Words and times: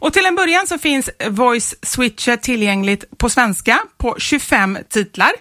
Och 0.00 0.12
till 0.12 0.26
en 0.26 0.34
början 0.34 0.66
så 0.66 0.78
finns 0.78 1.10
Voice 1.28 1.74
Switcher 1.82 2.36
tillgängligt 2.36 3.18
på 3.18 3.28
svenska 3.30 3.78
på 3.96 4.14
25 4.18 4.78
titlar. 4.88 5.32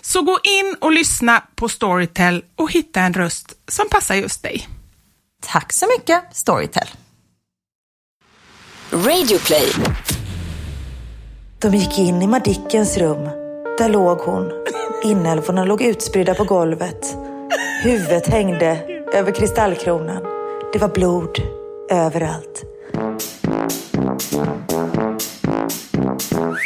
Så 0.00 0.22
gå 0.22 0.38
in 0.42 0.76
och 0.80 0.92
lyssna 0.92 1.42
på 1.54 1.68
Storytel 1.68 2.44
och 2.56 2.72
hitta 2.72 3.00
en 3.00 3.14
röst 3.14 3.52
som 3.68 3.88
passar 3.88 4.14
just 4.14 4.42
dig. 4.42 4.68
Tack 5.42 5.72
så 5.72 5.86
mycket 5.98 6.24
Storytel. 6.32 6.88
Radioplay. 8.90 9.72
De 11.60 11.74
gick 11.74 11.98
in 11.98 12.22
i 12.22 12.26
Madickens 12.26 12.96
rum. 12.96 13.24
Där 13.78 13.88
låg 13.88 14.18
hon. 14.18 14.50
Inälvorna 15.04 15.64
låg 15.64 15.82
utspridda 15.82 16.34
på 16.34 16.44
golvet. 16.44 17.16
Huvudet 17.82 18.26
hängde 18.26 18.68
över 19.14 19.32
kristallkronan. 19.32 20.22
Det 20.72 20.78
var 20.78 20.88
blod 20.88 21.38
överallt. 21.90 22.64
Mamma 26.44 26.56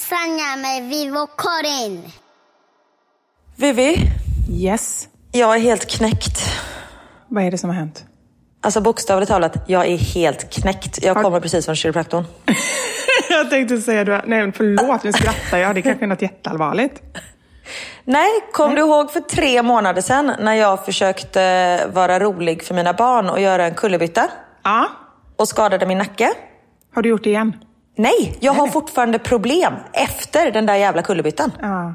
Sanja 0.00 0.56
med 0.56 0.88
Vivo 0.88 1.26
Karin. 1.26 2.02
Vivi? 3.56 3.96
Yes? 4.50 5.08
Jag 5.32 5.56
är 5.56 5.60
helt 5.60 5.90
knäckt. 5.90 6.40
Vad 7.28 7.44
är 7.44 7.50
det 7.50 7.58
som 7.58 7.70
har 7.70 7.76
hänt? 7.76 8.09
Alltså 8.62 8.80
bokstavligt 8.80 9.30
talat, 9.30 9.56
jag 9.66 9.86
är 9.86 9.96
helt 9.96 10.52
knäckt. 10.52 11.02
Jag 11.02 11.22
kommer 11.22 11.40
precis 11.40 11.64
från 11.64 11.76
kiropraktorn. 11.76 12.24
jag 13.30 13.50
tänkte 13.50 13.80
säga, 13.80 14.04
du, 14.04 14.20
nej 14.26 14.52
förlåt 14.52 15.04
nu 15.04 15.12
skrattar 15.12 15.58
jag. 15.58 15.74
Det 15.74 15.82
kanske 15.82 16.04
är 16.04 16.06
något 16.06 16.22
jätteallvarligt. 16.22 17.02
Nej, 18.04 18.28
kom 18.52 18.66
nej. 18.66 18.76
du 18.76 18.82
ihåg 18.82 19.10
för 19.10 19.20
tre 19.20 19.62
månader 19.62 20.02
sedan 20.02 20.32
när 20.40 20.54
jag 20.54 20.84
försökte 20.84 21.86
vara 21.92 22.20
rolig 22.20 22.62
för 22.62 22.74
mina 22.74 22.92
barn 22.92 23.30
och 23.30 23.40
göra 23.40 23.64
en 23.64 23.74
kullerbytta? 23.74 24.28
Ja. 24.62 24.88
Och 25.36 25.48
skadade 25.48 25.86
min 25.86 25.98
nacke? 25.98 26.30
Har 26.94 27.02
du 27.02 27.08
gjort 27.08 27.24
det 27.24 27.30
igen? 27.30 27.56
Nej, 27.96 28.36
jag 28.40 28.52
har 28.52 28.66
fortfarande 28.66 29.18
problem 29.18 29.72
efter 29.92 30.50
den 30.50 30.66
där 30.66 30.74
jävla 30.74 31.02
kullerbyttan. 31.02 31.52
Ja. 31.60 31.94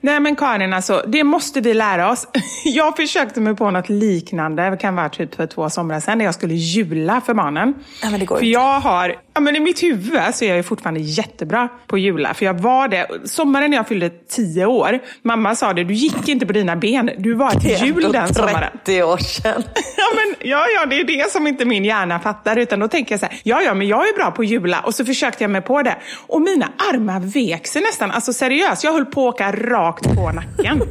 Nej 0.00 0.20
men 0.20 0.36
Karin, 0.36 0.72
alltså, 0.72 1.04
det 1.06 1.24
måste 1.24 1.60
vi 1.60 1.74
lära 1.74 2.10
oss. 2.10 2.26
Jag 2.64 2.96
försökte 2.96 3.40
mig 3.40 3.56
på 3.56 3.70
något 3.70 3.88
liknande, 3.88 4.70
det 4.70 4.76
kan 4.76 4.96
vara 4.96 5.08
typ 5.08 5.34
för 5.34 5.46
två 5.46 5.70
somrar 5.70 6.00
sedan, 6.00 6.18
när 6.18 6.24
jag 6.24 6.34
skulle 6.34 6.54
jula 6.54 7.20
för 7.20 7.34
barnen. 7.34 7.74
Ja, 8.02 8.10
men 8.10 8.20
det 8.20 8.26
går 8.26 8.36
för 8.38 8.46
jag 8.46 8.80
har 8.80 9.16
Ja, 9.34 9.40
men 9.40 9.56
I 9.56 9.60
mitt 9.60 9.82
huvud 9.82 10.34
så 10.34 10.44
är 10.44 10.48
jag 10.48 10.56
ju 10.56 10.62
fortfarande 10.62 11.00
jättebra 11.00 11.68
på 11.86 11.98
jula. 11.98 12.34
För 12.34 12.44
jag 12.44 12.54
var 12.54 12.88
det 12.88 13.06
sommaren 13.24 13.70
när 13.70 13.76
jag 13.76 13.88
fyllde 13.88 14.10
tio 14.10 14.66
år. 14.66 14.98
Mamma 15.22 15.54
sa 15.54 15.72
det, 15.72 15.84
du 15.84 15.94
gick 15.94 16.28
inte 16.28 16.46
på 16.46 16.52
dina 16.52 16.76
ben. 16.76 17.10
Du 17.18 17.34
var 17.34 17.50
ett 17.56 17.82
jul 17.82 18.12
den 18.12 18.34
sommaren. 18.34 18.70
30 18.84 19.02
år 19.02 19.16
sedan. 19.16 19.62
Ja, 19.96 20.06
men, 20.16 20.50
ja, 20.50 20.66
ja, 20.76 20.86
det 20.86 21.00
är 21.00 21.04
det 21.04 21.30
som 21.30 21.46
inte 21.46 21.64
min 21.64 21.84
hjärna 21.84 22.18
fattar. 22.20 22.56
Utan 22.56 22.80
då 22.80 22.88
tänker 22.88 23.12
jag 23.12 23.20
så 23.20 23.26
här, 23.26 23.40
ja, 23.42 23.62
ja, 23.62 23.74
men 23.74 23.88
jag 23.88 24.08
är 24.08 24.14
bra 24.14 24.30
på 24.30 24.44
jula. 24.44 24.80
Och 24.80 24.94
så 24.94 25.04
försökte 25.04 25.44
jag 25.44 25.50
mig 25.50 25.60
på 25.60 25.82
det. 25.82 25.96
Och 26.26 26.42
mina 26.42 26.68
armar 26.92 27.20
vek 27.20 27.66
sig 27.66 27.82
nästan. 27.82 28.10
Alltså 28.10 28.32
seriöst, 28.32 28.84
jag 28.84 28.92
höll 28.92 29.06
på 29.06 29.28
att 29.28 29.34
åka 29.34 29.52
rakt 29.52 30.14
på 30.14 30.30
nacken. 30.30 30.82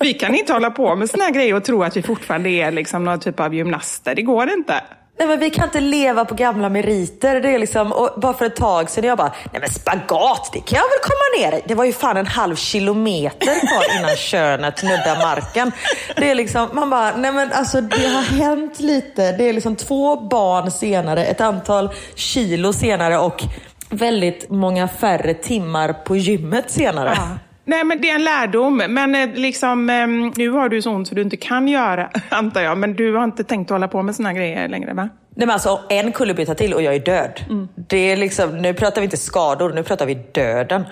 Vi 0.00 0.14
kan 0.14 0.34
inte 0.34 0.52
hålla 0.52 0.70
på 0.70 0.96
med 0.96 1.10
såna 1.10 1.24
här 1.24 1.30
grejer 1.30 1.54
och 1.54 1.64
tro 1.64 1.82
att 1.82 1.96
vi 1.96 2.02
fortfarande 2.02 2.50
är 2.50 2.70
liksom 2.70 3.04
någon 3.04 3.20
typ 3.20 3.40
av 3.40 3.54
gymnaster. 3.54 4.14
Det 4.14 4.22
går 4.22 4.50
inte. 4.50 4.80
Nej 5.22 5.28
men 5.28 5.40
vi 5.40 5.50
kan 5.50 5.64
inte 5.64 5.80
leva 5.80 6.24
på 6.24 6.34
gamla 6.34 6.68
meriter. 6.68 7.40
Det 7.40 7.54
är 7.54 7.58
liksom, 7.58 7.92
och 7.92 8.20
bara 8.20 8.34
för 8.34 8.44
ett 8.44 8.56
tag 8.56 8.90
sedan 8.90 9.04
jag 9.04 9.18
bara, 9.18 9.32
nej 9.52 9.60
men 9.60 9.70
spagat 9.70 10.50
det 10.52 10.60
kan 10.60 10.76
jag 10.76 10.82
väl 10.82 10.98
komma 11.02 11.50
ner 11.50 11.58
i. 11.58 11.62
Det 11.68 11.74
var 11.74 11.84
ju 11.84 11.92
fan 11.92 12.16
en 12.16 12.26
halv 12.26 12.56
kilometer 12.56 13.60
kvar 13.60 13.98
innan 13.98 14.16
könet 14.16 14.82
nuddar 14.82 15.16
marken. 15.16 15.72
Det 16.16 16.30
är 16.30 16.34
liksom, 16.34 16.68
man 16.72 16.90
bara, 16.90 17.16
nej 17.16 17.32
men 17.32 17.52
alltså 17.52 17.80
det 17.80 18.08
har 18.08 18.22
hänt 18.22 18.80
lite. 18.80 19.32
Det 19.32 19.48
är 19.48 19.52
liksom 19.52 19.76
två 19.76 20.16
barn 20.16 20.70
senare, 20.70 21.24
ett 21.24 21.40
antal 21.40 21.90
kilo 22.14 22.72
senare 22.72 23.18
och 23.18 23.42
väldigt 23.90 24.50
många 24.50 24.88
färre 24.88 25.34
timmar 25.34 25.92
på 25.92 26.16
gymmet 26.16 26.70
senare. 26.70 27.12
Ja. 27.16 27.51
Nej, 27.64 27.84
men 27.84 28.00
det 28.00 28.10
är 28.10 28.14
en 28.14 28.24
lärdom. 28.24 28.82
Men 28.88 29.14
eh, 29.14 29.28
liksom, 29.34 29.90
eh, 29.90 30.06
nu 30.36 30.50
har 30.50 30.68
du 30.68 30.82
så 30.82 30.90
ont 30.90 31.08
så 31.08 31.14
du 31.14 31.22
inte 31.22 31.36
kan 31.36 31.68
göra, 31.68 32.10
antar 32.28 32.60
jag. 32.60 32.78
Men 32.78 32.94
du 32.94 33.14
har 33.14 33.24
inte 33.24 33.44
tänkt 33.44 33.70
att 33.70 33.74
hålla 33.74 33.88
på 33.88 34.02
med 34.02 34.16
såna 34.16 34.32
grejer 34.32 34.68
längre, 34.68 34.94
va? 34.94 35.08
Nej 35.34 35.46
men 35.46 35.50
alltså 35.50 35.80
en 35.88 36.12
kullerbytta 36.12 36.54
till 36.54 36.74
och 36.74 36.82
jag 36.82 36.94
är 36.94 37.00
död. 37.00 37.40
Det 37.76 38.12
är 38.12 38.16
liksom, 38.16 38.58
nu 38.58 38.74
pratar 38.74 39.00
vi 39.00 39.04
inte 39.04 39.16
skador, 39.16 39.72
nu 39.72 39.82
pratar 39.82 40.06
vi 40.06 40.14
döden. 40.14 40.84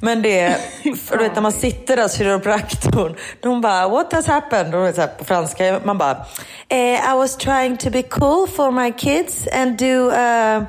Men 0.00 0.22
det 0.22 0.40
är, 0.40 0.50
för 0.96 1.16
du 1.16 1.24
vet 1.24 1.34
när 1.34 1.42
man 1.42 1.52
sitter 1.52 1.96
där 1.96 2.08
kiropraktorn, 2.08 3.14
de 3.40 3.60
bara 3.60 3.88
what 3.88 4.12
has 4.12 4.26
happened? 4.26 4.74
Och 4.74 4.94
så 4.94 5.00
här, 5.00 5.08
på 5.08 5.24
franska, 5.24 5.80
man 5.84 5.98
bara 5.98 6.16
eh, 6.68 7.12
I 7.12 7.14
was 7.14 7.36
trying 7.36 7.76
to 7.76 7.90
be 7.90 8.02
cool 8.02 8.46
for 8.46 8.70
my 8.70 8.92
kids 8.92 9.48
and 9.54 9.78
do, 9.78 10.10
uh, 10.10 10.62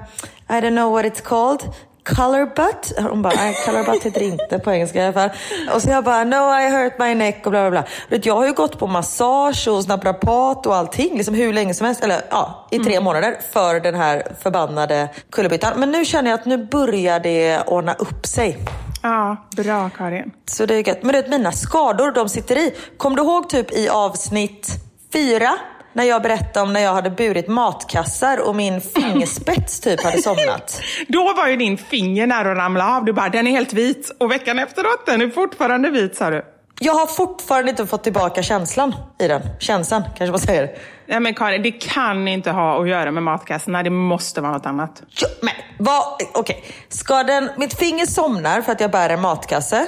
I 0.52 0.62
don't 0.62 0.76
know 0.76 0.92
what 0.92 1.06
it's 1.06 1.22
called. 1.22 1.74
Color 2.04 2.46
butt? 2.46 3.10
Hon 3.10 3.22
bara, 3.22 3.34
nej 3.36 3.56
color 3.66 3.84
butt 3.84 4.04
heter 4.04 4.22
inte 4.22 4.60
på 4.60 4.72
engelska 4.72 5.00
i 5.00 5.04
alla 5.04 5.14
fall. 5.14 5.30
Och 5.74 5.82
så 5.82 5.90
jag 5.90 6.04
bara, 6.04 6.24
no 6.24 6.60
I 6.60 6.70
hurt 6.70 6.94
my 7.00 7.16
neck 7.16 7.46
och 7.46 7.52
bla 7.52 7.62
bla 7.62 7.72
bla. 7.72 7.84
Vet, 8.10 8.26
jag 8.26 8.36
har 8.36 8.46
ju 8.46 8.54
gått 8.54 8.80
på 8.80 8.88
massage 8.88 9.68
och 9.68 9.88
naprapat 9.88 10.66
och 10.66 10.76
allting, 10.76 11.18
liksom 11.18 11.34
hur 11.34 11.54
länge 11.54 11.74
som 11.74 11.86
helst, 11.86 12.04
eller 12.04 12.22
ja, 12.30 12.68
i 12.72 12.80
tre 12.80 13.00
månader 13.00 13.38
för 13.54 13.80
den 13.80 13.96
här 13.96 14.36
förbannade 14.42 15.10
kullerbyttan. 15.32 15.80
Men 15.80 15.92
nu 15.92 16.06
känner 16.06 16.30
jag 16.32 16.40
att 16.40 16.46
nu 16.46 16.58
börjar 16.58 17.20
det 17.20 17.62
ordna 17.68 17.94
upp 17.94 18.26
sig. 18.26 18.58
Ja, 19.04 19.38
bra 19.56 19.90
Karin. 19.98 20.32
Så 20.46 20.66
det 20.66 20.76
är 20.76 20.88
gött. 20.88 21.04
Men 21.04 21.14
du 21.14 21.22
vet, 21.22 21.30
mina 21.30 21.52
skador, 21.52 22.12
de 22.12 22.30
sitter 22.30 22.58
i. 22.58 22.76
Kom 22.98 23.16
du 23.16 23.22
ihåg 23.22 23.50
typ 23.50 23.72
i 23.72 23.90
avsnitt 23.90 24.68
fyra? 25.14 25.58
När 26.00 26.06
jag 26.06 26.22
berättade 26.22 26.66
om 26.66 26.74
när 26.74 26.80
jag 26.80 26.94
hade 26.94 27.10
burit 27.10 27.48
matkassar 27.48 28.48
och 28.48 28.56
min 28.56 28.82
fingerspets 28.96 29.80
typ 29.80 30.04
hade 30.04 30.22
somnat. 30.22 30.82
Då 31.08 31.34
var 31.34 31.48
ju 31.48 31.56
din 31.56 31.78
finger 31.78 32.28
nära 32.28 32.52
att 32.52 32.58
ramla 32.58 32.96
av. 32.96 33.06
Du 33.06 33.14
bara, 33.14 33.30
den 33.30 33.48
är 33.48 33.52
helt 33.52 33.74
vit. 33.74 34.16
Och 34.18 34.32
veckan 34.32 34.60
efteråt, 34.60 35.06
den 35.06 35.22
är 35.22 35.30
fortfarande 35.30 35.90
vit 35.90 36.16
sa 36.16 36.30
du. 36.30 36.46
Jag 36.80 36.94
har 36.94 37.08
fortfarande 37.08 37.70
inte 37.70 37.88
fått 37.88 38.04
tillbaka 38.04 38.44
känslan 38.44 38.96
i 39.20 39.28
den. 39.28 39.42
Känslan 39.60 40.04
kanske 40.18 40.32
man 40.32 40.40
säger. 40.40 40.78
Nej 41.08 41.20
men 41.20 41.34
Karin, 41.34 41.62
det 41.62 41.72
kan 41.72 42.28
inte 42.28 42.52
ha 42.52 42.82
att 42.82 42.90
göra 42.90 43.12
med 43.12 43.24
matkassorna. 43.24 43.84
Det 43.84 43.90
måste 43.90 44.42
vara 44.42 44.52
något 44.52 44.66
annat. 44.66 45.04
Ja, 45.10 45.28
men 45.42 45.54
vad, 45.78 46.04
okej. 46.34 46.64
Ska 46.90 47.24
den, 47.24 47.50
mitt 47.58 47.74
finger 47.74 48.06
somnar 48.06 48.62
för 48.62 48.72
att 48.72 48.82
jag 48.82 48.92
bär 48.92 49.10
en 49.10 49.22
matkasse 49.22 49.88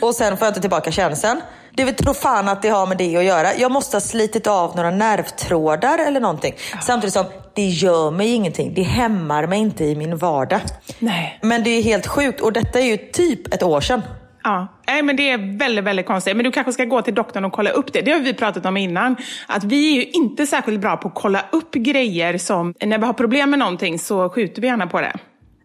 och 0.00 0.14
sen 0.14 0.36
får 0.36 0.46
jag 0.46 0.50
inte 0.50 0.60
tillbaka 0.60 0.90
känslan. 0.90 1.40
Det 1.74 1.84
vill 1.84 1.94
tro 1.94 2.14
fan 2.14 2.48
att 2.48 2.62
det 2.62 2.68
har 2.68 2.86
med 2.86 2.98
det 2.98 3.16
att 3.16 3.24
göra. 3.24 3.54
Jag 3.54 3.72
måste 3.72 3.96
ha 3.96 4.00
slitit 4.00 4.46
av 4.46 4.76
några 4.76 4.90
nervtrådar 4.90 5.98
eller 5.98 6.20
någonting. 6.20 6.54
Samtidigt 6.82 7.14
som 7.14 7.24
det 7.54 7.66
gör 7.66 8.10
mig 8.10 8.28
ingenting. 8.28 8.74
Det 8.74 8.82
hämmar 8.82 9.46
mig 9.46 9.58
inte 9.58 9.84
i 9.84 9.96
min 9.96 10.16
vardag. 10.16 10.60
Nej. 10.98 11.38
Men 11.42 11.64
det 11.64 11.70
är 11.70 11.82
helt 11.82 12.06
sjukt 12.06 12.40
och 12.40 12.52
detta 12.52 12.80
är 12.80 12.84
ju 12.84 12.96
typ 12.96 13.54
ett 13.54 13.62
år 13.62 13.80
sedan. 13.80 14.02
Ja, 14.42 14.68
Nej, 14.86 15.02
men 15.02 15.16
det 15.16 15.30
är 15.30 15.58
väldigt, 15.58 15.84
väldigt 15.84 16.06
konstigt. 16.06 16.36
Men 16.36 16.44
du 16.44 16.52
kanske 16.52 16.72
ska 16.72 16.84
gå 16.84 17.02
till 17.02 17.14
doktorn 17.14 17.44
och 17.44 17.52
kolla 17.52 17.70
upp 17.70 17.92
det. 17.92 18.00
Det 18.00 18.12
har 18.12 18.18
vi 18.18 18.34
pratat 18.34 18.66
om 18.66 18.76
innan. 18.76 19.16
Att 19.46 19.64
vi 19.64 19.92
är 19.92 19.96
ju 19.96 20.10
inte 20.10 20.46
särskilt 20.46 20.80
bra 20.80 20.96
på 20.96 21.08
att 21.08 21.14
kolla 21.14 21.44
upp 21.52 21.74
grejer 21.74 22.38
som, 22.38 22.74
när 22.84 22.98
vi 22.98 23.06
har 23.06 23.12
problem 23.12 23.50
med 23.50 23.58
någonting 23.58 23.98
så 23.98 24.28
skjuter 24.28 24.62
vi 24.62 24.68
gärna 24.68 24.86
på 24.86 25.00
det. 25.00 25.12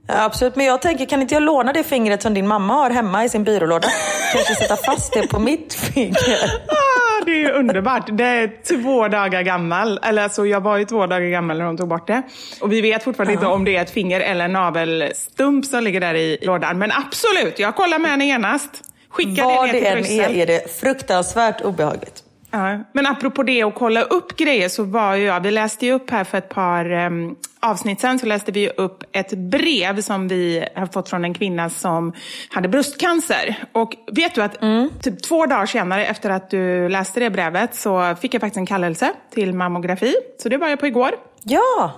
Ja, 0.07 0.23
absolut, 0.23 0.55
men 0.55 0.65
jag 0.65 0.81
tänker 0.81 1.05
kan 1.05 1.21
inte 1.21 1.33
jag 1.33 1.43
låna 1.43 1.73
det 1.73 1.83
fingret 1.83 2.21
som 2.21 2.33
din 2.33 2.47
mamma 2.47 2.73
har 2.73 2.89
hemma 2.89 3.23
i 3.23 3.29
sin 3.29 3.43
byrålåda? 3.43 3.87
Kanske 4.33 4.55
sätta 4.55 4.75
fast 4.75 5.13
det 5.13 5.27
på 5.27 5.39
mitt 5.39 5.73
finger. 5.73 6.43
Ah, 6.67 7.25
det 7.25 7.43
är 7.43 7.51
underbart. 7.51 8.07
Det 8.11 8.23
är 8.25 8.51
två 8.81 9.07
dagar 9.07 9.41
gammal. 9.41 9.99
Eller 10.03 10.23
alltså, 10.23 10.45
jag 10.45 10.61
var 10.61 10.77
ju 10.77 10.85
två 10.85 11.05
dagar 11.07 11.29
gammal 11.29 11.57
när 11.57 11.65
de 11.65 11.77
tog 11.77 11.87
bort 11.87 12.07
det. 12.07 12.21
Och 12.61 12.71
vi 12.71 12.81
vet 12.81 13.03
fortfarande 13.03 13.33
inte 13.33 13.45
om 13.45 13.65
det 13.65 13.75
är 13.75 13.81
ett 13.81 13.89
finger 13.91 14.21
eller 14.21 14.45
en 14.45 14.53
navelstump 14.53 15.65
som 15.65 15.83
ligger 15.83 15.99
där 15.99 16.15
i 16.15 16.37
lådan. 16.41 16.77
Men 16.77 16.91
absolut, 16.91 17.59
jag 17.59 17.75
kollar 17.75 17.99
med 17.99 18.11
henne 18.11 18.25
genast. 18.25 18.69
Skicka 19.09 19.43
Vad 19.43 19.67
det 19.67 19.73
ner 19.73 19.73
det 19.73 19.79
till 19.79 19.87
än 19.87 19.97
är, 19.97 20.01
Bryssel. 20.01 20.35
är 20.35 20.45
det 20.45 20.79
fruktansvärt 20.79 21.61
obehagligt. 21.61 22.24
Ja. 22.55 22.83
Men 22.93 23.07
apropå 23.07 23.43
det 23.43 23.63
att 23.63 23.75
kolla 23.75 24.01
upp 24.01 24.37
grejer 24.37 24.69
så 24.69 24.83
var 24.83 25.15
ju 25.15 25.23
jag, 25.23 25.39
vi 25.39 25.51
läste 25.51 25.85
ju 25.85 25.91
upp 25.91 26.09
här 26.09 26.23
för 26.23 26.37
ett 26.37 26.49
par 26.49 26.91
um, 26.91 27.35
avsnitt 27.59 28.01
sen 28.01 28.19
så 28.19 28.25
läste 28.25 28.51
vi 28.51 28.69
upp 28.69 29.03
ett 29.11 29.31
brev 29.31 30.01
som 30.01 30.27
vi 30.27 30.67
har 30.75 30.85
fått 30.85 31.09
från 31.09 31.25
en 31.25 31.33
kvinna 31.33 31.69
som 31.69 32.13
hade 32.49 32.67
bröstcancer. 32.67 33.55
Och 33.71 33.95
vet 34.11 34.35
du 34.35 34.41
att 34.41 34.61
typ 35.03 35.23
två 35.23 35.45
dagar 35.45 35.65
senare 35.65 36.05
efter 36.05 36.29
att 36.29 36.49
du 36.49 36.89
läste 36.89 37.19
det 37.19 37.29
brevet 37.29 37.75
så 37.75 38.15
fick 38.21 38.33
jag 38.33 38.41
faktiskt 38.41 38.57
en 38.57 38.65
kallelse 38.65 39.13
till 39.33 39.53
mammografi. 39.53 40.15
Så 40.37 40.49
det 40.49 40.57
var 40.57 40.67
jag 40.67 40.79
på 40.79 40.87
igår. 40.87 41.11
Ja, 41.43 41.91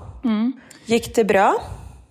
gick 0.86 1.16
det 1.16 1.24
bra? 1.24 1.56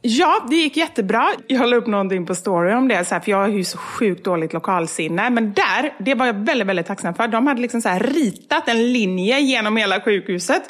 Ja, 0.08 0.46
det 0.50 0.56
gick 0.56 0.76
jättebra. 0.76 1.32
Jag 1.46 1.68
la 1.68 1.76
upp 1.76 1.86
någonting 1.86 2.26
på 2.26 2.34
story 2.34 2.74
om 2.74 2.88
det, 2.88 3.04
så 3.04 3.14
här, 3.14 3.20
för 3.20 3.30
jag 3.30 3.38
har 3.38 3.48
ju 3.48 3.64
så 3.64 3.78
sjukt 3.78 4.24
dåligt 4.24 4.52
lokalsinne. 4.52 5.30
Men 5.30 5.52
där, 5.52 5.94
det 5.98 6.14
var 6.14 6.26
jag 6.26 6.34
väldigt, 6.34 6.66
väldigt 6.66 6.86
tacksam 6.86 7.14
för. 7.14 7.28
De 7.28 7.46
hade 7.46 7.60
liksom 7.60 7.82
så 7.82 7.88
här 7.88 8.00
ritat 8.00 8.68
en 8.68 8.92
linje 8.92 9.40
genom 9.40 9.76
hela 9.76 10.00
sjukhuset. 10.00 10.62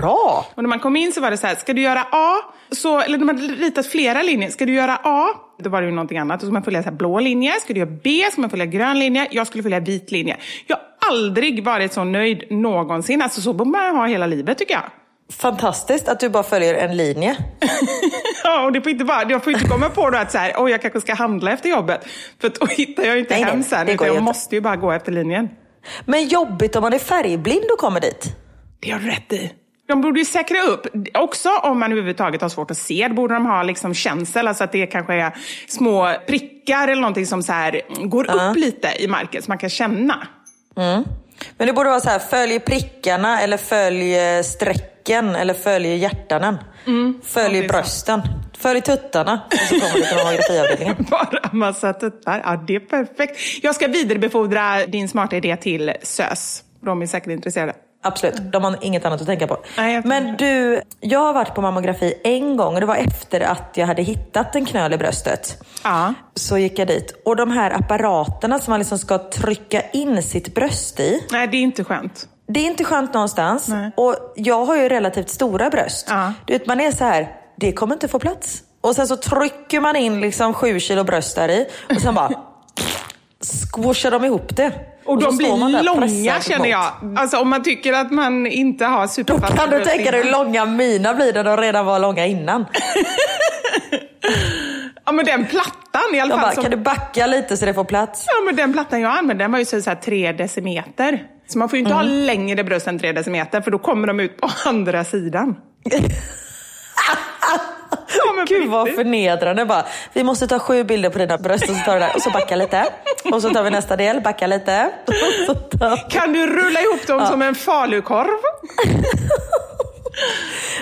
Bra! 0.00 0.46
Och 0.54 0.62
när 0.62 0.68
man 0.68 0.78
kom 0.78 0.96
in 0.96 1.12
så 1.12 1.20
var 1.20 1.30
det 1.30 1.36
så 1.36 1.46
här, 1.46 1.54
ska 1.54 1.72
du 1.72 1.82
göra 1.82 2.00
A? 2.10 2.36
Så, 2.70 3.00
eller 3.00 3.18
de 3.18 3.28
hade 3.28 3.42
ritat 3.42 3.86
flera 3.86 4.22
linjer. 4.22 4.50
Ska 4.50 4.66
du 4.66 4.74
göra 4.74 4.98
A? 5.02 5.28
Då 5.58 5.70
var 5.70 5.82
det 5.82 5.86
ju 5.88 5.94
någonting 5.94 6.18
annat. 6.18 6.40
Då 6.40 6.46
ska 6.46 6.52
man 6.52 6.62
följa 6.62 6.82
så 6.82 6.90
blå 6.90 7.20
linje. 7.20 7.52
Ska 7.60 7.72
du 7.72 7.80
göra 7.80 7.90
B? 8.04 8.24
Ska 8.32 8.40
man 8.40 8.50
följa 8.50 8.66
grön 8.66 8.98
linje? 8.98 9.28
Jag 9.30 9.46
skulle 9.46 9.62
följa 9.62 9.80
vit 9.80 10.10
linje. 10.10 10.36
Jag 10.66 10.76
har 10.76 11.10
aldrig 11.10 11.64
varit 11.64 11.92
så 11.92 12.04
nöjd 12.04 12.44
någonsin. 12.50 13.22
Alltså 13.22 13.40
så 13.40 13.52
borde 13.52 13.70
man 13.70 13.96
ha 13.96 14.06
hela 14.06 14.26
livet 14.26 14.58
tycker 14.58 14.74
jag. 14.74 14.84
Fantastiskt 15.32 16.08
att 16.08 16.20
du 16.20 16.28
bara 16.28 16.42
följer 16.42 16.74
en 16.74 16.96
linje. 16.96 17.36
Ja, 18.50 18.64
och 18.64 18.72
det 18.72 18.80
får 18.80 18.92
inte 18.92 19.04
bara, 19.04 19.30
jag 19.30 19.44
får 19.44 19.52
inte 19.52 19.68
komma 19.68 19.88
på 19.88 20.10
då 20.10 20.18
att 20.18 20.32
så 20.32 20.38
här, 20.38 20.52
oj, 20.56 20.70
jag 20.70 20.82
kanske 20.82 21.00
ska 21.00 21.14
handla 21.14 21.52
efter 21.52 21.68
jobbet. 21.68 22.06
För 22.40 22.52
då 22.60 22.66
hittar 22.66 23.02
jag 23.02 23.14
ju 23.14 23.20
inte 23.20 23.34
Nej, 23.34 23.44
hem 23.44 23.62
sen. 23.62 23.88
Utan 23.88 24.06
jag 24.06 24.14
inte. 24.14 24.22
måste 24.22 24.54
ju 24.54 24.60
bara 24.60 24.76
gå 24.76 24.92
efter 24.92 25.12
linjen. 25.12 25.48
Men 26.04 26.28
jobbigt 26.28 26.76
om 26.76 26.82
man 26.82 26.92
är 26.92 26.98
färgblind 26.98 27.64
och 27.72 27.78
kommer 27.78 28.00
dit. 28.00 28.36
Det 28.80 28.90
har 28.90 29.00
du 29.00 29.06
rätt 29.06 29.32
i. 29.32 29.52
De 29.88 30.00
borde 30.00 30.18
ju 30.18 30.24
säkra 30.24 30.62
upp, 30.62 30.86
också 31.14 31.48
om 31.62 31.78
man 31.78 31.92
överhuvudtaget 31.92 32.42
har 32.42 32.48
svårt 32.48 32.70
att 32.70 32.76
se, 32.76 33.08
då 33.08 33.14
borde 33.14 33.34
de 33.34 33.46
ha 33.46 33.62
liksom 33.62 33.94
känsel, 33.94 34.48
alltså 34.48 34.64
att 34.64 34.72
det 34.72 34.86
kanske 34.86 35.14
är 35.14 35.32
små 35.68 36.14
prickar 36.26 36.88
eller 36.88 37.02
någonting 37.02 37.26
som 37.26 37.42
så 37.42 37.52
här 37.52 37.82
går 38.04 38.30
upp 38.30 38.56
lite 38.56 39.02
i 39.02 39.08
marken, 39.08 39.42
så 39.42 39.50
man 39.50 39.58
kan 39.58 39.70
känna. 39.70 40.26
Men 41.56 41.66
det 41.66 41.72
borde 41.72 41.88
vara 41.90 42.00
så 42.00 42.08
här, 42.08 42.18
följ 42.18 42.60
prickarna 42.60 43.40
eller 43.40 43.56
följ 43.56 44.18
eh, 44.18 44.42
strecken 44.42 45.36
eller 45.36 45.54
följ 45.54 45.88
hjärtanen. 45.96 46.58
följ 47.24 47.56
ja, 47.56 47.62
det 47.62 47.68
brösten. 48.62 48.82
Följ 48.82 48.82
tuttarna. 48.82 49.40
Och 49.46 49.58
så 49.58 49.74
kommer 49.74 49.94
du 49.94 50.02
till 50.02 50.16
mammografiavdelningen. 50.16 50.96
Bara 51.10 51.50
massa 51.52 51.92
tuttar. 51.92 52.42
Ja, 52.44 52.64
det 52.66 52.74
är 52.74 52.80
perfekt. 52.80 53.36
Jag 53.62 53.74
ska 53.74 53.88
vidarebefordra 53.88 54.86
din 54.86 55.08
smarta 55.08 55.36
idé 55.36 55.56
till 55.56 55.92
SÖS. 56.02 56.62
De 56.80 57.02
är 57.02 57.06
säkert 57.06 57.30
intresserade. 57.30 57.74
Absolut, 58.02 58.52
de 58.52 58.64
har 58.64 58.76
inget 58.80 59.04
annat 59.04 59.20
att 59.20 59.26
tänka 59.26 59.46
på. 59.46 59.58
Nej, 59.76 60.02
Men 60.04 60.36
du, 60.36 60.82
jag 61.00 61.20
har 61.20 61.32
varit 61.32 61.54
på 61.54 61.60
mammografi 61.62 62.14
en 62.24 62.56
gång 62.56 62.74
och 62.74 62.80
det 62.80 62.86
var 62.86 62.96
efter 62.96 63.40
att 63.40 63.72
jag 63.74 63.86
hade 63.86 64.02
hittat 64.02 64.56
en 64.56 64.64
knöl 64.64 64.92
i 64.92 64.98
bröstet. 64.98 65.62
Ja. 65.84 66.14
Så 66.34 66.58
gick 66.58 66.78
jag 66.78 66.88
dit. 66.88 67.22
Och 67.24 67.36
de 67.36 67.50
här 67.50 67.70
apparaterna 67.70 68.58
som 68.58 68.70
man 68.72 68.78
liksom 68.80 68.98
ska 68.98 69.18
trycka 69.18 69.82
in 69.92 70.22
sitt 70.22 70.54
bröst 70.54 71.00
i. 71.00 71.26
Nej, 71.30 71.48
det 71.48 71.56
är 71.56 71.62
inte 71.62 71.84
skönt. 71.84 72.28
Det 72.48 72.60
är 72.60 72.64
inte 72.66 72.84
skönt 72.84 73.14
någonstans. 73.14 73.68
Nej. 73.68 73.90
Och 73.96 74.32
jag 74.36 74.64
har 74.64 74.76
ju 74.76 74.88
relativt 74.88 75.28
stora 75.28 75.70
bröst. 75.70 76.06
Ja. 76.10 76.32
Du 76.44 76.52
vet, 76.52 76.66
man 76.66 76.80
är 76.80 76.90
så 76.92 77.04
här, 77.04 77.28
det 77.60 77.72
kommer 77.72 77.94
inte 77.94 78.08
få 78.08 78.18
plats. 78.18 78.62
Och 78.80 78.94
sen 78.96 79.06
så 79.08 79.16
trycker 79.16 79.80
man 79.80 79.96
in 79.96 80.20
liksom 80.20 80.54
sju 80.54 80.80
kilo 80.80 81.04
bröst 81.04 81.36
där 81.36 81.48
i. 81.48 81.66
Och 81.94 82.00
sen 82.00 82.14
bara 82.14 82.30
squashar 83.72 84.10
de 84.10 84.24
ihop 84.24 84.56
det. 84.56 84.72
Och, 85.04 85.22
så 85.22 85.26
de 85.30 85.36
blir 85.36 85.82
långa 85.82 86.40
känner 86.40 86.66
jag. 86.66 86.92
Alltså 87.16 87.38
om 87.38 87.48
man 87.48 87.62
tycker 87.62 87.92
att 87.92 88.10
man 88.10 88.46
inte 88.46 88.84
har 88.84 89.02
Då 89.02 89.08
superfasta 89.08 89.56
kan 89.56 89.70
du 89.70 89.84
tänka 89.84 90.10
dig 90.10 90.22
hur 90.22 90.30
långa 90.32 90.64
mina 90.64 91.14
blir 91.14 91.32
när 91.32 91.44
de 91.44 91.56
redan 91.56 91.86
var 91.86 91.98
långa 91.98 92.26
innan. 92.26 92.66
Ja 95.04 95.12
men 95.12 95.24
den 95.24 95.46
plattan 95.46 96.14
i 96.14 96.20
alla 96.20 96.30
fall. 96.34 96.40
bara, 96.40 96.52
som- 96.52 96.62
kan 96.62 96.70
du 96.70 96.76
backa 96.76 97.26
lite 97.26 97.56
så 97.56 97.64
det 97.66 97.74
får 97.74 97.84
plats? 97.84 98.24
Ja, 98.26 98.32
men 98.46 98.56
den 98.56 98.72
plattan 98.72 99.00
jag 99.00 99.18
använde 99.18 99.44
den 99.44 99.52
var 99.52 99.58
ju 99.58 99.64
så 99.64 99.82
så 99.82 99.90
här 99.90 99.96
tre 99.96 100.32
decimeter. 100.32 101.24
Så 101.48 101.58
man 101.58 101.68
får 101.68 101.76
ju 101.76 101.80
inte 101.80 101.92
Mm. 101.94 102.06
ha 102.06 102.12
längre 102.14 102.64
bröst 102.64 102.86
än 102.86 102.98
tre 102.98 103.12
decimeter 103.12 103.60
för 103.60 103.70
då 103.70 103.78
kommer 103.78 104.06
de 104.06 104.20
ut 104.20 104.36
på 104.40 104.50
andra 104.66 105.04
sidan. 105.04 105.56
ja, 108.18 108.44
Gud 108.46 108.70
vad 108.70 108.88
förnedrande 108.88 109.64
bara. 109.64 109.84
Vi 110.12 110.24
måste 110.24 110.46
ta 110.46 110.58
sju 110.58 110.84
bilder 110.84 111.10
på 111.10 111.18
dina 111.18 111.38
bröst 111.38 111.68
och 111.68 111.76
så 111.76 111.84
tar 111.84 111.94
vi 111.94 112.00
där 112.00 112.14
och 112.14 112.22
så 112.22 112.30
backa 112.30 112.56
lite. 112.56 112.86
Och 113.32 113.42
så 113.42 113.50
tar 113.50 113.62
vi 113.62 113.70
nästa 113.70 113.96
del, 113.96 114.20
backa 114.20 114.46
lite. 114.46 114.90
Tar... 115.78 116.10
Kan 116.10 116.32
du 116.32 116.46
rulla 116.46 116.80
ihop 116.80 117.06
dem 117.06 117.26
som 117.26 117.42
en 117.42 117.54
falukorv? 117.54 118.28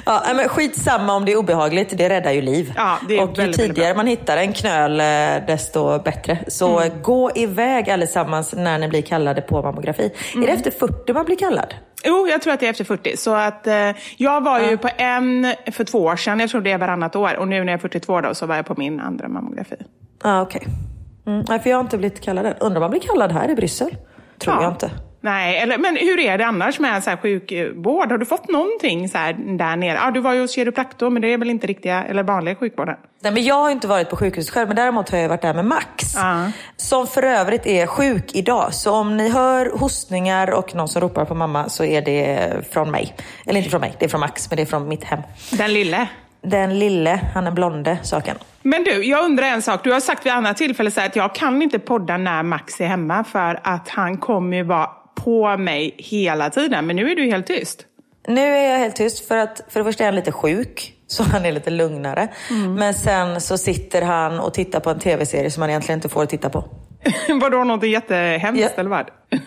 Ja, 0.05 0.23
men 0.35 0.49
skitsamma 0.49 1.15
om 1.15 1.25
det 1.25 1.33
är 1.33 1.37
obehagligt, 1.37 1.99
det 1.99 2.09
räddar 2.09 2.31
ju 2.33 2.43
liv. 2.43 2.73
Ja, 2.77 2.99
och 3.03 3.09
ju 3.09 3.17
väldigt, 3.17 3.57
tidigare 3.57 3.79
väldigt 3.81 3.97
man 3.97 4.07
hittar 4.07 4.37
en 4.37 4.53
knöl, 4.53 5.01
eh, 5.01 5.47
desto 5.47 5.99
bättre. 6.03 6.39
Så 6.49 6.79
Mm. 6.81 7.03
gå 7.03 7.31
iväg 7.35 7.91
allesammans 7.91 8.55
när 8.57 8.79
ni 8.79 8.89
blir 8.89 9.03
kallade 9.03 9.41
på 9.41 9.63
mammografi. 9.63 10.11
Mm. 10.35 10.43
Är 10.43 10.47
det 10.47 10.53
efter 10.53 10.71
40 10.71 11.13
man 11.13 11.25
blir 11.25 11.37
kallad? 11.37 11.75
Jo, 12.05 12.27
jag 12.31 12.43
tror 12.43 12.53
att 12.55 12.61
det 12.61 12.67
är 12.67 12.71
efter 12.71 12.85
40. 12.85 13.17
Så 13.17 13.35
att, 13.35 13.67
eh, 13.67 13.91
jag 14.17 14.41
var 14.41 14.61
ju 14.61 14.77
på 14.79 14.89
en 14.97 15.55
för 15.73 15.85
två 15.85 15.99
år 15.99 16.17
sedan, 16.17 16.41
jag 16.41 16.51
tror 16.51 16.61
det 16.61 16.71
är 16.73 16.79
varannat 16.79 17.17
år. 17.17 17.37
Och 17.37 17.49
nu 17.49 17.65
när 17.65 17.73
jag 17.73 17.79
är 17.79 17.79
42 17.79 18.21
då, 18.21 18.35
så 18.35 18.47
var 18.47 18.57
jag 18.57 18.67
på 18.67 18.75
min 18.77 19.01
andra 19.01 19.29
mammografi. 19.29 19.77
Ja, 20.23 20.43
okej. 20.43 20.63
Mm, 21.27 21.45
nej, 21.49 21.59
för 21.61 21.71
jag 21.71 21.77
har 21.77 21.81
inte 21.85 21.99
blivit 21.99 22.21
kallad 22.21 22.47
än. 22.47 22.55
Undrar 22.61 22.77
om 22.77 22.81
man 22.81 22.91
blir 22.91 23.01
kallad 23.01 23.33
här 23.33 23.51
i 23.51 23.55
Bryssel? 23.55 23.97
Tror 24.39 24.55
Ja. 24.57 24.63
jag 24.63 24.73
inte. 24.73 24.91
Nej, 25.21 25.59
eller, 25.59 25.79
men 25.79 25.97
hur 25.97 26.19
är 26.19 26.39
det 26.39 26.47
annars 26.47 26.79
med 26.79 27.05
så 27.05 27.11
här 27.11 27.17
sjukvård? 27.17 28.11
Har 28.11 28.19
du 28.19 28.27
fått 28.27 28.49
någonting 28.49 29.09
så 29.09 29.19
där 29.37 29.77
nere? 29.77 29.99
Ja, 30.05 30.11
du 30.11 30.21
var 30.21 30.35
ju 30.35 30.41
hos 30.41 30.55
kiropraktor, 30.55 31.11
men 31.11 31.23
det 31.23 31.33
är 31.33 31.39
väl 31.39 31.51
inte 31.51 31.67
riktiga 31.67 32.05
eller 32.05 32.23
vanliga 32.23 32.55
sjukvården? 32.55 32.97
Nej, 33.23 33.33
men 33.33 33.45
jag 33.45 33.55
har 33.55 33.71
inte 33.71 33.87
varit 33.87 34.11
på 34.11 34.17
sjukhuset 34.17 34.55
själv, 34.55 34.69
men 34.69 34.77
däremot 34.77 35.11
har 35.11 35.19
jag 35.19 35.29
varit 35.29 35.43
där 35.43 35.55
med 35.55 35.65
Max. 35.65 36.15
Ja. 36.17 36.51
Som 36.77 37.07
för 37.07 37.23
övrigt 37.23 37.67
är 37.67 37.87
sjuk 37.87 38.35
idag. 38.35 38.75
Så 38.75 38.95
om 38.95 39.17
ni 39.17 39.29
hör 39.29 39.79
hostningar 39.79 40.51
och 40.51 40.75
någon 40.75 40.89
som 40.89 41.03
ropar 41.03 41.25
på 41.25 41.35
mamma 41.35 41.69
så 41.69 41.85
är 41.85 42.03
det 42.03 42.51
från 42.73 42.91
mig. 42.91 43.15
Eller 43.47 43.59
inte 43.59 43.71
från 43.71 43.81
mig, 43.81 43.97
det 43.99 44.05
är 44.05 44.09
från 44.09 44.21
Max, 44.21 44.51
men 44.51 44.57
det 44.57 44.63
är 44.63 44.67
från 44.67 44.89
mitt 44.89 45.05
hem. 45.05 45.21
Den 45.53 45.73
lille. 45.73 46.09
Den 46.41 46.79
lille, 46.79 47.21
han 47.35 47.47
är 47.47 47.51
blonde, 47.51 47.99
saken. 48.03 48.37
Men 48.63 48.85
du, 48.85 49.05
jag 49.05 49.25
undrar 49.25 49.47
en 49.47 49.63
sak. 49.63 49.85
Du 49.85 49.93
har 49.93 50.01
sagt 50.01 50.27
vid 50.27 50.33
annat 50.33 50.57
tillfälle 50.57 50.91
så 50.91 51.01
att 51.01 51.17
jag 51.17 51.35
kan 51.35 51.63
inte 51.63 51.79
podda 51.79 52.17
när 52.17 52.43
Max 52.43 52.81
är 52.81 52.87
hemma 52.87 53.25
för 53.25 53.61
att 53.63 53.89
han 53.89 54.19
kommer 54.19 54.57
ju 54.57 54.63
vara 54.63 54.91
på 55.25 55.57
mig 55.57 55.95
hela 55.99 56.51
tiden. 56.51 56.87
Men 56.87 56.97
nu 56.97 57.11
är 57.11 57.17
du 57.17 57.23
helt 57.31 57.47
tyst. 57.47 57.85
Nu 58.29 58.41
är 58.41 58.71
jag 58.73 58.79
helt 58.79 58.97
tyst 58.97 59.29
för 59.29 59.37
att 59.37 59.61
för 59.69 59.81
det 59.81 59.85
första 59.85 60.05
är 60.05 60.07
han 60.09 60.15
lite 60.15 60.33
sjuk. 60.33 60.95
Så 61.07 61.23
han 61.23 61.45
är 61.47 61.53
lite 61.53 61.71
lugnare. 61.71 62.29
Men 62.79 62.95
sen 62.95 63.41
så 63.41 63.59
sitter 63.59 64.03
han 64.03 64.41
och 64.41 64.55
tittar 64.55 64.81
på 64.81 64.91
en 64.91 64.99
tv-serie 64.99 65.51
som 65.51 65.61
han 65.61 65.71
egentligen 65.71 65.99
inte 65.99 66.09
får 66.09 66.27
titta 66.27 66.51
på. 66.51 66.65
Vadå, 67.41 67.65
något 67.65 67.89
jättehemskt 67.89 68.63
Ja. 68.63 68.81
eller 68.81 68.91
vad? 68.91 69.11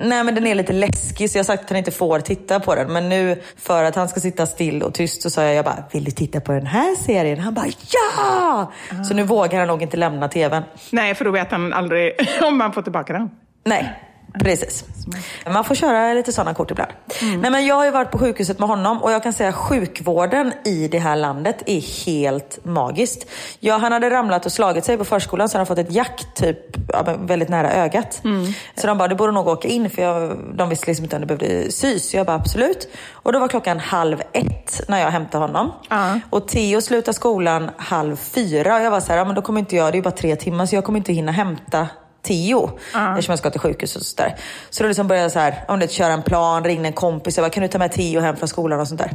Nej 0.00 0.24
men 0.24 0.34
den 0.34 0.46
är 0.46 0.54
lite 0.54 0.72
läskig 0.72 1.30
så 1.30 1.38
jag 1.38 1.40
har 1.44 1.44
sagt 1.46 1.62
att 1.64 1.70
han 1.70 1.78
inte 1.78 1.90
får 1.90 2.20
titta 2.20 2.60
på 2.60 2.74
den. 2.74 2.92
Men 2.92 3.08
nu 3.08 3.42
för 3.56 3.84
att 3.84 3.94
han 3.94 4.08
ska 4.08 4.20
sitta 4.20 4.46
still 4.46 4.82
och 4.82 4.94
tyst 4.94 5.22
så 5.22 5.30
sa 5.30 5.42
jag, 5.42 5.54
jag 5.54 5.64
bara, 5.64 5.84
vill 5.92 6.04
du 6.04 6.10
titta 6.10 6.40
på 6.40 6.52
den 6.52 6.66
här 6.66 6.94
serien? 6.94 7.38
Han 7.38 7.54
bara, 7.54 7.66
ja! 7.92 8.72
Så 9.08 9.14
nu 9.14 9.22
vågar 9.22 9.58
han 9.58 9.68
nog 9.68 9.82
inte 9.82 9.96
lämna 9.96 10.28
tvn. 10.28 10.62
Nej, 10.92 11.14
för 11.14 11.24
då 11.24 11.30
vet 11.30 11.50
han 11.50 11.72
aldrig 11.72 12.12
om 12.42 12.58
man 12.58 12.72
får 12.72 12.82
tillbaka 12.82 13.12
den. 13.12 13.30
Nej, 13.64 13.92
precis. 14.38 14.84
Man 15.46 15.64
får 15.64 15.74
köra 15.74 16.12
lite 16.12 16.32
sådana 16.32 16.54
kort 16.54 16.70
ibland. 16.70 16.92
Nej, 17.22 17.50
men 17.50 17.66
jag 17.66 17.74
har 17.74 17.84
ju 17.84 17.90
varit 17.90 18.10
på 18.10 18.18
sjukhuset 18.18 18.58
med 18.58 18.68
honom 18.68 19.02
och 19.02 19.12
jag 19.12 19.22
kan 19.22 19.32
säga 19.32 19.48
att 19.48 19.54
sjukvården 19.54 20.52
i 20.64 20.88
det 20.88 20.98
här 20.98 21.16
landet 21.16 21.62
är 21.66 22.06
helt 22.06 22.64
magiskt. 22.64 23.26
Ja, 23.60 23.76
han 23.76 23.92
hade 23.92 24.10
ramlat 24.10 24.46
och 24.46 24.52
slagit 24.52 24.84
sig 24.84 24.98
på 24.98 25.04
förskolan 25.04 25.48
så 25.48 25.58
han 25.58 25.60
har 25.60 25.66
fått 25.66 25.78
ett 25.78 25.92
jack 25.92 26.24
typ 26.34 26.58
väldigt 27.18 27.48
nära 27.48 27.72
ögat. 27.72 28.22
Så 28.74 28.86
de 28.86 28.98
bara, 28.98 29.08
du 29.08 29.14
borde 29.14 29.32
nog 29.32 29.48
åka 29.48 29.68
in 29.68 29.90
för 29.90 30.02
jag, 30.02 30.38
de 30.54 30.68
visste 30.68 30.86
liksom 30.86 31.04
inte 31.04 31.16
om 31.16 31.20
det 31.20 31.26
behövde 31.26 31.72
sys. 31.72 32.10
Så 32.10 32.16
jag 32.16 32.26
bara, 32.26 32.36
absolut. 32.36 32.88
Och 33.12 33.32
då 33.32 33.38
var 33.38 33.48
klockan 33.48 33.80
halv 33.80 34.22
ett 34.32 34.80
när 34.88 35.00
jag 35.00 35.10
hämtade 35.10 35.44
honom. 35.44 35.72
Ja. 35.88 36.20
Och 36.30 36.48
Theo 36.48 36.80
slutar 36.80 37.12
skolan 37.12 37.70
halv 37.76 38.16
fyra 38.16 38.76
och 38.76 38.82
jag 38.82 38.90
var 38.90 39.00
så 39.00 39.12
här, 39.12 39.18
ja, 39.18 39.24
men 39.24 39.34
då 39.34 39.42
kommer 39.42 39.60
inte 39.60 39.76
jag, 39.76 39.86
det 39.86 39.94
är 39.94 39.96
ju 39.96 40.02
bara 40.02 40.10
tre 40.10 40.36
timmar 40.36 40.66
så 40.66 40.74
jag 40.74 40.84
kommer 40.84 40.98
inte 40.98 41.12
hinna 41.12 41.32
hämta 41.32 41.88
Theo, 42.26 42.78
eftersom 42.94 43.32
jag 43.32 43.38
ska 43.38 43.50
till 43.50 43.60
sjukhus 43.60 43.96
och 43.96 44.02
sådär. 44.02 44.36
Så 44.70 44.82
då 44.82 44.88
liksom 44.88 45.08
började 45.08 45.24
jag 45.24 45.32
så 45.32 45.38
här, 45.38 45.64
om 45.68 45.78
det 45.78 45.92
köra 45.92 46.12
en 46.12 46.22
plan, 46.22 46.64
ringde 46.64 46.88
en 46.88 46.92
kompis, 46.92 47.36
jag 47.36 47.44
bara, 47.44 47.50
kan 47.50 47.62
du 47.62 47.68
ta 47.68 47.78
med 47.78 47.92
Theo 47.92 48.20
hem 48.20 48.36
från 48.36 48.48
skolan 48.48 48.80
och 48.80 48.88
sånt 48.88 49.00
där. 49.00 49.10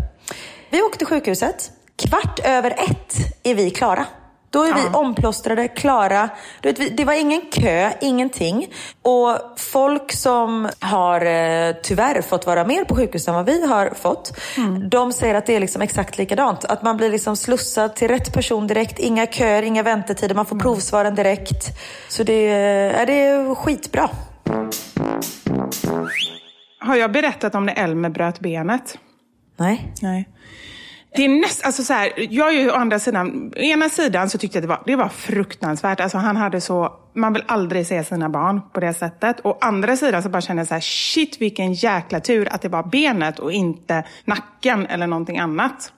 Vi 0.70 0.82
åkte 0.82 0.98
till 0.98 1.08
sjukhuset, 1.08 1.72
kvart 1.96 2.40
över 2.44 2.72
ett 2.72 3.16
är 3.44 3.56
vi 3.56 3.70
klara. 3.70 4.06
Då 4.52 4.64
är 4.64 4.74
vi 4.74 4.82
omplåstrade, 4.98 5.68
klara. 5.68 6.30
Du 6.62 6.72
vet, 6.72 6.98
det 6.98 7.06
var 7.06 7.14
ingen 7.14 7.42
kö, 7.52 7.92
ingenting. 8.02 8.68
Och 9.02 9.38
folk 9.58 10.12
som 10.12 10.70
har 10.80 11.22
eh, 11.26 11.76
tyvärr 11.84 12.22
fått 12.22 12.46
vara 12.46 12.64
mer 12.66 12.84
på 12.86 12.96
sjukhus 12.96 13.28
än 13.28 13.34
vad 13.36 13.46
vi 13.46 13.68
har 13.68 13.90
fått, 13.96 14.38
de 14.90 15.14
säger 15.14 15.36
att 15.36 15.46
det 15.46 15.56
är 15.56 15.60
liksom 15.60 15.82
exakt 15.82 16.18
likadant. 16.18 16.66
Att 16.66 16.84
man 16.84 16.98
blir 16.98 17.10
liksom 17.12 17.36
slussad 17.36 17.96
till 17.96 18.08
rätt 18.08 18.34
person 18.34 18.68
direkt, 18.68 19.00
inga 19.00 19.28
köer, 19.28 19.64
inga 19.64 19.84
väntetider, 19.84 20.36
man 20.36 20.46
får 20.46 20.60
provsvaren 20.60 21.16
direkt. 21.16 21.78
Så 22.10 22.24
det, 22.24 22.34
är- 22.50 23.06
det 23.06 23.24
är 23.26 23.56
skitbra. 23.56 24.10
Har 26.80 26.96
jag 26.96 27.12
berättat 27.12 27.56
om 27.56 27.66
när 27.66 27.74
Elmer 27.84 28.10
bröt 28.10 28.40
benet? 28.40 28.98
Nej. 29.58 29.94
Nej. 30.02 30.28
Det 31.16 31.26
är 31.26 31.30
näst, 31.30 31.66
alltså 31.66 31.84
så 31.84 31.94
här, 31.94 32.14
jag 32.18 32.48
är 32.48 32.62
ju 32.62 32.72
å 32.72 32.74
andra 32.74 33.00
sidan, 33.00 33.54
å 33.56 33.60
ena 33.60 33.90
sidan 33.90 34.30
så 34.30 34.38
tyckte 34.38 34.58
jag 34.58 34.64
det 34.64 34.68
var, 34.68 34.84
det 34.86 34.96
var 34.96 35.10
fruktansvärt. 35.10 36.00
Alltså 36.00 36.18
han 36.18 36.38
hade 36.38 36.62
så, 36.62 36.94
man 37.14 37.34
vill 37.34 37.44
aldrig 37.48 37.88
se 37.88 38.04
sina 38.04 38.30
barn 38.30 38.62
på 38.74 38.80
det 38.80 38.94
sättet. 38.94 39.46
Å 39.46 39.58
andra 39.62 39.98
sidan 39.98 40.24
så 40.24 40.30
bara 40.30 40.42
kände 40.42 40.60
jag 40.60 40.68
så 40.68 40.74
här, 40.74 40.82
shit 40.82 41.42
vilken 41.42 41.74
jäkla 41.74 42.20
tur 42.20 42.54
att 42.54 42.62
det 42.62 42.70
var 42.70 42.84
benet 42.84 43.40
och 43.40 43.52
inte 43.52 44.04
nacken 44.26 44.86
eller 44.88 45.08
någonting 45.08 45.40
annat. 45.40 45.94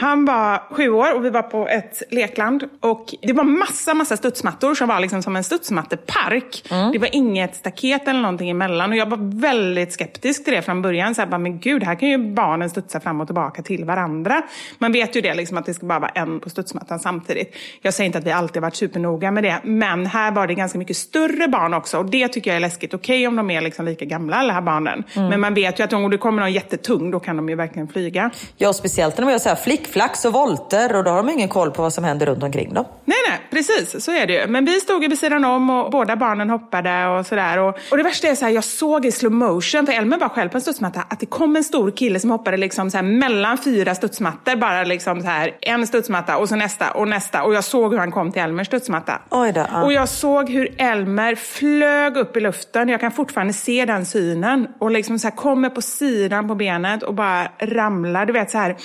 Han 0.00 0.24
var 0.24 0.62
sju 0.70 0.88
år 0.88 1.14
och 1.14 1.24
vi 1.24 1.30
var 1.30 1.42
på 1.42 1.68
ett 1.68 2.02
lekland 2.10 2.68
och 2.80 3.14
det 3.22 3.32
var 3.32 3.44
massa, 3.44 3.94
massa 3.94 4.16
studsmattor 4.16 4.74
som 4.74 4.88
var 4.88 5.00
liksom 5.00 5.22
som 5.22 5.36
en 5.36 5.44
studsmattepark. 5.44 6.64
Det 6.92 6.98
var 6.98 7.08
inget 7.12 7.56
staket 7.56 8.08
eller 8.08 8.20
någonting 8.20 8.50
emellan 8.50 8.90
och 8.90 8.96
jag 8.96 9.06
var 9.06 9.40
väldigt 9.40 9.92
skeptisk 9.92 10.44
till 10.44 10.54
det 10.54 10.62
från 10.62 10.82
början. 10.82 11.14
Så 11.14 11.20
här, 11.20 11.28
bara, 11.28 11.38
men 11.38 11.58
gud, 11.58 11.82
här 11.82 11.94
kan 11.94 12.08
ju 12.08 12.18
barnen 12.34 12.70
studsa 12.70 13.00
fram 13.00 13.20
och 13.20 13.28
tillbaka 13.28 13.62
till 13.62 13.84
varandra. 13.84 14.42
Man 14.78 14.92
vet 14.92 15.16
ju 15.16 15.20
det, 15.20 15.34
liksom, 15.34 15.58
att 15.58 15.66
det 15.66 15.74
ska 15.74 15.86
bara 15.86 15.98
vara 15.98 16.10
en 16.10 16.40
på 16.40 16.50
studsmattan 16.50 16.98
samtidigt. 16.98 17.56
Jag 17.82 17.94
säger 17.94 18.06
inte 18.06 18.18
att 18.18 18.26
vi 18.26 18.32
alltid 18.32 18.62
varit 18.62 18.76
supernoga 18.76 19.30
med 19.30 19.44
det, 19.44 19.60
men 19.64 20.06
här 20.06 20.32
var 20.32 20.46
det 20.46 20.54
ganska 20.54 20.78
mycket 20.78 20.96
större 20.96 21.48
barn 21.48 21.74
också 21.74 21.98
och 21.98 22.06
det 22.06 22.28
tycker 22.28 22.50
jag 22.50 22.56
är 22.56 22.60
läskigt. 22.60 22.94
Okej 22.94 23.26
om 23.26 23.36
de 23.36 23.50
är 23.50 23.60
liksom 23.60 23.84
lika 23.84 24.04
gamla 24.04 24.36
alla 24.36 24.52
här 24.52 24.62
barnen, 24.62 25.04
men 25.14 25.40
man 25.40 25.54
vet 25.54 25.80
ju 25.80 25.84
att 25.84 25.92
om 25.92 26.10
det 26.10 26.18
kommer 26.18 26.42
någon 26.42 26.52
jättetung, 26.52 27.10
då 27.10 27.20
kan 27.20 27.36
de 27.36 27.48
ju 27.48 27.54
verkligen 27.54 27.88
flyga. 27.88 28.30
Ja, 28.56 28.72
speciellt 28.72 29.18
när 29.18 29.24
de 29.24 29.32
gör 29.32 29.38
så 29.38 29.48
här 29.48 29.56
flickflacks 29.90 30.24
och 30.24 30.32
volter 30.32 30.96
och 30.96 31.04
då 31.04 31.10
har 31.10 31.16
de 31.16 31.30
ingen 31.30 31.48
koll 31.48 31.70
på 31.70 31.82
vad 31.82 31.92
som 31.92 32.04
händer 32.04 32.26
runt 32.26 32.42
omkring 32.42 32.74
dem. 32.74 32.84
Nej, 33.04 33.16
nej, 33.28 33.38
precis. 33.50 34.04
Så 34.04 34.12
är 34.12 34.26
det 34.26 34.32
ju. 34.32 34.46
Men 34.46 34.64
vi 34.64 34.80
stod 34.80 35.02
ju 35.02 35.08
vid 35.08 35.18
sidan 35.18 35.44
om 35.44 35.70
och 35.70 35.90
båda 35.90 36.16
barnen 36.16 36.50
hoppade 36.50 37.06
och 37.06 37.26
sådär. 37.26 37.58
Och, 37.58 37.78
och 37.90 37.96
det 37.96 38.02
värsta 38.02 38.28
är 38.28 38.34
så 38.34 38.44
här, 38.44 38.52
jag 38.52 38.64
såg 38.64 39.06
i 39.06 39.12
slow 39.12 39.32
motion, 39.32 39.86
för 39.86 39.92
Elmer 39.92 40.18
var 40.18 40.28
själv 40.28 40.48
på 40.48 40.56
en 40.56 40.60
studsmatta, 40.60 41.00
att 41.08 41.20
det 41.20 41.26
kom 41.26 41.56
en 41.56 41.64
stor 41.64 41.90
kille 41.90 42.20
som 42.20 42.30
hoppade 42.30 42.56
liksom 42.56 42.90
så 42.90 42.96
här 42.96 43.02
mellan 43.02 43.58
fyra 43.58 43.94
studsmattor. 43.94 44.56
Bara 44.56 44.84
liksom 44.84 45.20
så 45.20 45.26
här, 45.26 45.56
en 45.60 45.86
studsmatta 45.86 46.36
och 46.36 46.48
så 46.48 46.56
nästa 46.56 46.90
och 46.90 47.08
nästa. 47.08 47.42
Och 47.42 47.54
jag 47.54 47.64
såg 47.64 47.92
hur 47.92 47.98
han 47.98 48.10
kom 48.10 48.32
till 48.32 48.42
Elmers 48.42 48.66
studsmatta. 48.66 49.18
Oj 49.30 49.52
då, 49.52 49.66
ja. 49.72 49.82
Och 49.82 49.92
jag 49.92 50.08
såg 50.08 50.50
hur 50.50 50.74
Elmer 50.78 51.34
flög 51.34 52.16
upp 52.16 52.36
i 52.36 52.40
luften. 52.40 52.88
Jag 52.88 53.00
kan 53.00 53.12
fortfarande 53.12 53.52
se 53.52 53.84
den 53.84 54.06
synen. 54.06 54.66
Och 54.78 54.90
liksom 54.90 55.18
så 55.18 55.28
här 55.28 55.36
kommer 55.36 55.70
på 55.70 55.82
sidan 55.82 56.48
på 56.48 56.54
benet 56.54 57.02
och 57.02 57.14
bara 57.14 57.48
ramlar. 57.58 58.26
Du 58.26 58.32
vet 58.32 58.50
så 58.50 58.58
här, 58.58 58.76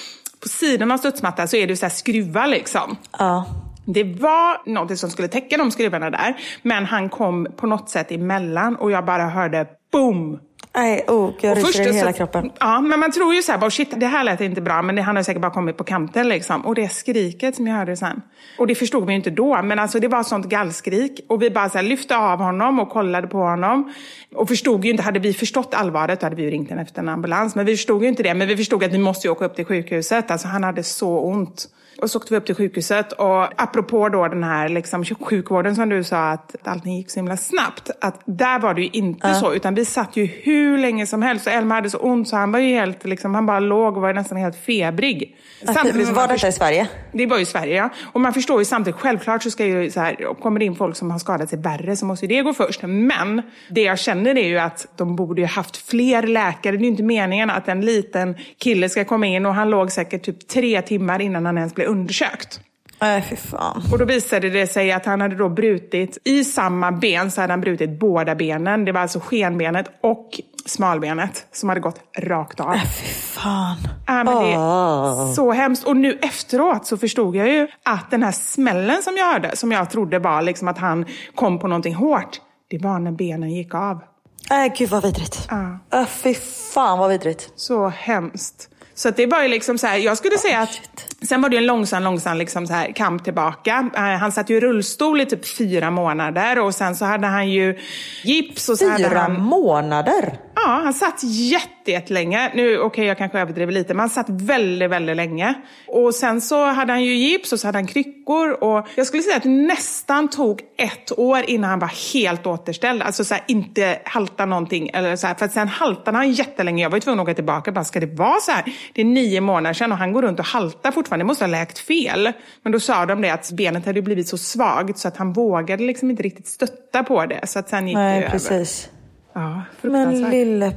på 0.45 0.49
sidan 0.49 0.91
av 0.91 0.97
studsmattan 0.97 1.47
så 1.47 1.55
är 1.55 1.67
det 1.67 1.75
så 1.75 1.85
här 1.85 1.93
skruvar 1.93 2.47
liksom. 2.47 2.97
Ja. 3.19 3.45
Det 3.85 4.03
var 4.03 4.69
något 4.69 4.99
som 4.99 5.09
skulle 5.09 5.27
täcka 5.27 5.57
de 5.57 5.71
skruvarna 5.71 6.09
där, 6.09 6.35
men 6.61 6.85
han 6.85 7.09
kom 7.09 7.47
på 7.57 7.67
något 7.67 7.89
sätt 7.89 8.11
emellan 8.11 8.75
och 8.75 8.91
jag 8.91 9.05
bara 9.05 9.29
hörde 9.29 9.67
boom! 9.91 10.39
Nej, 10.75 11.05
oh, 11.07 11.31
jag 11.41 11.57
ryser 11.57 11.89
i 11.89 11.93
hela 11.93 12.11
så- 12.11 12.17
kroppen. 12.17 12.51
Ja, 12.59 12.81
men 12.81 12.99
man 12.99 13.11
tror 13.11 13.33
ju 13.33 13.41
så 13.41 13.51
här, 13.51 13.59
bara, 13.59 13.69
shit, 13.69 13.99
det 13.99 14.05
här 14.05 14.23
lät 14.23 14.41
inte 14.41 14.61
bra, 14.61 14.81
men 14.81 14.95
det, 14.95 15.01
han 15.01 15.15
har 15.15 15.23
säkert 15.23 15.41
bara 15.41 15.51
kommit 15.51 15.77
på 15.77 15.83
kanten 15.83 16.29
liksom. 16.29 16.65
Och 16.65 16.75
det 16.75 16.89
skriket 16.89 17.55
som 17.55 17.67
jag 17.67 17.75
hörde 17.75 17.97
sen. 17.97 18.21
Och 18.59 18.67
det 18.67 18.75
förstod 18.75 19.05
vi 19.05 19.11
ju 19.11 19.15
inte 19.17 19.29
då, 19.29 19.61
men 19.61 19.79
alltså 19.79 19.99
det 19.99 20.07
var 20.07 20.23
sånt 20.23 20.45
gallskrik. 20.45 21.25
Och 21.29 21.41
vi 21.41 21.49
bara 21.49 21.69
så 21.69 21.77
här, 21.77 21.85
lyfte 21.85 22.17
av 22.17 22.39
honom 22.39 22.79
och 22.79 22.89
kollade 22.89 23.27
på 23.27 23.37
honom. 23.37 23.93
Och 24.35 24.47
förstod 24.47 24.85
ju 24.85 24.91
inte, 24.91 25.03
hade 25.03 25.19
vi 25.19 25.33
förstått 25.33 25.73
allvaret 25.73 26.19
då 26.19 26.25
hade 26.25 26.35
vi 26.35 26.43
ju 26.43 26.49
ringt 26.49 26.71
en 26.71 26.79
efter 26.79 27.01
en 27.01 27.09
ambulans. 27.09 27.55
Men 27.55 27.65
vi 27.65 27.75
förstod 27.75 28.01
ju 28.03 28.07
inte 28.09 28.23
det, 28.23 28.33
men 28.33 28.47
vi 28.47 28.57
förstod 28.57 28.83
att 28.83 28.93
vi 28.93 28.97
måste 28.97 29.27
ju 29.27 29.31
åka 29.31 29.45
upp 29.45 29.55
till 29.55 29.65
sjukhuset. 29.65 30.31
Alltså 30.31 30.47
han 30.47 30.63
hade 30.63 30.83
så 30.83 31.19
ont. 31.19 31.67
Och 32.01 32.11
så 32.11 32.19
åkte 32.19 32.33
vi 32.33 32.37
upp 32.37 32.45
till 32.45 32.55
sjukhuset 32.55 33.11
och 33.11 33.61
apropå 33.61 34.09
då 34.09 34.27
den 34.27 34.43
här 34.43 34.69
liksom, 34.69 35.05
sjukvården 35.05 35.75
som 35.75 35.89
du 35.89 36.03
sa 36.03 36.29
att 36.29 36.55
allting 36.63 36.97
gick 36.97 37.11
så 37.11 37.19
himla 37.19 37.37
snabbt. 37.37 37.89
Att 38.01 38.21
där 38.25 38.59
var 38.59 38.73
det 38.73 38.81
ju 38.81 38.89
inte 38.91 39.33
så, 39.33 39.53
utan 39.53 39.75
vi 39.75 39.85
satt 39.85 40.17
ju 40.17 40.25
hur 40.25 40.77
länge 40.77 41.07
som 41.07 41.21
helst 41.21 41.47
och 41.47 41.53
Elmer 41.53 41.75
hade 41.75 41.89
så 41.89 41.97
ont 41.97 42.27
så 42.27 42.35
han 42.35 42.51
var 42.51 42.59
ju 42.59 42.67
helt, 42.67 43.05
liksom, 43.05 43.35
han 43.35 43.45
bara 43.45 43.59
låg 43.59 43.95
och 43.95 44.01
var 44.01 44.13
nästan 44.13 44.37
helt 44.37 44.55
febrig. 44.55 45.35
Samtidigt 45.63 46.09
var 46.09 46.27
detta 46.27 46.47
i 46.47 46.51
Sverige? 46.51 46.87
det 47.11 47.25
var 47.25 47.37
ju 47.37 47.45
Sverige, 47.45 47.75
ja. 47.75 47.89
Och 48.13 48.21
man 48.21 48.33
förstår 48.33 48.59
ju 48.59 48.65
samtidigt, 48.65 48.99
självklart 48.99 49.43
så 49.43 49.51
ska 49.51 49.65
ju 49.65 49.91
så 49.91 49.99
här, 49.99 50.33
kommer 50.41 50.59
det 50.59 50.65
in 50.65 50.75
folk 50.75 50.95
som 50.95 51.11
har 51.11 51.19
skadat 51.19 51.49
sig 51.49 51.59
värre 51.59 51.95
så 51.95 52.05
måste 52.05 52.25
ju 52.25 52.35
det 52.35 52.41
gå 52.41 52.53
först. 52.53 52.81
Men 52.83 53.41
det 53.69 53.81
jag 53.81 53.99
känner 53.99 54.37
är 54.37 54.47
ju 54.47 54.57
att 54.57 54.87
de 54.95 55.15
borde 55.15 55.41
ju 55.41 55.47
haft 55.47 55.77
fler 55.77 56.23
läkare. 56.23 56.71
Det 56.71 56.77
är 56.77 56.81
ju 56.81 56.87
inte 56.87 57.03
meningen 57.03 57.49
att 57.49 57.67
en 57.67 57.81
liten 57.81 58.35
kille 58.57 58.89
ska 58.89 59.05
komma 59.05 59.25
in 59.25 59.45
och 59.45 59.53
han 59.53 59.69
låg 59.69 59.91
säkert 59.91 60.23
typ 60.23 60.47
tre 60.47 60.81
timmar 60.81 61.21
innan 61.21 61.45
han 61.45 61.57
ens 61.57 61.75
blev 61.75 61.87
undersökt. 61.87 62.59
Nej, 63.01 63.21
fy 63.29 63.35
fan. 63.35 63.83
Och 63.91 63.97
då 63.99 64.05
visade 64.05 64.49
det 64.49 64.67
sig 64.67 64.91
att 64.91 65.05
han 65.05 65.21
hade 65.21 65.35
då 65.35 65.49
brutit, 65.49 66.17
i 66.23 66.43
samma 66.43 66.91
ben 66.91 67.31
så 67.31 67.41
hade 67.41 67.53
han 67.53 67.61
brutit 67.61 67.99
båda 67.99 68.35
benen. 68.35 68.85
Det 68.85 68.91
var 68.91 69.01
alltså 69.01 69.19
skenbenet 69.19 69.85
och 70.01 70.29
smalbenet 70.65 71.47
som 71.51 71.69
hade 71.69 71.81
gått 71.81 71.99
rakt 72.17 72.59
av. 72.59 72.73
Fy 72.73 73.07
fan. 73.13 73.77
Ja, 74.07 74.23
men 74.23 74.25
det 74.25 74.51
är 74.53 75.33
så 75.33 75.51
hemskt. 75.51 75.83
Och 75.83 75.97
nu 75.97 76.19
efteråt 76.21 76.85
så 76.85 76.97
förstod 76.97 77.35
jag 77.35 77.47
ju 77.47 77.67
att 77.83 78.11
den 78.11 78.23
här 78.23 78.31
smällen 78.31 79.03
som 79.03 79.17
jag 79.17 79.33
hörde, 79.33 79.55
som 79.55 79.71
jag 79.71 79.89
trodde 79.89 80.19
var 80.19 80.41
liksom 80.41 80.67
att 80.67 80.77
han 80.77 81.05
kom 81.35 81.59
på 81.59 81.67
någonting 81.67 81.95
hårt, 81.95 82.41
det 82.69 82.77
var 82.77 82.99
när 82.99 83.11
benen 83.11 83.49
gick 83.49 83.73
av. 83.73 84.01
Nej, 84.49 84.73
gud 84.77 84.89
vad 84.89 85.03
vidrigt. 85.03 85.47
Ja. 85.49 85.99
Äh, 85.99 86.05
fy 86.05 86.33
fan 86.73 86.99
vad 86.99 87.09
vidrigt. 87.09 87.49
Så 87.55 87.87
hemskt. 87.87 88.69
Så 88.95 89.09
det 89.09 89.25
var 89.25 89.41
ju 89.43 89.47
liksom 89.47 89.77
så 89.77 89.87
här, 89.87 89.97
jag 89.97 90.17
skulle 90.17 90.37
säga 90.37 90.59
att 90.59 90.79
sen 91.27 91.41
var 91.41 91.49
det 91.49 91.55
ju 91.55 91.57
en 91.57 91.65
långsam, 91.65 92.03
långsam 92.03 92.37
liksom 92.37 92.67
så 92.67 92.73
här 92.73 92.91
kamp 92.91 93.23
tillbaka. 93.23 93.89
Eh, 93.95 94.01
Han 94.01 94.31
satt 94.31 94.49
ju 94.49 94.57
i 94.57 94.59
rullstol 94.59 95.21
i 95.21 95.25
typ 95.25 95.57
fyra 95.57 95.91
månader 95.91 96.59
och 96.59 96.75
sen 96.75 96.95
så 96.95 97.05
hade 97.05 97.27
han 97.27 97.49
ju 97.51 97.79
gips 98.23 98.69
och 98.69 98.77
så 98.77 98.89
hade 98.89 99.09
Fyra 99.09 99.19
han... 99.19 99.41
månader? 99.41 100.37
Ja, 100.55 100.81
han 100.83 100.93
satt 100.93 101.23
jätte, 101.23 101.69
jättelänge. 101.91 102.51
Nu, 102.55 102.79
okej, 102.79 103.05
jag 103.05 103.17
kanske 103.17 103.39
överdriver 103.39 103.73
lite, 103.73 103.93
men 103.93 103.99
han 103.99 104.09
satt 104.09 104.29
väldigt, 104.29 104.89
väldigt 104.89 105.15
länge. 105.15 105.53
Och 105.87 106.15
sen 106.15 106.41
så 106.41 106.65
hade 106.65 106.91
han 106.93 107.03
ju 107.03 107.15
gips 107.15 107.53
och 107.53 107.59
så 107.59 107.67
hade 107.67 107.77
han 107.77 107.87
kryckor. 107.87 108.63
Och 108.63 108.87
jag 108.95 109.07
skulle 109.07 109.23
säga 109.23 109.37
att 109.37 109.43
det 109.43 109.49
nästan 109.49 110.27
tog 110.29 110.61
ett 110.77 111.19
år 111.19 111.43
innan 111.47 111.69
han 111.69 111.79
var 111.79 112.13
helt 112.13 112.47
återställd. 112.47 113.01
Alltså 113.01 113.23
så 113.23 113.33
här, 113.33 113.43
inte 113.47 113.99
halta 114.05 114.45
någonting. 114.45 114.89
Eller 114.93 115.15
så 115.15 115.27
här, 115.27 115.35
för 115.35 115.47
sen 115.47 115.67
haltade 115.67 116.17
han 116.17 116.31
jättelänge. 116.31 116.83
Jag 116.83 116.89
var 116.89 116.97
ju 116.97 117.01
tvungen 117.01 117.19
att 117.19 117.23
åka 117.23 117.33
tillbaka. 117.33 117.71
Bara, 117.71 117.83
ska 117.85 117.99
det 117.99 118.15
vara 118.15 118.39
så 118.39 118.51
här? 118.51 118.63
Det 118.93 119.01
är 119.01 119.05
nio 119.05 119.41
månader 119.41 119.73
sedan 119.73 119.91
och 119.91 119.97
han 119.97 120.11
går 120.13 120.21
runt 120.21 120.39
och 120.39 120.45
haltar 120.45 120.91
fortfarande. 120.91 121.23
Det 121.23 121.27
måste 121.27 121.43
ha 121.43 121.49
läkt 121.51 121.79
fel. 121.79 122.31
Men 122.63 122.71
då 122.71 122.79
sa 122.79 123.05
de 123.05 123.21
det 123.21 123.29
att 123.29 123.51
benet 123.51 123.85
hade 123.85 124.01
blivit 124.01 124.27
så 124.27 124.37
svagt 124.37 124.97
så 124.97 125.07
att 125.07 125.17
han 125.17 125.33
vågade 125.33 125.83
liksom 125.83 126.11
inte 126.11 126.23
riktigt 126.23 126.47
stötta 126.47 127.03
på 127.03 127.25
det. 127.25 127.47
Så 127.47 127.59
att 127.59 127.69
sen 127.69 127.87
gick 127.87 127.95
det 127.97 128.01
Nej, 128.01 128.19
över. 128.19 128.29
precis. 128.29 128.89
Ja, 129.33 129.61
Men 129.81 130.29
lille 130.29 130.71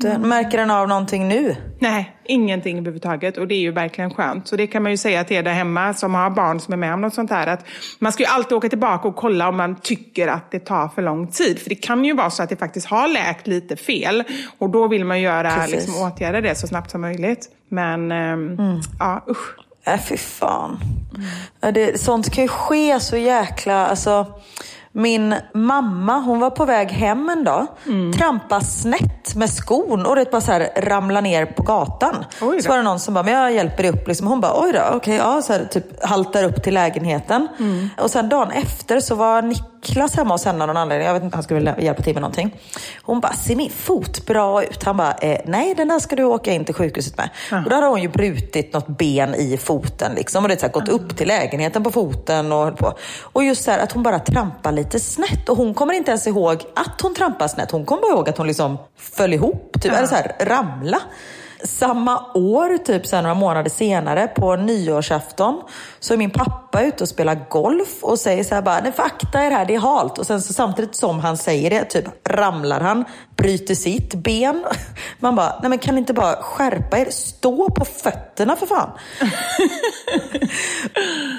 plutten. 0.00 0.28
Märker 0.28 0.58
den 0.58 0.70
av 0.70 0.88
någonting 0.88 1.28
nu? 1.28 1.56
Nej, 1.78 2.16
ingenting 2.24 2.78
överhuvudtaget. 2.78 3.36
Och 3.38 3.48
det 3.48 3.54
är 3.54 3.58
ju 3.60 3.70
verkligen 3.70 4.14
skönt. 4.14 4.48
Så 4.48 4.56
det 4.56 4.66
kan 4.66 4.82
man 4.82 4.92
ju 4.92 4.96
säga 4.98 5.24
till 5.24 5.36
er 5.36 5.42
där 5.42 5.52
hemma 5.52 5.94
som 5.94 6.14
har 6.14 6.30
barn 6.30 6.60
som 6.60 6.72
är 6.72 6.76
med 6.78 6.94
om 6.94 7.00
något 7.00 7.14
sånt 7.14 7.30
här. 7.30 7.46
Att 7.46 7.64
man 7.98 8.12
ska 8.12 8.22
ju 8.22 8.28
alltid 8.28 8.52
åka 8.56 8.68
tillbaka 8.68 9.08
och 9.08 9.16
kolla 9.16 9.48
om 9.48 9.56
man 9.56 9.76
tycker 9.76 10.28
att 10.28 10.50
det 10.50 10.60
tar 10.60 10.88
för 10.88 11.02
lång 11.02 11.26
tid. 11.26 11.58
För 11.58 11.68
det 11.68 11.74
kan 11.74 12.04
ju 12.04 12.14
vara 12.14 12.30
så 12.30 12.42
att 12.42 12.48
det 12.48 12.56
faktiskt 12.56 12.86
har 12.86 13.08
läkt 13.08 13.46
lite 13.46 13.76
fel. 13.76 14.24
Och 14.58 14.70
då 14.70 14.88
vill 14.88 15.04
man 15.04 15.20
göra, 15.20 15.54
Precis. 15.54 15.74
liksom, 15.74 16.02
åtgärda 16.02 16.40
det 16.40 16.54
så 16.54 16.66
snabbt 16.66 16.90
som 16.90 17.00
möjligt. 17.00 17.46
Men, 17.68 18.12
ehm, 18.12 18.56
ja 18.98 19.24
usch. 19.28 19.54
Äh, 19.86 20.00
fy 20.00 20.16
fan. 20.16 20.78
Ja, 21.60 21.72
Det, 21.72 22.00
sånt 22.00 22.30
kan 22.30 22.44
ju 22.44 22.48
ske 22.48 23.00
så 23.00 23.16
jäkla... 23.16 23.86
Alltså, 23.86 24.26
min 24.98 25.34
mamma, 25.54 26.18
hon 26.18 26.40
var 26.40 26.50
på 26.50 26.64
väg 26.64 26.88
hem 26.90 27.28
en 27.28 27.44
dag, 27.44 27.66
Mm. 27.86 28.12
trampade 28.12 28.64
snett 28.64 29.34
med 29.36 29.50
skon 29.50 30.06
och 30.06 30.16
det 30.16 30.30
bara 30.30 30.40
så 30.40 30.52
här 30.52 30.68
ramla 30.76 31.20
ner 31.20 31.46
på 31.46 31.62
gatan. 31.62 32.24
Så 32.62 32.68
var 32.68 32.76
det 32.76 32.82
någon 32.82 33.00
som 33.00 33.14
bara, 33.14 33.24
men 33.24 33.34
jag 33.34 33.52
hjälper 33.52 33.82
dig 33.82 33.92
upp. 33.92 34.08
Liksom. 34.08 34.26
Hon 34.26 34.40
bara, 34.40 34.60
oj 34.62 34.72
då, 34.72 34.80
okej, 34.96 35.16
ja, 35.16 35.42
så 35.42 35.52
här, 35.52 35.64
typ 35.64 36.04
haltar 36.04 36.44
upp 36.44 36.62
till 36.62 36.74
lägenheten. 36.74 37.48
Mm. 37.58 37.88
Och 38.00 38.10
sen 38.10 38.28
dagen 38.28 38.50
efter 38.50 39.00
så 39.00 39.14
var 39.14 39.42
Niklas 39.82 40.16
hemma 40.16 40.34
hos 40.34 40.44
henne 40.44 40.64
av 40.64 40.68
någon 40.68 40.76
anledning. 40.76 41.06
Jag 41.06 41.14
vet 41.14 41.22
inte, 41.22 41.36
han 41.36 41.42
skulle 41.42 41.60
väl 41.60 41.84
hjälpa 41.84 42.02
till 42.02 42.14
med 42.14 42.22
någonting. 42.22 42.60
Hon 43.02 43.20
bara, 43.20 43.32
ser 43.32 43.56
min 43.56 43.70
fot 43.70 44.26
bra 44.26 44.64
ut? 44.64 44.84
Han 44.84 44.96
bara, 44.96 45.12
eh, 45.12 45.40
nej 45.44 45.74
den 45.74 45.88
där 45.88 45.98
ska 45.98 46.16
du 46.16 46.24
åka 46.24 46.52
in 46.52 46.64
till 46.64 46.74
sjukhuset 46.74 47.16
med. 47.16 47.30
Och 47.64 47.70
då 47.70 47.76
hade 47.76 47.86
hon 47.86 48.02
ju 48.02 48.08
brutit 48.08 48.72
något 48.72 48.86
ben 48.86 49.34
i 49.34 49.56
foten 49.56 50.14
liksom. 50.14 50.44
Och 50.44 50.48
det 50.48 50.62
här, 50.62 50.68
gått 50.68 50.88
upp 50.88 51.16
till 51.16 51.28
lägenheten 51.28 51.82
på 51.82 51.90
foten 51.90 52.52
och 52.52 52.64
höll 52.64 52.76
på. 52.76 52.94
Och 53.22 53.44
just 53.44 53.64
så 53.64 53.70
här 53.70 53.78
att 53.78 53.92
hon 53.92 54.02
bara 54.02 54.18
trampar 54.18 54.72
lite 54.72 55.00
snett. 55.00 55.48
Och 55.48 55.56
hon 55.56 55.74
kommer 55.74 55.94
inte 55.94 56.10
ens 56.10 56.26
ihåg 56.26 56.64
att 56.76 57.00
hon 57.00 57.14
trampar 57.14 57.48
snett. 57.48 57.70
Hon 57.70 57.84
kommer 57.84 58.02
bara 58.02 58.12
ihåg 58.12 58.28
att 58.28 58.38
hon 58.38 58.46
liksom 58.46 58.78
föll 58.98 59.34
ihop, 59.34 59.72
typ, 59.82 59.92
eller 59.92 60.06
så 60.06 60.14
här 60.14 60.36
ramla. 60.40 61.00
Samma 61.64 62.32
år, 62.34 62.78
typ 62.78 63.06
så 63.06 63.20
några 63.20 63.34
månader 63.34 63.70
senare, 63.70 64.26
på 64.26 64.56
nyårsafton, 64.56 65.62
så 66.00 66.14
är 66.14 66.18
min 66.18 66.30
pappa 66.30 66.82
ute 66.82 67.04
och 67.04 67.08
spelar 67.08 67.46
golf 67.48 67.88
och 68.02 68.18
säger 68.18 68.44
så 68.44 68.54
här 68.54 68.62
bara, 68.62 68.80
nej 68.80 68.92
för 68.92 69.02
akta 69.02 69.44
er 69.44 69.50
här, 69.50 69.66
det 69.66 69.74
är 69.74 69.78
halt. 69.78 70.18
Och 70.18 70.26
sen 70.26 70.42
så 70.42 70.52
samtidigt 70.52 70.94
som 70.94 71.20
han 71.20 71.36
säger 71.36 71.70
det, 71.70 71.84
typ 71.84 72.04
ramlar 72.28 72.80
han, 72.80 73.04
bryter 73.36 73.74
sitt 73.74 74.14
ben. 74.14 74.64
Man 75.18 75.36
bara, 75.36 75.58
nej 75.60 75.68
men 75.68 75.78
kan 75.78 75.94
ni 75.94 75.98
inte 75.98 76.12
bara 76.14 76.36
skärpa 76.42 76.98
er? 76.98 77.10
Stå 77.10 77.70
på 77.70 77.84
fötterna 77.84 78.56
för 78.56 78.66
fan. 78.66 78.90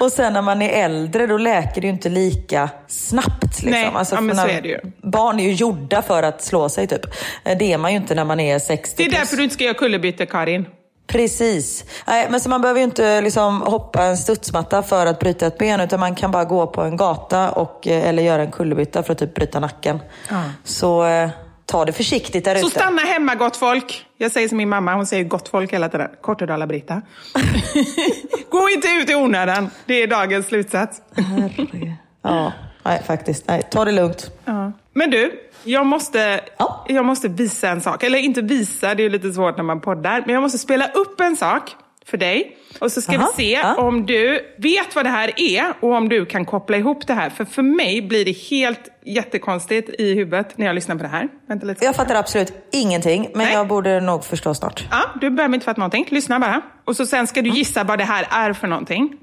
och 0.00 0.12
sen 0.12 0.32
när 0.32 0.42
man 0.42 0.62
är 0.62 0.84
äldre, 0.84 1.26
då 1.26 1.38
läker 1.38 1.80
det 1.80 1.86
ju 1.86 1.92
inte 1.92 2.08
lika 2.08 2.70
snabbt. 2.86 3.62
Liksom. 3.62 3.70
Nej, 3.70 3.90
ja, 4.10 4.20
men 4.20 4.36
så 4.36 4.46
är 4.46 4.62
det 4.62 4.68
ju. 4.68 4.80
Barn 5.02 5.40
är 5.40 5.44
ju 5.44 5.52
gjorda 5.52 6.02
för 6.02 6.22
att 6.22 6.42
slå 6.42 6.68
sig 6.68 6.86
typ. 6.86 7.06
Det 7.58 7.72
är 7.72 7.78
man 7.78 7.90
ju 7.90 7.96
inte 7.96 8.14
när 8.14 8.24
man 8.24 8.40
är 8.40 8.58
60 8.58 8.94
Det 8.96 9.04
är 9.04 9.18
därför 9.18 9.36
du 9.36 9.42
inte 9.42 9.54
ska 9.54 9.64
göra 9.64 9.74
kullerbyte, 9.74 10.26
Karin. 10.26 10.66
Precis. 11.10 11.84
Nej, 12.06 12.26
men 12.30 12.40
så 12.40 12.48
man 12.48 12.60
behöver 12.60 12.80
ju 12.80 12.84
inte 12.84 13.20
liksom 13.20 13.60
hoppa 13.60 14.02
en 14.04 14.16
studsmatta 14.16 14.82
för 14.82 15.06
att 15.06 15.18
bryta 15.18 15.46
ett 15.46 15.58
ben 15.58 15.80
utan 15.80 16.00
man 16.00 16.14
kan 16.14 16.30
bara 16.30 16.44
gå 16.44 16.66
på 16.66 16.82
en 16.82 16.96
gata 16.96 17.50
och, 17.50 17.86
eh, 17.86 18.08
eller 18.08 18.22
göra 18.22 18.42
en 18.42 18.50
kullerbytta 18.50 19.02
för 19.02 19.12
att 19.12 19.18
typ 19.18 19.34
bryta 19.34 19.60
nacken. 19.60 19.98
Så 20.64 21.06
eh, 21.06 21.30
ta 21.66 21.84
det 21.84 21.92
försiktigt 21.92 22.44
där 22.44 22.54
ute. 22.54 22.60
Så 22.60 22.70
stanna 22.70 23.02
hemma 23.02 23.34
gott 23.34 23.56
folk. 23.56 24.06
Jag 24.18 24.32
säger 24.32 24.48
som 24.48 24.58
min 24.58 24.68
mamma, 24.68 24.94
hon 24.94 25.06
säger 25.06 25.24
gott 25.24 25.48
folk 25.48 25.72
hela 25.72 25.88
tiden. 25.88 26.08
Kortedala-Britta. 26.20 27.02
Gå 28.50 28.68
inte 28.68 28.88
ut 28.88 29.10
i 29.10 29.14
onödan. 29.14 29.70
Det 29.86 30.02
är 30.02 30.06
dagens 30.06 30.46
slutsats. 30.46 31.02
Herregud. 31.16 31.92
Ja, 32.22 32.52
nej 32.82 33.02
faktiskt. 33.06 33.48
Nej, 33.48 33.62
ta 33.70 33.84
det 33.84 33.92
lugnt. 33.92 34.30
Ja. 34.44 34.72
Men 34.92 35.10
du, 35.10 35.49
jag 35.64 35.86
måste, 35.86 36.40
Ja. 36.58 36.84
jag 36.88 37.04
måste 37.04 37.28
visa 37.28 37.68
en 37.68 37.80
sak. 37.80 38.02
Eller 38.02 38.18
inte 38.18 38.42
visa, 38.42 38.94
det 38.94 39.02
är 39.02 39.10
lite 39.10 39.32
svårt 39.32 39.56
när 39.56 39.64
man 39.64 39.80
poddar. 39.80 40.22
Men 40.26 40.34
jag 40.34 40.42
måste 40.42 40.58
spela 40.58 40.88
upp 40.88 41.20
en 41.20 41.36
sak 41.36 41.76
för 42.06 42.16
dig. 42.16 42.56
Och 42.78 42.92
så 42.92 43.00
ska 43.02 43.16
Aha, 43.16 43.32
vi 43.36 43.44
se 43.44 43.52
ja. 43.52 43.74
om 43.76 44.06
du 44.06 44.40
vet 44.58 44.94
vad 44.94 45.04
det 45.04 45.08
här 45.10 45.30
är 45.36 45.72
och 45.80 45.92
om 45.94 46.08
du 46.08 46.26
kan 46.26 46.44
koppla 46.44 46.76
ihop 46.76 47.06
det 47.06 47.14
här. 47.14 47.30
För 47.30 47.44
för 47.44 47.62
mig 47.62 48.02
blir 48.02 48.24
det 48.24 48.32
helt 48.32 48.88
jättekonstigt 49.04 50.00
i 50.00 50.14
huvudet 50.14 50.58
när 50.58 50.66
jag 50.66 50.74
lyssnar 50.74 50.96
på 50.96 51.02
det 51.02 51.08
här. 51.08 51.28
Vänta 51.48 51.66
lite. 51.66 51.84
Jag 51.84 51.96
fattar 51.96 52.14
absolut 52.14 52.52
ingenting, 52.72 53.28
men 53.34 53.46
Nej. 53.46 53.54
jag 53.54 53.68
borde 53.68 54.00
nog 54.00 54.24
förstå 54.24 54.54
snart. 54.54 54.84
Ja, 54.90 54.98
du 55.20 55.30
behöver 55.30 55.54
inte 55.54 55.64
fatta 55.64 55.78
någonting. 55.80 56.06
Lyssna 56.08 56.38
bara. 56.40 56.60
Och 56.84 56.96
så 56.96 57.06
sen 57.06 57.26
ska 57.26 57.42
du 57.42 57.50
gissa 57.50 57.84
vad 57.84 57.98
det 57.98 58.04
här 58.04 58.26
är 58.30 58.52
för 58.52 58.66
någonting. 58.68 59.16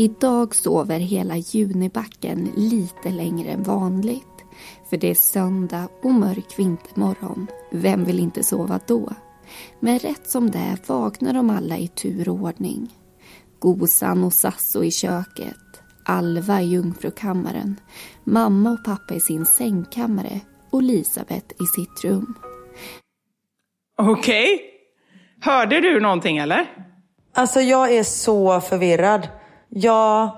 Idag 0.00 0.54
sover 0.54 0.98
hela 0.98 1.36
Junibacken 1.36 2.52
lite 2.56 3.10
längre 3.10 3.50
än 3.50 3.62
vanligt. 3.62 4.44
För 4.90 4.96
det 4.96 5.10
är 5.10 5.14
söndag 5.14 5.88
och 6.02 6.10
mörk 6.10 6.58
vintermorgon. 6.58 7.46
Vem 7.70 8.04
vill 8.04 8.18
inte 8.18 8.42
sova 8.42 8.80
då? 8.86 9.12
Men 9.80 9.98
rätt 9.98 10.30
som 10.30 10.50
det 10.50 10.58
är 10.58 10.78
vaknar 10.86 11.32
de 11.32 11.50
alla 11.50 11.78
i 11.78 11.88
tur 11.88 12.28
och 12.28 12.34
ordning. 12.34 12.88
Gosan 13.58 14.24
och 14.24 14.32
Sasso 14.32 14.84
i 14.84 14.90
köket. 14.90 15.82
Alva 16.04 16.60
i 16.60 16.66
jungfrukammaren. 16.66 17.80
Mamma 18.24 18.70
och 18.70 18.84
pappa 18.84 19.14
i 19.14 19.20
sin 19.20 19.46
sängkammare. 19.46 20.40
Och 20.70 20.80
Elisabeth 20.80 21.54
i 21.62 21.66
sitt 21.66 22.04
rum. 22.04 22.34
Okej. 23.98 24.60
Hörde 25.40 25.80
du 25.80 26.00
någonting 26.00 26.38
eller? 26.38 26.86
Alltså 27.34 27.60
jag 27.60 27.94
är 27.94 28.02
så 28.02 28.60
förvirrad. 28.60 29.28
Ja, 29.70 30.36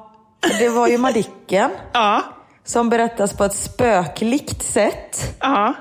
det 0.59 0.69
var 0.69 0.89
ju 0.89 0.99
Madicken 0.99 1.71
Ja. 1.93 2.23
som 2.65 2.89
berättas 2.89 3.37
på 3.37 3.45
ett 3.45 3.55
spöklikt 3.55 4.63
sätt. 4.63 5.37
Ja. 5.41 5.75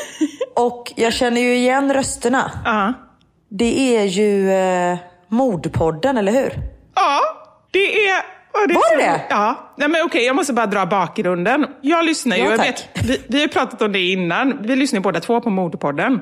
Och 0.56 0.92
jag 0.96 1.12
känner 1.12 1.40
ju 1.40 1.56
igen 1.56 1.94
rösterna. 1.94 2.50
Ja. 2.64 2.92
Det 3.48 3.96
är 3.96 4.04
ju 4.04 4.50
eh, 4.52 4.98
Mordpodden, 5.28 6.16
eller 6.18 6.32
hur? 6.32 6.52
Ja, 6.94 7.20
det 7.70 8.08
är 8.08 8.18
Och 8.52 8.74
Var 8.74 8.96
det 8.96 9.02
det? 9.02 9.20
Ja. 9.30 9.74
Nej, 9.76 9.88
men 9.88 10.02
okej, 10.04 10.24
jag 10.24 10.36
måste 10.36 10.52
bara 10.52 10.66
dra 10.66 10.86
bakgrunden. 10.86 11.66
Jag 11.80 12.04
lyssnar 12.04 12.36
ju, 12.36 12.42
Ja, 12.44 12.50
jag 12.50 12.58
vet, 12.58 12.88
vi, 13.04 13.22
vi 13.28 13.40
har 13.40 13.48
pratat 13.48 13.82
om 13.82 13.92
det 13.92 14.00
innan. 14.12 14.58
Vi 14.62 14.76
lyssnar 14.76 14.96
ju 14.98 15.02
båda 15.02 15.20
två 15.20 15.40
på 15.40 15.50
Mordpodden. 15.50 16.20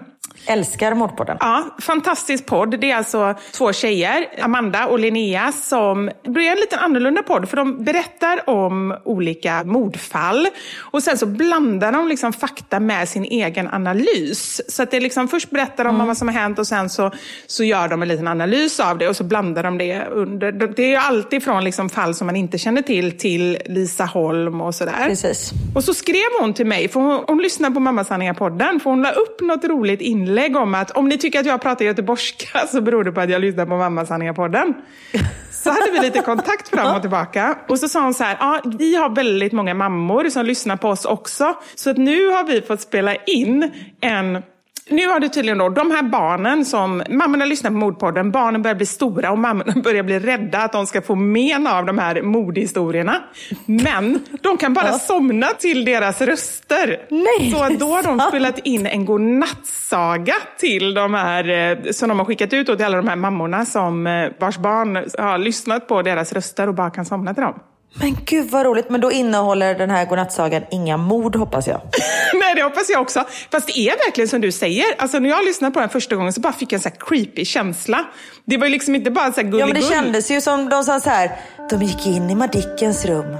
Älskar 0.48 0.94
Mordpodden. 0.94 1.36
Ja, 1.40 1.64
fantastisk 1.80 2.46
podd. 2.46 2.80
Det 2.80 2.90
är 2.90 2.96
alltså 2.96 3.34
två 3.52 3.72
tjejer, 3.72 4.26
Amanda 4.42 4.86
och 4.86 4.98
Linnea, 4.98 5.52
som... 5.52 6.10
Det 6.22 6.48
är 6.48 6.52
en 6.52 6.58
lite 6.58 6.76
annorlunda 6.76 7.22
podd, 7.22 7.48
för 7.48 7.56
de 7.56 7.84
berättar 7.84 8.50
om 8.50 8.96
olika 9.04 9.64
mordfall. 9.64 10.48
Och 10.78 11.02
sen 11.02 11.18
så 11.18 11.26
blandar 11.26 11.92
de 11.92 12.08
liksom 12.08 12.32
fakta 12.32 12.80
med 12.80 13.08
sin 13.08 13.24
egen 13.24 13.68
analys. 13.68 14.60
Så 14.68 14.82
att 14.82 14.90
det 14.90 14.96
är 14.96 15.00
liksom, 15.00 15.28
först 15.28 15.50
berättar 15.50 15.84
de 15.84 16.00
om 16.00 16.06
vad 16.06 16.16
som 16.16 16.28
har 16.28 16.34
hänt 16.34 16.58
och 16.58 16.66
sen 16.66 16.90
så, 16.90 17.10
så 17.46 17.64
gör 17.64 17.88
de 17.88 18.02
en 18.02 18.08
liten 18.08 18.28
analys 18.28 18.80
av 18.80 18.98
det 18.98 19.08
och 19.08 19.16
så 19.16 19.24
blandar 19.24 19.62
de 19.62 19.78
det 19.78 20.06
under... 20.10 20.52
Det 20.52 20.82
är 20.82 20.88
ju 20.88 20.96
alltid 20.96 21.42
från 21.42 21.64
liksom 21.64 21.88
fall 21.88 22.14
som 22.14 22.26
man 22.26 22.36
inte 22.36 22.58
känner 22.58 22.82
till, 22.82 23.18
till 23.18 23.58
Lisa 23.66 24.04
Holm 24.04 24.60
och 24.60 24.74
sådär. 24.74 25.04
Precis. 25.08 25.50
Och 25.74 25.84
så 25.84 25.94
skrev 25.94 26.40
hon 26.40 26.54
till 26.54 26.66
mig, 26.66 26.88
för 26.88 27.00
hon, 27.00 27.24
hon 27.26 27.38
lyssnar 27.38 27.70
på 27.70 27.80
Mamma 27.80 28.02
Sanningar-podden, 28.02 28.80
för 28.80 28.90
hon 28.90 29.02
la 29.02 29.10
upp 29.10 29.40
något 29.40 29.64
roligt 29.64 30.00
inlägg 30.16 30.57
om 30.57 30.74
att 30.74 30.90
om 30.90 31.09
ni 31.09 31.18
tycker 31.18 31.40
att 31.40 31.46
jag 31.46 31.62
pratar 31.62 31.85
göteborgska 31.85 32.66
så 32.72 32.81
beror 32.81 33.05
det 33.05 33.12
på 33.12 33.20
att 33.20 33.31
jag 33.31 33.40
lyssnar 33.40 33.66
på 33.66 33.76
Mamma 33.76 34.05
Sanningar-podden. 34.05 34.74
Så 35.50 35.70
hade 35.70 35.90
vi 35.90 36.00
lite 36.00 36.20
kontakt 36.20 36.68
fram 36.68 36.96
och 36.96 37.00
tillbaka. 37.00 37.59
Och 37.68 37.79
så 37.79 37.88
sa 37.88 38.02
hon 38.02 38.14
så 38.14 38.24
här, 38.24 38.37
ja, 38.40 38.61
vi 38.79 38.96
har 38.96 39.09
väldigt 39.09 39.52
många 39.52 39.74
mammor 39.74 40.29
som 40.29 40.46
lyssnar 40.46 40.76
på 40.76 40.88
oss 40.88 41.05
också. 41.05 41.55
Så 41.74 41.90
att 41.90 41.96
nu 41.96 42.29
har 42.29 42.44
vi 42.44 42.62
fått 42.62 42.81
spela 42.81 43.14
in 43.14 43.72
en 44.00 44.42
nu 44.88 45.07
har 45.07 45.20
det 45.20 45.29
tydligen 45.29 45.59
då, 45.59 45.68
de 45.68 45.90
här 45.90 46.03
barnen 46.03 46.64
som, 46.64 47.03
mammorna 47.09 47.44
lyssnar 47.44 47.70
på 47.70 47.77
mordpodden, 47.77 48.31
barnen 48.31 48.62
börjar 48.62 48.75
bli 48.75 48.87
stora 48.87 49.31
och 49.31 49.38
mammorna 49.38 49.72
börjar 49.85 50.03
bli 50.03 50.18
rädda 50.18 50.59
att 50.59 50.72
de 50.72 50.87
ska 50.87 51.03
få 51.03 51.14
men 51.14 51.66
av 51.66 51.87
de 51.87 51.99
här 51.99 52.22
mordhistorierna. 52.22 53.22
Men 53.66 54.25
de 54.42 54.57
kan 54.57 54.75
bara 54.75 54.92
somna 54.92 55.46
till 55.46 55.85
deras 55.85 56.20
röster. 56.20 57.07
Nej, 57.09 57.51
Så 57.51 57.79
då 57.79 57.87
har 57.87 58.03
de 58.03 58.20
spelat 58.20 58.59
in 58.59 58.87
en 58.87 59.05
godnattsaga 59.05 60.35
till 60.59 60.94
de 60.94 61.14
här, 61.14 61.49
eh, 61.49 61.90
som 61.90 62.09
de 62.09 62.18
har 62.18 62.27
skickat 62.27 62.53
ut 62.53 62.66
till 62.66 62.85
alla 62.85 62.96
de 62.96 63.09
här 63.09 63.16
mammorna 63.16 63.64
som, 63.64 64.07
eh, 64.07 64.29
vars 64.38 64.59
barn 64.59 64.96
har 65.18 65.38
lyssnat 65.38 65.88
på 65.88 66.03
deras 66.03 66.33
röster 66.33 66.68
och 66.68 66.75
bara 66.75 66.90
kan 66.90 67.05
somna 67.05 67.35
till 67.35 67.42
dem. 67.42 67.61
Men 68.00 68.16
gud 68.24 68.50
vad 68.50 68.66
roligt. 68.66 68.90
Men 68.90 69.00
då 69.00 69.12
innehåller 69.12 69.74
den 69.74 69.90
här 69.90 70.06
godnattsagan 70.06 70.62
inga 70.70 70.96
mord 70.96 71.37
hoppas 71.37 71.66
jag. 71.66 71.80
Nej, 72.35 72.54
det 72.54 72.62
hoppas 72.62 72.90
jag 72.90 73.02
också. 73.02 73.24
Fast 73.50 73.66
det 73.66 73.78
är 73.78 74.06
verkligen 74.06 74.28
som 74.28 74.40
du 74.40 74.52
säger. 74.52 74.85
Alltså, 74.98 75.18
när 75.18 75.28
jag 75.28 75.44
lyssnade 75.44 75.74
på 75.74 75.80
den 75.80 75.88
första 75.88 76.16
gången 76.16 76.32
så 76.32 76.40
bara 76.40 76.52
fick 76.52 76.72
jag 76.72 76.78
en 76.78 76.82
så 76.82 76.90
creepy 76.90 77.44
känsla. 77.44 78.04
Det 78.44 78.56
var 78.56 78.66
ju 78.66 78.72
liksom 78.72 78.94
inte 78.94 79.11
bara 79.11 79.32
så 79.32 79.40
här 79.40 79.59
Ja 79.59 79.66
men 79.66 79.74
det 79.74 79.82
kändes 79.82 80.30
ju 80.30 80.40
som 80.40 80.68
de 80.68 80.85
sa 80.85 81.00
så 81.00 81.11
här. 81.11 81.30
De 81.70 81.82
gick 81.82 82.06
in 82.06 82.30
i 82.30 82.35
Madickens 82.35 83.04
rum. 83.04 83.37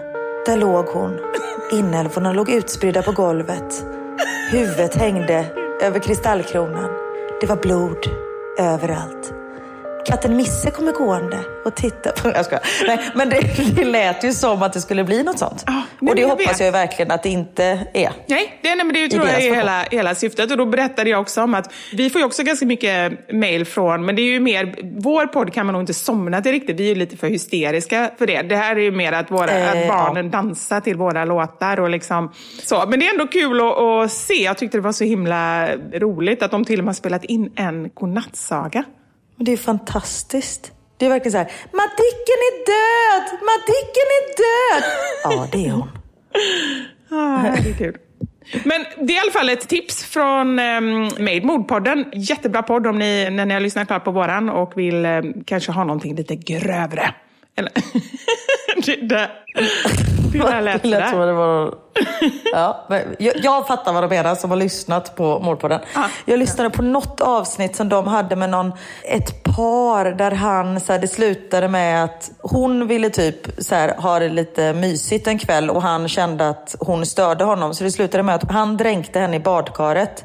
Där 0.47 0.57
låg 0.57 0.87
hon. 0.87 1.19
Inälvorna 1.73 2.33
låg 2.33 2.51
utspridda 2.51 3.03
på 3.03 3.13
golvet. 3.13 3.85
Huvudet 4.51 4.95
hängde 4.95 5.45
över 5.83 5.99
kristallkronan. 5.99 6.91
Det 7.41 7.47
var 7.47 7.57
blod 7.57 7.99
överallt. 8.59 9.33
Katten 10.07 10.37
Misse 10.37 10.71
kommer 10.71 10.93
gående 10.93 11.39
och 11.65 11.75
tittar 11.75 12.11
på... 12.11 12.29
Jag 12.29 12.45
skojar. 12.45 12.63
Nej, 12.87 13.11
men 13.15 13.29
det, 13.29 13.41
det 13.77 13.85
lät 13.85 14.25
ju 14.25 14.33
som 14.33 14.63
att 14.63 14.73
det 14.73 14.81
skulle 14.81 15.05
bli 15.05 15.23
något 15.23 15.39
sånt. 15.39 15.65
nej, 15.67 16.11
och 16.11 16.17
det 16.17 16.23
jag 16.23 16.29
hoppas 16.29 16.61
vet. 16.61 16.61
jag 16.61 16.73
verkligen 16.73 17.11
att 17.11 17.23
det 17.23 17.29
inte 17.29 17.65
är. 17.95 18.13
Nej, 18.27 18.59
det, 18.63 18.75
nej, 18.75 18.85
men 18.85 18.95
det 18.95 19.09
tror 19.09 19.27
jag 19.27 19.43
är 19.43 19.55
hela, 19.55 19.83
hela 19.91 20.15
syftet. 20.15 20.51
Och 20.51 20.57
då 20.57 20.67
berättade 20.67 21.11
jag 21.11 21.21
också 21.21 21.43
om 21.43 21.55
att 21.55 21.73
vi 21.93 22.11
får 22.11 22.21
ju 22.21 22.25
också 22.25 22.43
ganska 22.43 22.67
mycket 22.67 23.33
mail 23.33 23.65
från, 23.65 24.05
men 24.07 24.17
det 24.17 24.23
är 24.23 24.33
ju 24.33 24.41
mer, 24.41 24.75
vår 25.01 25.27
podd 25.27 25.53
kan 25.53 25.67
man 25.67 25.73
nog 25.73 25.83
inte 25.83 25.95
somna 25.95 26.43
till 26.43 26.53
riktigt. 26.53 26.81
Vi 26.81 26.85
är 26.85 26.89
ju 26.89 26.95
lite 26.95 27.17
för 27.17 27.27
hysteriska 27.27 28.11
för 28.19 28.27
det. 28.27 28.43
Det 28.43 28.57
här 28.57 28.77
är 28.77 28.81
ju 28.81 28.91
mer 28.91 29.13
att, 29.13 29.31
våra, 29.31 29.57
Eh, 29.57 29.71
att 29.71 29.89
barnen 29.89 30.31
dansar 30.31 30.81
till 30.81 30.97
våra 30.97 31.25
låtar 31.25 31.81
och 31.81 31.91
liksom 31.91 32.33
så. 32.63 32.85
Men 32.89 33.01
det 33.01 33.07
är 33.07 33.11
ändå 33.11 33.27
kul 33.27 33.61
att, 33.61 33.79
att 33.79 34.13
se. 34.13 34.43
Jag 34.43 34.59
tyckte 34.59 34.79
det 34.79 34.83
var 34.83 34.93
så 34.93 35.05
himla 35.05 35.69
roligt 35.77 36.43
att 36.43 36.51
de 36.51 36.65
till 36.65 36.79
och 36.79 36.85
med 36.85 36.89
har 36.89 36.95
spelat 36.95 37.25
in 37.25 37.53
en 37.57 37.91
godnattsaga. 37.95 38.85
Och 39.39 39.45
det 39.45 39.53
är 39.53 39.57
fantastiskt. 39.57 40.73
Det 40.97 41.07
är 41.07 41.11
verkligen 41.11 41.33
så 41.33 41.39
här. 41.39 41.53
Madicken 41.73 42.41
är 42.49 42.57
död! 42.73 43.39
Madicken 43.51 44.09
är 44.19 44.25
död! 44.37 44.85
Ja, 45.25 45.49
det 45.53 45.67
är 45.67 45.71
hon. 45.71 45.89
Ah, 47.11 47.43
det 47.43 47.85
är. 47.85 47.97
Men 48.65 48.85
det 49.07 49.13
är 49.13 49.17
i 49.17 49.19
alla 49.19 49.31
fall 49.31 49.49
ett 49.49 49.69
tips 49.69 50.05
från 50.05 50.59
um, 50.59 51.03
Made 51.03 51.41
Mord-podden. 51.41 52.05
Jättebra 52.15 52.63
podd 52.63 52.87
om 52.87 52.99
ni, 52.99 53.31
när 53.31 53.47
ni 53.47 53.55
har 53.55 53.61
lyssnat 53.61 53.87
klart 53.87 54.05
på 54.05 54.11
våran 54.11 54.49
och 54.49 54.79
vill 54.79 55.05
ehm, 55.05 55.45
kanske 55.45 55.73
ha 55.73 55.85
någonting 55.85 56.15
lite 56.15 56.37
grövre. 56.37 57.15
Eller, 57.57 57.73
det, 58.77 58.97
det, 58.97 59.31
det 60.33 60.39
där 60.39 60.63
lät 60.63 60.83
Det 60.83 60.89
lät 60.89 61.11
som 61.11 61.21
att 61.21 61.29
det 61.29 61.33
var... 61.33 61.75
Ja, 62.53 62.87
men 62.89 63.03
jag, 63.19 63.35
jag 63.37 63.67
fattar 63.67 63.93
vad 63.93 64.03
de 64.03 64.09
menar 64.09 64.35
som 64.35 64.51
har 64.51 64.57
lyssnat 64.57 65.17
på 65.17 65.41
Mordpodden. 65.41 65.81
Ja. 65.95 66.05
Jag 66.25 66.39
lyssnade 66.39 66.71
på 66.71 66.83
något 66.83 67.21
avsnitt 67.21 67.77
som 67.77 67.89
de 67.89 68.07
hade 68.07 68.37
med 68.37 68.51
någon, 68.51 68.73
ett 69.05 69.43
par 69.43 70.05
där 70.05 70.31
han, 70.31 70.81
så 70.81 70.93
här, 70.93 71.01
det 71.01 71.09
slutade 71.09 71.69
med 71.69 72.05
att 72.05 72.31
hon 72.43 72.87
ville 72.87 73.11
typ 73.11 73.37
så 73.59 73.75
här, 73.75 73.97
ha 73.97 74.19
det 74.19 74.29
lite 74.29 74.73
mysigt 74.73 75.27
en 75.27 75.39
kväll 75.39 75.71
och 75.71 75.83
han 75.83 76.09
kände 76.09 76.49
att 76.49 76.77
hon 76.81 77.07
störde 77.07 77.45
honom. 77.45 77.75
Så 77.75 77.85
det 77.85 77.91
slutade 77.91 78.23
med 78.23 78.35
att 78.35 78.51
han 78.51 78.77
dränkte 78.77 79.19
henne 79.19 79.37
i 79.37 79.41
badkaret 79.41 80.25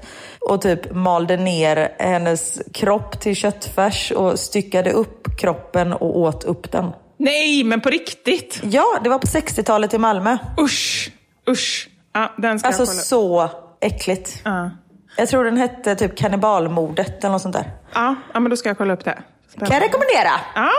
och 0.50 0.62
typ 0.62 0.94
malde 0.94 1.38
ner 1.38 1.96
hennes 2.00 2.62
kropp 2.74 3.20
till 3.20 3.36
köttfärs 3.36 4.12
och 4.12 4.40
styckade 4.40 4.92
upp 4.92 5.38
kroppen 5.38 5.94
och 5.94 6.20
åt 6.20 6.44
upp 6.44 6.72
den. 6.72 6.92
Nej, 7.24 7.64
men 7.64 7.82
på 7.82 7.90
riktigt. 7.90 8.60
Ja, 8.64 9.00
det 9.04 9.10
var 9.10 9.20
på 9.20 9.28
60-talet 9.28 9.94
i 9.94 9.98
Malmö. 9.98 10.38
Usch, 10.60 11.12
usch. 11.50 11.90
Ja, 12.14 12.34
den 12.38 12.60
ska 12.60 12.68
Alltså 12.68 12.82
jag 12.82 12.88
kolla. 12.90 13.02
så 13.02 13.50
äckligt. 13.82 14.42
Ja. 14.46 14.72
Jag 15.18 15.30
tror 15.30 15.44
den 15.44 15.58
hette 15.58 15.96
typ 15.96 16.18
kannibalmordet 16.18 17.24
eller 17.24 17.32
något 17.32 17.42
sånt 17.42 17.56
där. 17.56 17.72
Ja, 17.94 18.16
ja, 18.34 18.40
men 18.40 18.50
då 18.50 18.58
ska 18.58 18.70
jag 18.70 18.78
kolla 18.78 18.94
upp 18.94 19.06
det. 19.06 19.24
Kan 19.60 19.68
jag 19.72 19.82
rekommendera. 19.84 20.32
Ja, 20.56 20.72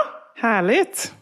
härligt. 0.43 1.13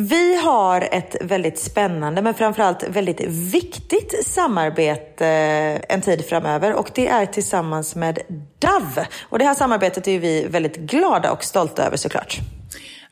Vi 0.00 0.36
har 0.36 0.80
ett 0.80 1.16
väldigt 1.20 1.58
spännande 1.58 2.22
men 2.22 2.34
framförallt 2.34 2.88
väldigt 2.88 3.20
viktigt 3.54 4.26
samarbete 4.26 5.26
eh, 5.26 5.94
en 5.94 6.00
tid 6.00 6.24
framöver 6.24 6.74
och 6.74 6.90
det 6.94 7.08
är 7.08 7.26
tillsammans 7.26 7.94
med 7.94 8.18
Dove. 8.58 9.08
Och 9.22 9.38
det 9.38 9.44
här 9.44 9.54
samarbetet 9.54 10.08
är 10.08 10.18
vi 10.18 10.46
väldigt 10.46 10.76
glada 10.76 11.32
och 11.32 11.44
stolta 11.44 11.86
över 11.86 11.96
såklart. 11.96 12.38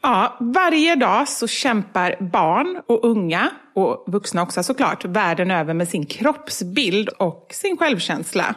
Ja, 0.02 0.36
varje 0.40 0.94
dag 0.94 1.28
så 1.28 1.48
kämpar 1.48 2.16
barn 2.20 2.82
och 2.88 3.04
unga, 3.04 3.50
och 3.74 4.04
vuxna 4.06 4.42
också 4.42 4.62
såklart, 4.62 5.04
världen 5.04 5.50
över 5.50 5.74
med 5.74 5.88
sin 5.88 6.06
kroppsbild 6.06 7.08
och 7.08 7.46
sin 7.50 7.76
självkänsla. 7.76 8.54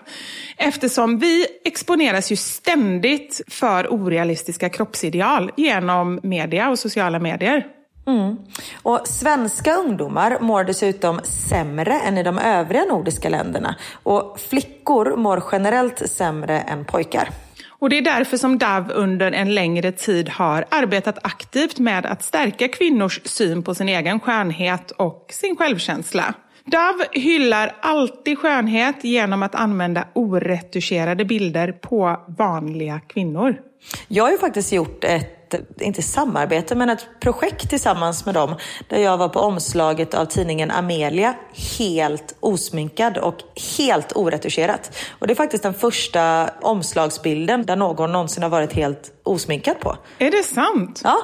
Eftersom 0.58 1.20
vi 1.20 1.46
exponeras 1.65 2.32
ju 2.32 2.36
ständigt 2.36 3.42
för 3.48 3.94
orealistiska 3.94 4.70
kroppsideal 4.70 5.52
genom 5.58 6.20
media 6.24 6.70
och 6.70 6.80
sociala 6.80 7.20
medier. 7.20 7.79
Och 8.84 9.08
svenska 9.08 9.76
ungdomar 9.76 10.38
mår 10.42 10.64
dessutom 10.64 11.20
sämre 11.24 12.00
än 12.00 12.18
i 12.18 12.24
de 12.24 12.38
övriga 12.38 12.86
nordiska 12.86 13.30
länderna. 13.30 13.76
Och 14.04 14.40
flickor 14.50 15.16
mår 15.16 15.44
generellt 15.52 16.10
sämre 16.10 16.60
än 16.60 16.86
pojkar. 16.86 17.30
Och 17.68 17.90
det 17.90 17.98
är 17.98 18.02
därför 18.02 18.38
som 18.38 18.58
DAV 18.58 18.92
under 18.92 19.32
en 19.32 19.56
längre 19.56 19.92
tid 19.92 20.30
har 20.30 20.66
arbetat 20.70 21.18
aktivt 21.22 21.80
med 21.80 22.06
att 22.06 22.24
stärka 22.24 22.68
kvinnors 22.68 23.22
syn 23.24 23.64
på 23.64 23.76
sin 23.76 23.90
egen 23.90 24.20
skönhet 24.20 24.92
och 24.92 25.26
sin 25.30 25.56
självkänsla. 25.56 26.34
DAV 26.66 27.04
hyllar 27.12 27.76
alltid 27.82 28.38
skönhet 28.38 29.04
genom 29.04 29.44
att 29.44 29.56
använda 29.56 30.08
oretuscherade 30.14 31.26
bilder 31.26 31.72
på 31.72 32.20
vanliga 32.38 33.00
kvinnor. 33.00 33.56
Jag 34.08 34.24
har 34.24 34.32
ju 34.32 34.38
faktiskt 34.38 34.72
gjort 34.72 35.04
ett, 35.04 35.38
inte 35.80 36.02
samarbete, 36.02 36.76
men 36.76 36.90
ett 36.90 37.08
projekt 37.20 37.70
tillsammans 37.70 38.26
med 38.26 38.36
dem. 38.36 38.56
Där 38.88 38.98
jag 38.98 39.18
var 39.18 39.30
på 39.30 39.40
omslaget 39.40 40.14
av 40.14 40.26
tidningen 40.26 40.72
Amelia, 40.72 41.36
helt 41.80 42.36
osminkad 42.40 43.18
och 43.18 43.38
helt 43.78 44.16
oretuscherat. 44.16 44.98
Och 45.20 45.28
det 45.28 45.34
är 45.34 45.36
faktiskt 45.36 45.64
den 45.64 45.74
första 45.74 46.50
omslagsbilden 46.62 47.66
där 47.66 47.76
någon 47.76 48.12
någonsin 48.12 48.44
har 48.44 48.50
varit 48.50 48.74
helt 48.74 49.12
osminkad 49.24 49.80
på. 49.80 49.98
Är 50.18 50.32
det 50.32 50.44
sant? 50.44 51.02
Ja, 51.04 51.18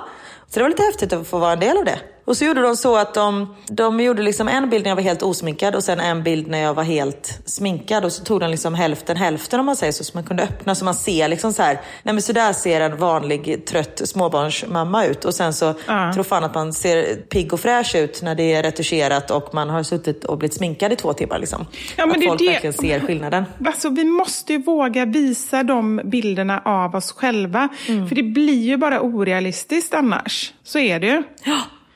så 0.49 0.59
det 0.59 0.61
var 0.61 0.69
lite 0.69 0.83
häftigt 0.83 1.13
att 1.13 1.27
få 1.27 1.37
vara 1.37 1.53
en 1.53 1.59
del 1.59 1.77
av 1.77 1.85
det. 1.85 1.99
Och 2.25 2.37
så 2.37 2.45
gjorde 2.45 2.61
de 2.61 2.75
så 2.75 2.97
att 2.97 3.13
de, 3.13 3.55
de 3.67 3.99
gjorde 3.99 4.21
liksom 4.21 4.47
en 4.47 4.69
bild 4.69 4.83
när 4.83 4.91
jag 4.91 4.95
var 4.95 5.03
helt 5.03 5.23
osminkad 5.23 5.75
och 5.75 5.83
sen 5.83 5.99
en 5.99 6.23
bild 6.23 6.47
när 6.47 6.59
jag 6.59 6.73
var 6.73 6.83
helt 6.83 7.39
sminkad. 7.45 8.05
Och 8.05 8.11
så 8.11 8.23
tog 8.23 8.39
de 8.39 8.51
liksom 8.51 8.73
hälften 8.75 9.17
hälften 9.17 9.59
om 9.59 9.65
man 9.65 9.75
säger 9.75 9.91
så, 9.93 10.03
så 10.03 10.11
man 10.17 10.23
kunde 10.23 10.43
öppna 10.43 10.75
så 10.75 10.85
man 10.85 10.95
ser 10.95 11.27
liksom 11.27 11.53
så 11.53 11.63
här, 11.63 11.81
nej 12.03 12.13
men 12.13 12.21
så 12.21 12.33
där 12.33 12.53
ser 12.53 12.81
en 12.81 12.97
vanlig 12.97 13.65
trött 13.65 14.01
småbarnsmamma 14.05 15.05
ut. 15.05 15.25
Och 15.25 15.33
sen 15.33 15.53
så 15.53 15.73
Ja. 15.87 16.13
tror 16.13 16.23
fan 16.23 16.43
att 16.43 16.55
man 16.55 16.73
ser 16.73 17.15
pigg 17.15 17.53
och 17.53 17.59
fräsch 17.59 17.95
ut 17.95 18.21
när 18.21 18.35
det 18.35 18.53
är 18.53 18.63
retuscherat 18.63 19.31
och 19.31 19.53
man 19.53 19.69
har 19.69 19.83
suttit 19.83 20.23
och 20.25 20.37
blivit 20.37 20.53
sminkad 20.57 20.93
i 20.93 20.95
två 20.95 21.13
timmar. 21.13 21.39
Liksom. 21.39 21.65
Ja, 21.95 22.05
men 22.05 22.11
att 22.15 22.19
det 22.21 22.25
är 22.25 22.27
folk 22.29 22.39
det- 22.39 22.47
verkligen 22.49 22.73
ser 22.73 22.99
skillnaden. 22.99 23.45
Alltså, 23.65 23.89
vi 23.89 24.03
måste 24.03 24.53
ju 24.53 24.63
våga 24.63 25.05
visa 25.05 25.63
de 25.63 26.01
bilderna 26.05 26.61
av 26.65 26.95
oss 26.95 27.11
själva. 27.11 27.69
Mm. 27.87 28.07
För 28.07 28.15
det 28.15 28.23
blir 28.23 28.63
ju 28.63 28.77
bara 28.77 29.01
orealistiskt 29.01 29.93
annars. 29.93 30.53
Så 30.63 30.79
är 30.79 30.99
det 30.99 31.07
ju. 31.07 31.23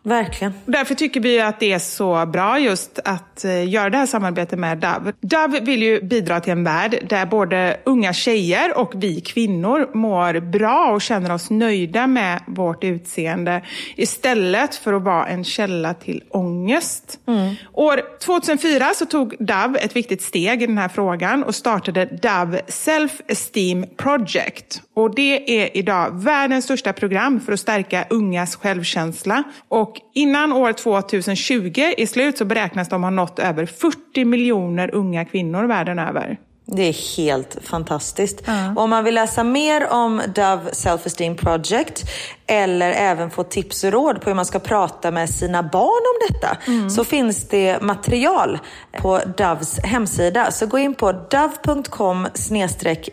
Verkligen. 0.04 0.54
Därför 0.66 0.96
tycker 0.96 1.20
vi 1.20 1.42
att 1.42 1.60
det 1.60 1.74
är 1.74 1.80
så 1.80 2.26
bra 2.26 2.60
just 2.60 3.00
att 3.06 3.46
eh, 3.46 3.70
göra 3.70 3.90
det 3.90 3.98
här 3.98 4.06
samarbetet 4.06 4.60
med 4.60 4.78
Dove. 4.78 5.14
Dove 5.22 5.60
vill 5.60 5.84
ju 5.84 6.02
bidra 6.02 6.40
till 6.40 6.52
en 6.52 6.64
värld 6.64 7.06
där 7.10 7.26
både 7.26 7.80
unga 7.84 8.14
tjejer 8.14 8.78
och 8.78 8.92
vi 8.96 9.22
kvinnor 9.22 9.90
mår 9.94 10.40
bra 10.40 10.92
och 10.94 11.02
känner 11.02 11.34
oss 11.34 11.50
nöjda 11.50 12.08
med 12.08 12.40
vårt 12.48 12.84
utseende 12.84 13.62
istället 13.96 14.76
för 14.76 14.94
att 14.94 15.04
vara 15.04 15.28
en 15.28 15.44
källa 15.44 15.94
till 15.94 16.24
ångest. 16.30 17.20
År 17.74 18.02
2004 18.20 18.92
så 18.96 19.06
tog 19.06 19.36
Dove 19.40 19.80
ett 19.80 19.96
viktigt 19.96 20.22
steg 20.22 20.64
i 20.64 20.66
den 20.66 20.78
här 20.78 20.90
frågan 20.90 21.44
och 21.44 21.56
startade 21.56 22.06
Dove 22.06 22.62
Self-Esteem 22.68 23.86
Project. 23.98 24.82
Och 24.94 25.16
det 25.16 25.62
är 25.62 25.78
idag 25.78 26.24
världens 26.24 26.66
största 26.66 26.94
program 26.94 27.40
för 27.40 27.54
att 27.54 27.60
stärka 27.60 28.06
ungas 28.10 28.56
självkänsla. 28.56 29.44
Och 29.68 29.89
innan 30.14 30.54
år 30.54 30.74
2020 30.74 31.74
är 31.98 32.06
slut 32.06 32.38
så 32.38 32.46
beräknas 32.46 32.90
de 32.90 33.04
ha 33.04 33.10
nått 33.10 33.40
över 33.40 33.66
40 33.66 34.26
miljoner 34.26 34.96
unga 34.96 35.26
kvinnor 35.26 35.64
världen 35.64 36.00
över. 36.00 36.38
Det 36.72 36.84
är 36.84 37.18
helt 37.18 37.58
fantastiskt. 37.64 38.42
Och 38.76 38.84
om 38.84 38.90
man 38.90 39.04
vill 39.04 39.16
läsa 39.16 39.44
mer 39.44 39.88
om 39.88 40.22
Dove 40.36 40.72
Self-Esteem 40.72 41.36
Project 41.36 42.04
eller 42.48 42.92
även 42.92 43.30
få 43.30 43.44
tips 43.44 43.84
och 43.84 43.92
råd 43.92 44.22
på 44.22 44.30
hur 44.30 44.36
man 44.36 44.46
ska 44.46 44.60
prata 44.60 45.12
med 45.12 45.30
sina 45.30 45.64
barn 45.64 46.04
om 46.14 46.28
detta 46.30 46.58
så 46.90 47.04
finns 47.04 47.48
det 47.48 47.82
material 47.82 48.60
på 48.98 49.20
Doves 49.38 49.80
hemsida. 49.84 50.52
Så 50.52 50.66
gå 50.66 50.78
in 50.78 50.96
på 50.96 51.12
dove.com 51.12 52.28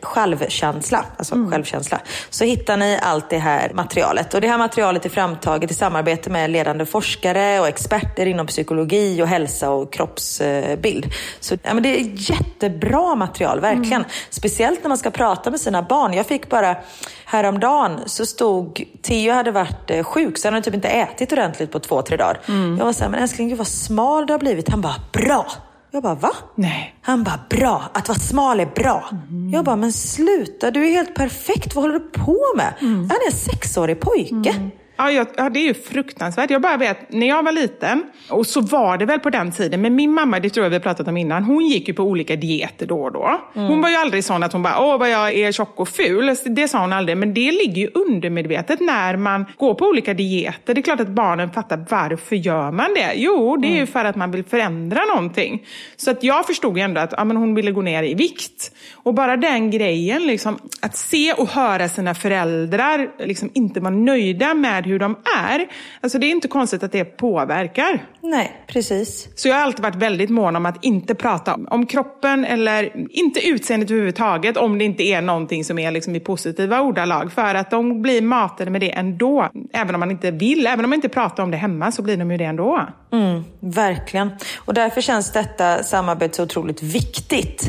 självkänsla, 0.02 1.04
alltså 1.16 1.34
självkänsla, 1.50 2.00
så 2.30 2.44
hittar 2.44 2.76
ni 2.76 2.98
allt 3.02 3.30
det 3.30 3.38
här 3.38 3.70
materialet. 3.74 4.34
Och 4.34 4.40
det 4.40 4.48
här 4.48 4.58
materialet 4.58 5.04
är 5.04 5.10
framtaget 5.10 5.70
i 5.70 5.74
samarbete 5.74 6.30
med 6.30 6.50
ledande 6.50 6.86
forskare 6.86 7.60
och 7.60 7.68
experter 7.68 8.26
inom 8.26 8.46
psykologi 8.46 9.22
och 9.22 9.28
hälsa 9.28 9.70
och 9.70 9.92
kroppsbild. 9.92 11.06
Så 11.40 11.56
ja, 11.62 11.74
men 11.74 11.82
det 11.82 12.00
är 12.00 12.30
jättebra 12.30 13.14
material, 13.14 13.45
verkligen. 13.54 14.04
Speciellt 14.30 14.82
när 14.82 14.88
man 14.88 14.98
ska 14.98 15.10
prata 15.10 15.50
med 15.50 15.60
sina 15.60 15.82
barn. 15.82 16.12
Jag 16.12 16.26
fick 16.26 16.48
bara 16.50 16.76
häromdagen 17.24 18.00
så 18.06 18.26
stod, 18.26 18.82
Theo 19.02 19.32
hade 19.34 19.50
varit 19.50 19.90
eh, 19.90 20.04
sjuk 20.04 20.38
så 20.38 20.46
han 20.48 20.54
hade 20.54 20.64
typ 20.64 20.74
inte 20.74 20.88
ätit 20.88 21.32
ordentligt 21.32 21.72
på 21.72 21.78
två, 21.80 22.02
tre 22.02 22.16
dagar. 22.16 22.40
Jag 22.78 22.84
var 22.84 22.92
såhär, 22.92 23.10
men 23.10 23.22
älskling 23.22 23.48
gud 23.48 23.58
vad 23.58 23.66
smal 23.66 24.26
du 24.26 24.32
har 24.32 24.38
blivit. 24.38 24.68
Han 24.68 24.80
bara, 24.80 24.96
bra! 25.12 25.46
Jag 25.90 26.02
bara, 26.02 26.14
va? 26.14 26.30
Nej. 26.54 26.94
Han 27.02 27.24
bara, 27.24 27.40
bra! 27.50 27.82
Att 27.92 28.08
vara 28.08 28.18
smal 28.18 28.60
är 28.60 28.66
bra. 28.66 29.08
Jag 29.52 29.64
bara, 29.64 29.76
men 29.76 29.92
sluta, 29.92 30.70
du 30.70 30.86
är 30.86 30.90
helt 30.90 31.14
perfekt. 31.14 31.74
Vad 31.74 31.84
håller 31.84 31.98
du 31.98 32.00
på 32.10 32.38
med? 32.56 32.74
Han 32.80 33.10
är 33.10 33.26
en 33.26 33.36
sexårig 33.36 34.00
pojke. 34.00 34.70
Ja, 34.96 35.10
jag, 35.10 35.26
ja, 35.36 35.50
det 35.50 35.60
är 35.60 35.64
ju 35.64 35.74
fruktansvärt. 35.74 36.50
Jag 36.50 36.62
bara 36.62 36.76
vet, 36.76 37.12
när 37.12 37.28
jag 37.28 37.42
var 37.42 37.52
liten, 37.52 38.02
och 38.30 38.46
så 38.46 38.60
var 38.60 38.98
det 38.98 39.06
väl 39.06 39.20
på 39.20 39.30
den 39.30 39.52
tiden, 39.52 39.80
men 39.80 39.94
min 39.94 40.12
mamma, 40.12 40.40
det 40.40 40.50
tror 40.50 40.64
jag 40.64 40.70
vi 40.70 40.76
har 40.76 40.80
pratat 40.80 41.08
om 41.08 41.16
innan, 41.16 41.44
hon 41.44 41.66
gick 41.66 41.88
ju 41.88 41.94
på 41.94 42.02
olika 42.02 42.36
dieter 42.36 42.86
då 42.86 43.02
och 43.02 43.12
då. 43.12 43.40
Hon 43.54 43.82
var 43.82 43.88
ju 43.88 43.96
aldrig 43.96 44.24
sån 44.24 44.42
att 44.42 44.52
hon 44.52 44.62
bara, 44.62 44.80
åh 44.80 44.98
vad 44.98 45.10
jag 45.10 45.34
är 45.34 45.52
tjock 45.52 45.80
och 45.80 45.88
ful. 45.88 46.34
Det 46.44 46.68
sa 46.68 46.80
hon 46.80 46.92
aldrig, 46.92 47.16
men 47.16 47.34
det 47.34 47.52
ligger 47.52 47.82
ju 47.82 47.90
undermedvetet 47.94 48.80
när 48.80 49.16
man 49.16 49.46
går 49.56 49.74
på 49.74 49.84
olika 49.84 50.14
dieter. 50.14 50.74
Det 50.74 50.80
är 50.80 50.82
klart 50.82 51.00
att 51.00 51.08
barnen 51.08 51.50
fattar, 51.50 51.86
varför 51.90 52.36
gör 52.36 52.70
man 52.70 52.94
det? 52.94 53.12
Jo, 53.14 53.56
det 53.56 53.68
är 53.68 53.76
ju 53.76 53.86
för 53.86 54.04
att 54.04 54.16
man 54.16 54.30
vill 54.30 54.44
förändra 54.44 55.00
någonting. 55.04 55.66
Så 55.96 56.10
att 56.10 56.22
jag 56.22 56.46
förstod 56.46 56.78
ju 56.78 56.82
ändå 56.82 57.00
att 57.00 57.14
ja, 57.16 57.24
men 57.24 57.36
hon 57.36 57.54
ville 57.54 57.72
gå 57.72 57.82
ner 57.82 58.02
i 58.02 58.14
vikt. 58.14 58.72
Och 58.94 59.14
bara 59.14 59.36
den 59.36 59.70
grejen, 59.70 60.26
liksom, 60.26 60.58
att 60.82 60.96
se 60.96 61.32
och 61.32 61.48
höra 61.48 61.88
sina 61.88 62.14
föräldrar 62.14 63.08
liksom, 63.18 63.50
inte 63.54 63.80
vara 63.80 63.94
nöjda 63.94 64.54
med 64.54 64.85
hur 64.86 64.98
de 64.98 65.16
är. 65.36 65.66
Alltså 66.00 66.18
det 66.18 66.26
är 66.26 66.30
inte 66.30 66.48
konstigt 66.48 66.82
att 66.82 66.92
det 66.92 67.04
påverkar. 67.04 68.04
Nej, 68.20 68.64
precis. 68.66 69.28
Så 69.34 69.48
jag 69.48 69.54
har 69.54 69.62
alltid 69.62 69.82
varit 69.82 69.94
väldigt 69.94 70.30
mån 70.30 70.56
om 70.56 70.66
att 70.66 70.84
inte 70.84 71.14
prata 71.14 71.54
om, 71.54 71.68
om 71.70 71.86
kroppen 71.86 72.44
eller 72.44 73.06
inte 73.10 73.48
utseendet 73.48 73.90
överhuvudtaget 73.90 74.56
om 74.56 74.78
det 74.78 74.84
inte 74.84 75.02
är 75.02 75.22
någonting 75.22 75.64
som 75.64 75.78
är 75.78 75.90
liksom 75.90 76.16
i 76.16 76.20
positiva 76.20 76.80
ordalag. 76.80 77.32
För 77.32 77.54
att 77.54 77.70
de 77.70 78.02
blir 78.02 78.22
matade 78.22 78.70
med 78.70 78.80
det 78.80 78.90
ändå. 78.90 79.48
Även 79.72 79.94
om 79.94 80.00
man 80.00 80.10
inte 80.10 80.30
vill, 80.30 80.66
även 80.66 80.84
om 80.84 80.90
man 80.90 80.94
inte 80.96 81.08
pratar 81.08 81.42
om 81.42 81.50
det 81.50 81.56
hemma 81.56 81.92
så 81.92 82.02
blir 82.02 82.16
de 82.16 82.30
ju 82.30 82.36
det 82.36 82.44
ändå. 82.44 82.86
Mm, 83.12 83.44
verkligen. 83.60 84.30
Och 84.58 84.74
därför 84.74 85.00
känns 85.00 85.32
detta 85.32 85.82
samarbete 85.82 86.36
så 86.36 86.42
otroligt 86.42 86.82
viktigt. 86.82 87.62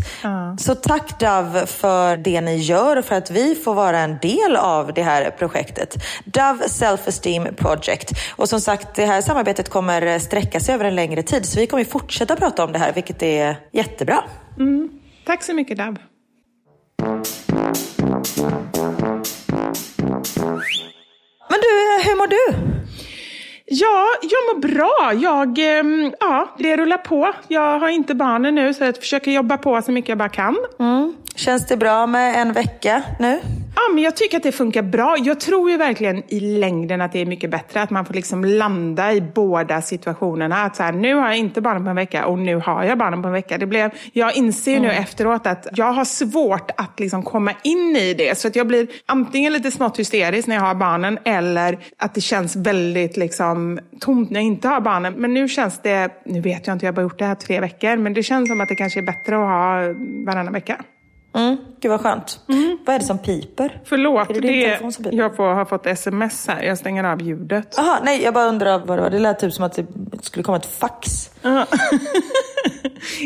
Så 0.60 0.76
tack 0.76 1.20
Dove 1.20 1.66
för 1.66 2.18
det 2.18 2.42
ni 2.42 2.56
gör 2.56 2.98
och 2.98 3.06
för 3.06 3.16
att 3.16 3.32
vi 3.32 3.56
får 3.56 3.74
vara 3.74 4.00
en 4.00 4.18
del 4.22 4.56
av 4.56 4.94
det 4.94 5.04
här 5.04 5.30
projektet. 5.30 5.96
Dove 6.26 6.70
Self-Esteem 7.08 7.56
Project. 7.56 8.12
Och 8.36 8.50
som 8.50 8.62
sagt, 8.62 8.96
det 8.96 9.06
här 9.06 9.22
samarbetet 9.22 9.70
kommer 9.70 10.20
sträcka 10.20 10.60
sig 10.60 10.76
över 10.76 10.86
en 10.86 10.96
längre 10.96 11.24
tid. 11.24 11.46
Så 11.46 11.60
vi 11.60 11.68
kommer 11.68 11.84
fortsätta 11.84 12.36
prata 12.36 12.64
om 12.64 12.72
det 12.72 12.80
här, 12.80 12.94
vilket 12.94 13.24
är 13.24 13.58
jättebra. 13.72 14.24
Tack 15.26 15.44
så 15.44 15.54
mycket 15.54 15.78
Dab. 15.78 16.00
Men 21.50 21.60
du, 21.62 22.04
hur 22.10 22.18
mår 22.18 22.28
du? 22.28 22.68
Ja, 23.70 24.08
jag 24.22 24.56
mår 24.56 24.62
bra. 24.62 25.14
Jag, 25.22 25.80
ehm, 25.80 26.14
ja, 26.20 26.56
det 26.58 26.78
rullar 26.78 26.98
på. 26.98 27.34
Jag 27.48 27.80
har 27.80 27.90
inte 27.90 28.16
barnen 28.16 28.56
nu 28.56 28.74
så 28.74 28.84
jag 28.84 28.98
försöker 28.98 29.32
jobba 29.32 29.58
på 29.58 29.82
så 29.82 29.92
mycket 29.92 30.10
jag 30.10 30.18
bara 30.18 30.30
kan. 30.30 30.56
Känns 31.36 31.68
det 31.68 31.78
bra 31.78 32.08
med 32.08 32.42
en 32.42 32.54
vecka 32.54 33.04
nu? 33.20 33.40
Ja, 33.80 33.94
men 33.94 34.04
jag 34.04 34.16
tycker 34.16 34.38
att 34.38 34.44
det 34.44 34.52
funkar 34.52 34.82
bra. 34.82 35.16
Jag 35.20 35.40
tror 35.40 35.72
ju 35.72 35.78
verkligen 35.78 36.24
i 36.28 36.40
längden 36.40 37.02
att 37.02 37.12
det 37.12 37.20
är 37.20 37.26
mycket 37.26 37.50
bättre 37.50 37.82
att 37.82 37.90
man 37.90 38.06
får 38.06 38.14
liksom 38.14 38.46
landa 38.46 39.14
i 39.14 39.22
båda 39.22 39.82
situationerna. 39.82 40.56
Att 40.56 40.76
så 40.76 40.84
här, 40.84 40.92
nu 40.92 41.16
har 41.16 41.28
jag 41.28 41.38
inte 41.38 41.62
barnen 41.62 41.84
på 41.84 41.90
en 41.90 41.96
vecka 41.96 42.26
och 42.26 42.40
nu 42.40 42.56
har 42.56 42.84
jag 42.84 42.98
barnen 42.98 43.22
på 43.22 43.28
en 43.28 43.34
vecka. 43.34 43.58
Det 43.58 43.66
blev, 43.66 43.92
jag 44.14 44.36
inser 44.36 44.72
ju 44.72 44.80
nu 44.80 44.92
efteråt 44.92 45.48
att 45.48 45.68
jag 45.76 45.92
har 45.92 46.06
svårt 46.06 46.72
att 46.78 47.00
liksom 47.00 47.24
komma 47.24 47.52
in 47.64 47.96
i 47.96 48.14
det. 48.14 48.38
Så 48.38 48.48
att 48.48 48.56
jag 48.56 48.68
blir 48.68 48.88
antingen 49.06 49.54
lite 49.54 49.72
smått 49.72 50.00
hysterisk 50.00 50.48
när 50.48 50.56
jag 50.56 50.64
har 50.64 50.76
barnen 50.76 51.20
eller 51.26 51.78
att 51.98 52.14
det 52.14 52.22
känns 52.22 52.56
väldigt 52.56 53.18
liksom, 53.18 53.80
tomt 54.00 54.30
när 54.30 54.40
jag 54.40 54.48
inte 54.48 54.68
har 54.68 54.82
barnen. 54.82 55.14
Men 55.14 55.34
nu 55.34 55.48
känns 55.48 55.82
det, 55.82 56.10
nu 56.26 56.42
vet 56.42 56.68
jag 56.68 56.76
inte, 56.76 56.86
jag 56.86 56.92
har 56.94 56.96
bara 56.96 57.02
gjort 57.02 57.20
det 57.20 57.26
här 57.26 57.36
tre 57.36 57.60
veckor, 57.60 57.98
men 57.98 58.14
det 58.14 58.24
känns 58.24 58.50
som 58.50 58.62
att 58.62 58.70
det 58.70 58.76
kanske 58.76 59.00
är 59.00 59.06
bättre 59.06 59.36
att 59.36 59.42
ha 59.42 59.94
varannan 60.26 60.54
vecka. 60.54 60.84
Mm, 61.38 61.58
gud 61.80 61.92
vad 61.92 62.02
skönt. 62.02 62.40
Vad 62.86 62.96
är 62.96 63.00
det 63.00 63.06
som 63.06 63.18
piper? 63.18 63.82
Förlåt, 63.86 64.30
Är 64.30 64.34
det 64.34 64.40
det 64.40 64.80
piper? 64.80 65.14
jag 65.14 65.36
får, 65.36 65.54
har 65.54 65.66
fått 65.66 65.86
sms 65.86 66.48
här. 66.48 66.64
Jag 66.64 66.78
stänger 66.78 67.04
av 67.04 67.22
ljudet. 67.22 67.74
Jaha, 67.78 68.00
nej 68.04 68.24
jag 68.24 68.34
bara 68.34 68.46
undrar 68.46 68.80
vad 68.80 68.98
det 68.98 69.02
var. 69.02 69.10
Det 69.10 69.20
lät 69.20 69.40
typ 69.40 69.54
som 69.54 69.66
att 69.66 69.74
det 69.76 69.86
skulle 70.22 70.44
komma 70.44 70.58
ett 70.58 70.66
fax. 70.66 71.30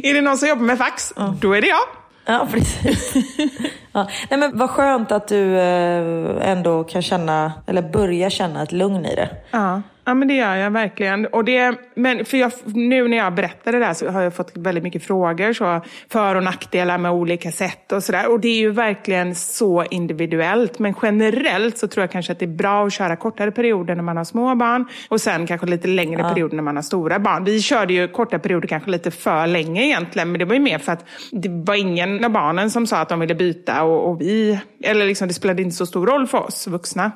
är 0.03 0.13
det 0.13 0.21
någon 0.21 0.37
som 0.37 0.47
jobbar 0.49 0.63
med 0.63 0.77
fax? 0.77 1.13
Då 1.41 1.53
är 1.53 1.61
det 1.61 1.67
jag. 1.67 1.79
Ja, 2.25 2.47
precis. 2.51 3.13
ja. 3.91 4.07
Nej, 4.29 4.39
men 4.39 4.57
vad 4.57 4.69
skönt 4.69 5.11
att 5.11 5.27
du 5.27 5.59
eh, 5.59 6.49
ändå 6.51 6.83
kan 6.83 7.01
känna, 7.01 7.53
eller 7.67 7.81
börja 7.81 8.29
känna 8.29 8.63
ett 8.63 8.71
lugn 8.71 9.05
i 9.05 9.15
det. 9.15 9.29
Ja. 9.51 9.81
Ja, 10.05 10.13
men 10.13 10.27
det 10.27 10.33
gör 10.33 10.55
jag 10.55 10.71
verkligen. 10.71 11.25
Och 11.25 11.45
det, 11.45 11.75
men 11.95 12.25
för 12.25 12.37
jag, 12.37 12.51
nu 12.65 13.07
när 13.07 13.17
jag 13.17 13.33
berättade 13.33 13.79
det 13.79 13.85
här 13.85 13.93
så 13.93 14.09
har 14.09 14.21
jag 14.21 14.35
fått 14.35 14.57
väldigt 14.57 14.83
mycket 14.83 15.03
frågor. 15.03 15.53
Så 15.53 15.81
för 16.09 16.35
och 16.35 16.43
nackdelar 16.43 16.97
med 16.97 17.11
olika 17.11 17.51
sätt 17.51 17.91
och 17.91 18.03
sådär. 18.03 18.31
Och 18.31 18.39
det 18.39 18.47
är 18.47 18.59
ju 18.59 18.71
verkligen 18.71 19.35
så 19.35 19.83
individuellt. 19.83 20.79
Men 20.79 20.93
generellt 21.01 21.77
så 21.77 21.87
tror 21.87 22.03
jag 22.03 22.11
kanske 22.11 22.31
att 22.31 22.39
det 22.39 22.45
är 22.45 22.47
bra 22.47 22.85
att 22.85 22.93
köra 22.93 23.15
kortare 23.15 23.51
perioder 23.51 23.95
när 23.95 24.03
man 24.03 24.17
har 24.17 24.23
små 24.23 24.55
barn. 24.55 24.85
Och 25.09 25.21
sen 25.21 25.47
kanske 25.47 25.67
lite 25.67 25.87
längre 25.87 26.23
perioder 26.23 26.55
när 26.55 26.63
man 26.63 26.75
har 26.75 26.83
stora 26.83 27.19
barn. 27.19 27.43
Vi 27.43 27.61
körde 27.61 27.93
ju 27.93 28.07
korta 28.07 28.39
perioder 28.39 28.67
kanske 28.67 28.91
lite 28.91 29.11
för 29.11 29.47
länge 29.47 29.85
egentligen. 29.85 30.31
Men 30.31 30.39
det 30.39 30.45
var 30.45 30.53
ju 30.53 30.59
mer 30.59 30.77
för 30.77 30.91
att 30.91 31.05
det 31.31 31.49
var 31.49 31.75
ingen 31.75 32.25
av 32.25 32.31
barnen 32.31 32.71
som 32.71 32.87
sa 32.87 32.97
att 32.97 33.09
de 33.09 33.19
ville 33.19 33.35
byta. 33.35 33.83
Och, 33.83 34.09
och 34.09 34.21
vi, 34.21 34.59
eller 34.83 35.05
liksom 35.05 35.27
det 35.27 35.33
spelade 35.33 35.61
inte 35.61 35.75
så 35.75 35.85
stor 35.85 36.07
roll 36.07 36.27
för 36.27 36.37
oss 36.37 36.67
vuxna. 36.67 37.11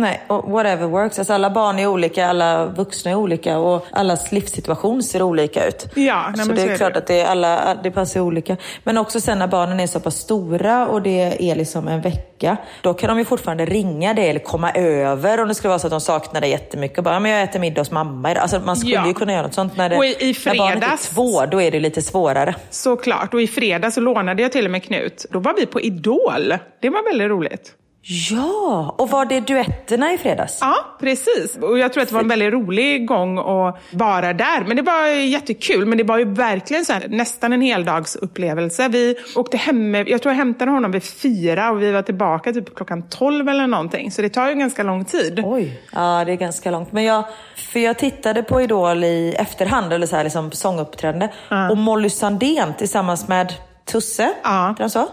Nej, 0.00 0.20
och 0.26 0.50
whatever 0.50 0.86
works. 0.86 1.18
Alltså 1.18 1.32
alla 1.32 1.50
barn 1.50 1.78
är 1.78 1.86
olika, 1.86 2.26
alla 2.28 2.66
vuxna 2.66 3.10
är 3.10 3.14
olika 3.14 3.58
och 3.58 3.84
allas 3.92 4.32
livssituation 4.32 5.02
ser 5.02 5.22
olika 5.22 5.66
ut. 5.66 5.86
Ja, 5.94 6.32
nej, 6.36 6.46
så 6.46 6.52
det 6.52 6.62
är 6.62 6.68
är 6.70 6.76
klart 6.76 6.92
det. 6.92 6.98
att 6.98 7.06
det, 7.06 7.20
är 7.20 7.26
alla, 7.26 7.76
det 7.82 7.90
passar 7.90 8.20
olika. 8.20 8.56
Men 8.84 8.98
också 8.98 9.20
sen 9.20 9.38
när 9.38 9.46
barnen 9.46 9.80
är 9.80 9.86
så 9.86 10.00
pass 10.00 10.16
stora 10.16 10.88
och 10.88 11.02
det 11.02 11.50
är 11.50 11.54
liksom 11.54 11.88
en 11.88 12.00
vecka, 12.00 12.56
då 12.82 12.94
kan 12.94 13.08
de 13.08 13.18
ju 13.18 13.24
fortfarande 13.24 13.64
ringa 13.64 14.14
dig 14.14 14.28
eller 14.30 14.40
komma 14.40 14.72
över 14.72 15.42
om 15.42 15.48
det 15.48 15.54
skulle 15.54 15.68
vara 15.68 15.78
så 15.78 15.86
att 15.86 15.90
de 15.90 16.00
saknar 16.00 16.40
dig 16.40 16.50
jättemycket. 16.50 16.98
Och 16.98 17.04
bara, 17.04 17.14
"Ja, 17.14 17.20
men 17.20 17.30
jag 17.32 17.42
äter 17.42 17.60
middag 17.60 17.80
hos 17.80 17.90
mamma 17.90 18.30
idag. 18.30 18.42
Alltså 18.42 18.60
man 18.60 18.76
skulle 18.76 18.94
Ja. 18.94 19.06
ju 19.06 19.14
kunna 19.14 19.32
göra 19.32 19.42
något 19.42 19.54
sånt. 19.54 19.76
När, 19.76 19.88
det, 19.88 19.96
Och 19.96 20.04
i- 20.06 20.08
i 20.30 20.34
när 20.46 20.58
barnet 20.58 20.76
är 20.82 20.86
fredags- 20.86 21.14
två, 21.14 21.46
då 21.46 21.62
är 21.62 21.70
det 21.70 21.80
lite 21.80 22.02
svårare. 22.02 22.54
Såklart. 22.70 23.34
Och 23.34 23.42
i 23.42 23.46
fredag 23.46 23.90
så 23.90 24.00
lånade 24.00 24.42
jag 24.42 24.52
till 24.52 24.64
och 24.64 24.70
med 24.70 24.84
Knut. 24.84 25.26
Då 25.30 25.38
var 25.38 25.54
vi 25.56 25.66
på 25.66 25.80
Idol. 25.80 26.54
Det 26.82 26.90
var 26.90 27.04
väldigt 27.10 27.28
roligt. 27.28 27.72
Ja, 28.02 28.94
och 28.98 29.10
var 29.10 29.24
det 29.24 29.40
duetterna 29.40 30.12
i 30.12 30.18
fredags? 30.18 30.58
Ja, 30.60 30.74
precis. 31.00 31.56
Och 31.62 31.78
jag 31.78 31.92
tror 31.92 32.02
att 32.02 32.08
det 32.08 32.14
var 32.14 32.22
en 32.22 32.28
väldigt 32.28 32.52
rolig 32.52 33.06
gång 33.06 33.38
att 33.38 33.76
vara 33.90 34.32
där. 34.32 34.64
Men 34.66 34.76
det 34.76 34.82
var 34.82 35.06
jättekul. 35.06 35.86
Men 35.86 35.98
det 35.98 36.04
var 36.04 36.18
ju 36.18 36.24
verkligen 36.24 36.84
så 36.84 36.92
här, 36.92 37.06
nästan 37.08 37.52
en 37.52 37.60
heldagsupplevelse. 37.60 38.88
Vi 38.88 39.16
åkte 39.36 39.56
hem, 39.56 39.94
jag 39.94 40.22
tror 40.22 40.32
jag 40.32 40.36
hämtade 40.38 40.70
honom 40.70 40.90
vid 40.92 41.02
fyra 41.04 41.70
och 41.70 41.82
vi 41.82 41.92
var 41.92 42.02
tillbaka 42.02 42.52
typ 42.52 42.74
klockan 42.76 43.08
tolv 43.08 43.48
eller 43.48 43.66
någonting. 43.66 44.10
Så 44.10 44.22
det 44.22 44.28
tar 44.28 44.48
ju 44.48 44.54
ganska 44.54 44.82
lång 44.82 45.04
tid. 45.04 45.40
Oj. 45.44 45.80
Ja, 45.94 46.22
det 46.26 46.32
är 46.32 46.36
ganska 46.36 46.70
långt. 46.70 46.92
Men 46.92 47.04
jag, 47.04 47.24
för 47.56 47.80
jag 47.80 47.98
tittade 47.98 48.42
på 48.42 48.60
Idol 48.62 49.04
i 49.04 49.34
efterhand, 49.38 49.92
eller 49.92 50.06
så 50.06 50.16
här 50.16 50.24
liksom 50.24 50.52
sånguppträdande. 50.52 51.28
Och 51.70 51.76
Molly 51.78 52.10
Sandén 52.10 52.74
tillsammans 52.78 53.28
med 53.28 53.52
Tusse, 53.92 54.32
Ja. 54.42 54.74
de 54.78 54.90
så? 54.90 55.08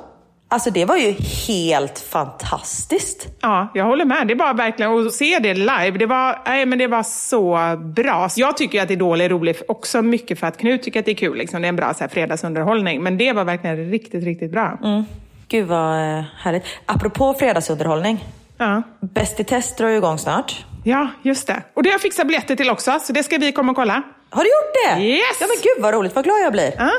Alltså 0.47 0.69
det 0.69 0.86
var 0.86 0.97
ju 0.97 1.12
helt 1.47 1.99
fantastiskt. 1.99 3.27
Ja, 3.41 3.67
jag 3.73 3.86
håller 3.86 4.05
med. 4.05 4.27
Det 4.27 4.36
var 4.36 4.53
verkligen, 4.53 5.08
att 5.08 5.13
se 5.13 5.39
det 5.39 5.53
live, 5.53 5.91
det 5.91 6.05
var, 6.05 6.41
nej, 6.45 6.65
men 6.65 6.79
det 6.79 6.88
var 6.88 7.03
så 7.03 7.58
bra. 7.95 8.29
Jag 8.36 8.58
tycker 8.58 8.84
att 8.84 8.91
Idol 8.91 9.21
är 9.21 9.29
roligt 9.29 9.62
också 9.67 10.01
mycket 10.01 10.39
för 10.39 10.47
att 10.47 10.58
Knut 10.58 10.84
tycker 10.84 10.99
att 10.99 11.05
det 11.05 11.12
är 11.12 11.15
kul. 11.15 11.38
Liksom. 11.38 11.62
Det 11.62 11.67
är 11.67 11.69
en 11.69 11.75
bra 11.75 11.93
så 11.93 11.99
här, 11.99 12.08
fredagsunderhållning. 12.08 13.03
Men 13.03 13.17
det 13.17 13.34
var 13.34 13.43
verkligen 13.43 13.91
riktigt, 13.91 14.23
riktigt 14.23 14.51
bra. 14.51 14.77
Gud 15.47 15.67
vad 15.67 16.17
eh, 16.17 16.23
härligt. 16.38 16.63
Apropå 16.86 17.34
fredagsunderhållning. 17.34 18.25
Ja. 18.58 18.81
Bäst 18.99 19.39
i 19.39 19.43
test 19.43 19.77
drar 19.77 19.88
ju 19.89 19.97
igång 19.97 20.17
snart. 20.17 20.65
ja, 20.84 21.08
just 21.21 21.47
det. 21.47 21.62
Och 21.73 21.84
det 21.84 21.89
har 21.89 21.93
jag 21.93 22.01
fixat 22.01 22.27
biljetter 22.27 22.55
till 22.55 22.69
också, 22.69 22.99
så 23.01 23.13
det 23.13 23.23
ska 23.23 23.38
vi 23.38 23.51
komma 23.51 23.71
och 23.71 23.75
kolla. 23.75 24.01
Har 24.29 24.43
du 24.43 24.49
gjort 24.49 24.97
det? 24.97 25.03
Yes! 25.03 25.21
Ja 25.41 25.47
men 25.47 25.58
gud 25.63 25.84
vad 25.84 25.93
roligt, 25.93 26.15
vad 26.15 26.23
glad 26.23 26.38
jag 26.43 26.51
blir. 26.51 26.73
Ja. 26.77 26.91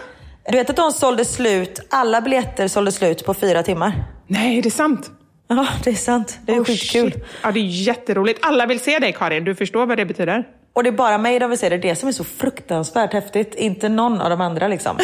Du 0.48 0.56
vet 0.56 0.70
att 0.70 0.76
de 0.76 0.92
sålde 0.92 1.24
slut, 1.24 1.80
alla 1.90 2.20
biljetter 2.20 2.68
sålde 2.68 2.92
slut 2.92 3.24
på 3.26 3.35
fyra 3.35 3.62
timmar. 3.62 4.04
Nej, 4.26 4.62
det 4.62 4.68
är 4.68 4.70
sant. 4.70 5.11
Ja, 5.48 5.66
det 5.85 5.90
är 5.90 5.94
sant. 5.94 6.38
Det 6.46 6.52
är 6.52 6.61
Oh, 6.61 6.64
skitkul. 6.64 7.12
shit. 7.12 7.24
Ja, 7.42 7.52
det 7.52 7.61
är 7.61 7.64
jätteroligt. 7.64 8.38
Alla 8.42 8.66
vill 8.66 8.80
se 8.80 8.98
dig 8.98 9.12
Karin, 9.12 9.44
du 9.44 9.54
förstår 9.54 9.87
vad 9.87 9.96
det 9.96 10.04
betyder. 10.06 10.44
Och 10.72 10.82
det 10.82 10.88
är 10.90 10.92
bara 10.92 11.18
mig 11.18 11.38
de 11.38 11.50
vill 11.50 11.59
se. 11.59 11.68
Det 11.68 11.74
är 11.74 11.78
det 11.78 11.96
som 11.96 12.09
är 12.09 12.12
så 12.12 12.24
fruktansvärt 12.24 13.12
häftigt. 13.12 13.54
Inte 13.54 13.88
någon 13.88 14.20
av 14.20 14.30
de 14.30 14.40
andra 14.40 14.68
liksom. 14.68 14.96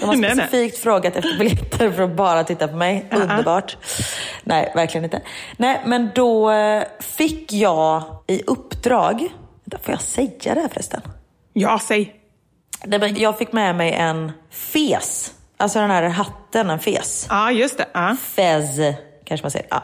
De 0.00 0.06
har 0.06 0.16
Nej, 0.16 0.34
nej. 0.36 0.46
specifikt 0.46 0.78
frågat 0.78 1.16
efter 1.16 1.38
biljetter 1.38 1.90
för 1.90 2.02
att 2.02 2.16
bara 2.16 2.44
titta 2.44 2.68
på 2.68 2.76
mig. 2.76 3.08
Underbart. 3.12 3.76
Nej, 4.42 4.72
verkligen 4.74 5.04
inte. 5.04 5.22
Nej, 5.56 5.80
men 5.86 6.10
då 6.14 6.50
eh, 6.50 6.82
fick 7.00 7.52
jag 7.52 8.02
i 8.26 8.42
uppdrag... 8.46 9.28
Får 9.82 9.92
jag 9.94 10.00
säga 10.00 10.54
det 10.54 10.60
här 10.60 10.68
förresten? 10.68 11.00
Ja, 11.52 11.78
säg. 11.82 12.14
Nej, 12.84 12.98
men 12.98 13.16
Jag 13.16 13.38
fick 13.38 13.52
med 13.52 13.76
mig 13.76 13.92
en 13.92 14.32
fes. 14.50 15.32
Alltså 15.56 15.78
den 15.78 15.90
här 15.90 16.02
hatten, 16.02 16.70
en 16.70 16.78
fes. 16.78 17.26
Ja, 17.30 17.50
just 17.50 17.78
det. 17.78 17.86
Ja. 17.92 18.16
Fez, 18.22 18.78
kanske 19.24 19.44
man 19.44 19.50
säger. 19.50 19.66
Ja. 19.70 19.82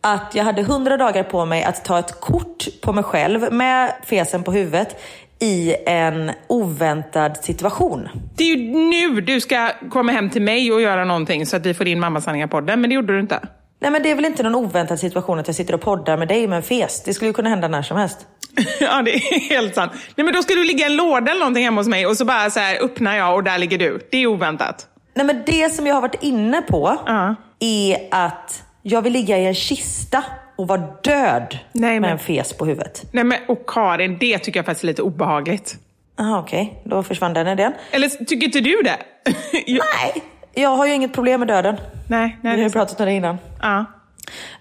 Att 0.00 0.34
jag 0.34 0.44
hade 0.44 0.60
100 0.60 0.96
dagar 0.96 1.22
på 1.22 1.44
mig 1.44 1.64
att 1.64 1.84
ta 1.84 1.98
ett 1.98 2.20
kort 2.20 2.66
på 2.82 2.92
mig 2.92 3.04
själv 3.04 3.52
med 3.52 3.92
fesen 4.06 4.42
på 4.42 4.52
huvudet 4.52 4.96
i 5.38 5.74
en 5.86 6.32
oväntad 6.46 7.36
situation. 7.36 8.08
Det 8.36 8.44
är 8.44 8.56
ju 8.56 8.72
nu 8.74 9.20
du 9.20 9.40
ska 9.40 9.70
komma 9.90 10.12
hem 10.12 10.30
till 10.30 10.42
mig 10.42 10.72
och 10.72 10.80
göra 10.80 11.04
någonting 11.04 11.46
så 11.46 11.56
att 11.56 11.66
vi 11.66 11.74
får 11.74 11.88
in 11.88 12.04
Mammasanningar-podden, 12.04 12.76
men 12.76 12.90
det 12.90 12.94
gjorde 12.94 13.12
du 13.12 13.20
inte. 13.20 13.40
Nej 13.80 13.90
men 13.90 14.02
det 14.02 14.10
är 14.10 14.14
väl 14.14 14.24
inte 14.24 14.42
någon 14.42 14.54
oväntad 14.54 14.98
situation 14.98 15.38
att 15.38 15.46
jag 15.46 15.56
sitter 15.56 15.74
och 15.74 15.80
poddar 15.80 16.16
med 16.16 16.28
dig 16.28 16.48
med 16.48 16.56
en 16.56 16.62
fes. 16.62 17.02
Det 17.02 17.14
skulle 17.14 17.28
ju 17.28 17.32
kunna 17.32 17.48
hända 17.48 17.68
när 17.68 17.82
som 17.82 17.96
helst. 17.96 18.26
ja, 18.80 19.02
det 19.02 19.14
är 19.14 19.40
helt 19.50 19.74
sant. 19.74 19.92
Nej, 20.16 20.24
men 20.24 20.34
då 20.34 20.42
ska 20.42 20.54
du 20.54 20.64
ligga 20.64 20.86
i 20.86 20.90
en 20.90 20.96
låda 20.96 21.30
eller 21.30 21.38
någonting 21.40 21.64
hemma 21.64 21.80
hos 21.80 21.88
mig 21.88 22.06
och 22.06 22.16
så 22.16 22.24
bara 22.24 22.50
så 22.50 22.60
här 22.60 22.84
öppnar 22.84 23.16
jag 23.16 23.34
och 23.34 23.44
där 23.44 23.58
ligger 23.58 23.78
du. 23.78 24.00
Det 24.10 24.18
är 24.18 24.26
oväntat. 24.26 24.86
Nej 25.14 25.26
men 25.26 25.42
det 25.46 25.74
som 25.74 25.86
jag 25.86 25.94
har 25.94 26.00
varit 26.00 26.22
inne 26.22 26.62
på 26.62 26.98
Ja. 27.06 27.34
är 27.60 28.08
att 28.10 28.62
jag 28.82 29.02
vill 29.02 29.12
ligga 29.12 29.38
i 29.38 29.46
en 29.46 29.54
kista 29.54 30.24
och 30.56 30.68
vara 30.68 30.80
död 31.02 31.58
Nej, 31.72 32.00
med 32.00 32.10
en 32.12 32.18
fes 32.18 32.52
på 32.52 32.66
huvudet. 32.66 33.02
Nej, 33.12 33.24
men 33.24 33.38
och 33.48 33.66
Karin, 33.68 34.16
det 34.20 34.38
tycker 34.38 34.58
jag 34.58 34.66
faktiskt 34.66 34.84
är 34.84 34.88
lite 34.88 35.02
obehagligt. 35.02 35.76
Jaha 36.18 36.38
okej, 36.38 36.82
då 36.84 37.02
försvann 37.02 37.32
den 37.34 37.48
idén. 37.48 37.72
Eller 37.90 38.08
tycker 38.08 38.46
inte 38.46 38.60
du 38.60 38.82
det? 38.84 38.96
Nej, 39.66 40.22
jag 40.54 40.76
har 40.76 40.86
ju 40.86 40.92
inget 40.94 41.12
problem 41.12 41.40
med 41.40 41.48
döden. 41.48 41.76
Nej, 42.08 42.38
Vi 42.42 42.48
nej. 42.48 42.50
har 42.50 42.56
det 42.56 42.62
är 42.62 42.66
ju 42.66 42.72
pratat 42.72 43.00
om 43.00 43.06
det 43.06 43.12
innan. 43.12 43.38
Ja. 43.62 43.84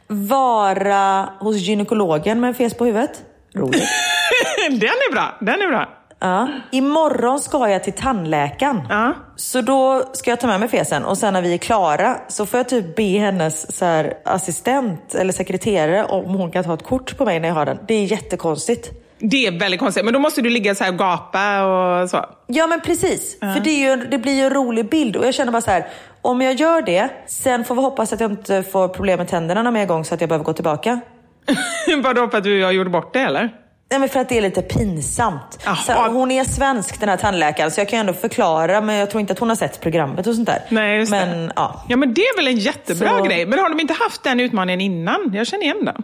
Vara 0.07 1.29
hos 1.39 1.55
gynekologen 1.57 2.39
med 2.39 2.47
en 2.47 2.53
fes 2.53 2.73
på 2.73 2.85
huvudet. 2.85 3.21
Roligt. 3.55 3.83
Den 4.69 4.83
är 4.83 5.11
bra. 5.11 5.37
Den 5.39 5.61
är 5.61 5.67
bra. 5.67 5.89
Ja. 6.19 6.49
Imorgon 6.71 7.39
ska 7.39 7.69
jag 7.69 7.83
till 7.83 7.93
tandläkaren. 7.93 8.81
Ja. 8.89 9.13
Så 9.35 9.61
då 9.61 10.03
ska 10.13 10.29
jag 10.29 10.39
ta 10.39 10.47
med 10.47 10.59
mig 10.59 10.69
fesen 10.69 11.05
och 11.05 11.17
sen 11.17 11.33
när 11.33 11.41
vi 11.41 11.53
är 11.53 11.57
klara 11.57 12.17
så 12.27 12.45
får 12.45 12.57
jag 12.59 12.69
typ 12.69 12.95
be 12.95 13.03
hennes 13.03 13.77
så 13.77 13.85
här, 13.85 14.13
assistent 14.25 15.15
eller 15.15 15.33
sekreterare 15.33 16.03
om 16.03 16.35
hon 16.35 16.51
kan 16.51 16.63
ta 16.63 16.73
ett 16.73 16.83
kort 16.83 17.17
på 17.17 17.25
mig 17.25 17.39
när 17.39 17.47
jag 17.47 17.55
har 17.55 17.65
den. 17.65 17.77
Det 17.87 17.93
är 17.93 18.05
jättekonstigt. 18.05 18.89
Det 19.19 19.47
är 19.47 19.59
väldigt 19.59 19.79
konstigt. 19.79 20.05
Men 20.05 20.13
då 20.13 20.19
måste 20.19 20.41
du 20.41 20.49
ligga 20.49 20.75
så 20.75 20.83
här 20.83 20.91
och 20.91 20.97
gapa 20.97 21.63
och 21.63 22.09
så. 22.09 22.25
Ja 22.47 22.67
men 22.67 22.81
precis, 22.81 23.39
för 23.39 23.59
det, 23.59 23.71
ju, 23.71 23.95
det 23.95 24.17
blir 24.17 24.33
ju 24.33 24.41
en 24.41 24.53
rolig 24.53 24.89
bild 24.89 25.15
och 25.15 25.25
jag 25.25 25.33
känner 25.33 25.51
bara 25.51 25.61
så 25.61 25.71
här. 25.71 25.87
Om 26.21 26.41
jag 26.41 26.53
gör 26.53 26.81
det, 26.81 27.09
sen 27.27 27.65
får 27.65 27.75
vi 27.75 27.81
hoppas 27.81 28.13
att 28.13 28.19
jag 28.19 28.31
inte 28.31 28.63
får 28.63 28.87
problem 28.87 29.17
med 29.17 29.27
tänderna 29.27 29.63
någon 29.63 29.73
mer 29.73 29.85
gång 29.85 30.05
så 30.05 30.13
att 30.13 30.21
jag 30.21 30.29
behöver 30.29 30.45
gå 30.45 30.53
tillbaka. 30.53 30.99
Vadå, 32.03 32.29
för 32.29 32.37
att 32.37 32.43
du 32.43 32.63
har 32.63 32.71
gjort 32.71 32.91
bort 32.91 33.13
det 33.13 33.19
eller? 33.19 33.49
Nej 33.91 33.99
men 33.99 34.09
för 34.09 34.19
att 34.19 34.29
det 34.29 34.37
är 34.37 34.41
lite 34.41 34.61
pinsamt. 34.61 35.59
Så 35.85 35.93
hon 35.93 36.31
är 36.31 36.43
svensk 36.43 36.99
den 36.99 37.09
här 37.09 37.17
tandläkaren 37.17 37.71
så 37.71 37.81
jag 37.81 37.89
kan 37.89 37.99
ändå 37.99 38.13
förklara 38.13 38.81
men 38.81 38.95
jag 38.95 39.09
tror 39.09 39.21
inte 39.21 39.33
att 39.33 39.39
hon 39.39 39.49
har 39.49 39.55
sett 39.55 39.81
programmet 39.81 40.27
och 40.27 40.35
sånt 40.35 40.47
där. 40.47 40.59
Nej, 40.69 40.97
just 40.97 41.11
men, 41.11 41.47
det. 41.47 41.53
Ja. 41.55 41.85
Ja, 41.89 41.97
men 41.97 42.13
det 42.13 42.21
är 42.21 42.35
väl 42.35 42.47
en 42.47 42.57
jättebra 42.57 43.17
Så- 43.17 43.23
grej. 43.23 43.45
Men 43.45 43.59
har 43.59 43.69
de 43.69 43.79
inte 43.79 43.93
haft 43.93 44.23
den 44.23 44.39
utmaningen 44.39 44.81
innan? 44.81 45.31
Jag 45.33 45.47
känner 45.47 45.63
igen 45.63 45.85
den. 45.85 46.03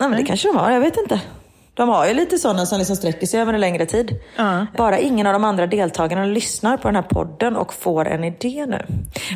Nej 0.00 0.08
men 0.08 0.18
det 0.18 0.24
kanske 0.26 0.48
de 0.48 0.56
har, 0.56 0.70
jag 0.70 0.80
vet 0.80 0.96
inte. 0.96 1.20
De 1.80 1.88
har 1.88 2.06
ju 2.06 2.14
lite 2.14 2.38
sådana 2.38 2.66
som 2.66 2.78
liksom 2.78 2.96
sträcker 2.96 3.26
sig 3.26 3.40
över 3.40 3.52
en 3.52 3.60
längre 3.60 3.86
tid. 3.86 4.20
Ja. 4.36 4.66
Bara 4.76 4.98
ingen 4.98 5.26
av 5.26 5.32
de 5.32 5.44
andra 5.44 5.66
deltagarna 5.66 6.24
lyssnar 6.24 6.76
på 6.76 6.88
den 6.88 6.94
här 6.94 7.02
podden 7.02 7.56
och 7.56 7.74
får 7.74 8.08
en 8.08 8.24
idé 8.24 8.66
nu. 8.66 8.86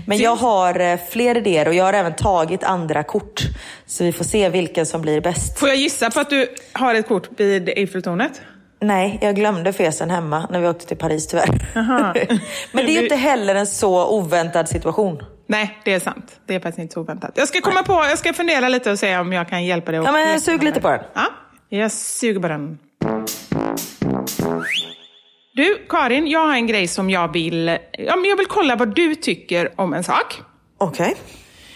Men 0.07 0.19
jag 0.19 0.37
har 0.37 0.81
eh, 0.81 0.99
fler 1.11 1.37
idéer 1.37 1.69
och 1.69 1.75
jag 1.75 1.85
har 1.85 1.93
även 1.93 2.17
tagit 2.17 2.65
andra 2.65 3.03
kort. 3.03 3.43
Så 3.87 4.05
vi 4.05 4.13
får 4.13 4.25
se 4.25 4.49
vilken 4.49 4.87
som 4.87 5.03
blir 5.03 5.21
bäst. 5.21 5.59
Får 5.59 5.69
jag 5.69 5.77
gissa 5.77 6.11
på 6.11 6.21
att 6.21 6.31
du 6.31 6.49
har 6.73 6.95
ett 6.95 7.09
kort 7.09 7.29
vid 7.37 7.69
Eiffeltornet? 7.69 8.41
Nej, 8.81 9.19
jag 9.23 9.37
glömde 9.37 9.73
fesen 9.73 10.11
hemma 10.11 10.47
när 10.51 10.61
vi 10.61 10.69
åkte 10.69 10.87
till 10.87 10.97
Paris 10.97 11.27
tyvärr. 11.27 11.67
Men 12.73 12.87
det 12.87 12.93
är 12.93 12.97
ju 12.97 13.03
inte 13.03 13.17
heller 13.17 13.55
en 13.55 13.67
så 13.67 14.09
oväntad 14.09 14.69
situation. 14.69 15.23
Nej, 15.47 15.79
det 15.85 15.93
är 15.93 16.01
sant. 16.01 16.41
Det 16.47 16.55
är 16.55 16.61
faktiskt 16.61 16.79
inte 16.79 16.95
så 16.95 17.01
oväntat. 17.01 17.31
Jag 17.35 17.49
ska 17.49 17.61
komma 17.61 17.83
på, 17.83 17.93
jag 17.93 18.19
ska 18.19 18.33
fundera 18.33 18.69
lite 18.69 18.91
och 18.91 18.99
se 18.99 19.19
om 19.19 19.33
jag 19.33 19.49
kan 19.49 19.65
hjälpa 19.65 19.93
dig. 19.93 20.01
Ja, 20.05 20.13
men 20.13 20.41
sug 20.41 20.63
lite 20.63 20.81
på 20.81 20.89
den. 20.89 21.01
Ja, 21.15 21.27
jag 21.79 21.93
suger 21.93 22.41
på 22.41 22.49
den. 22.49 22.79
Du, 25.57 25.87
Karin, 25.89 26.27
jag 26.27 26.47
har 26.47 26.55
en 26.55 26.67
grej 26.67 26.89
som 26.89 27.11
jag 27.11 27.33
vill... 27.33 27.79
Ja, 27.93 28.17
men 28.17 28.25
jag 28.25 28.37
vill 28.37 28.47
kolla 28.47 28.77
vad 28.77 28.95
du 28.95 29.15
tycker 29.15 29.81
om 29.81 29.93
en 29.93 30.05
sak. 30.05 30.41
Okej. 30.79 31.17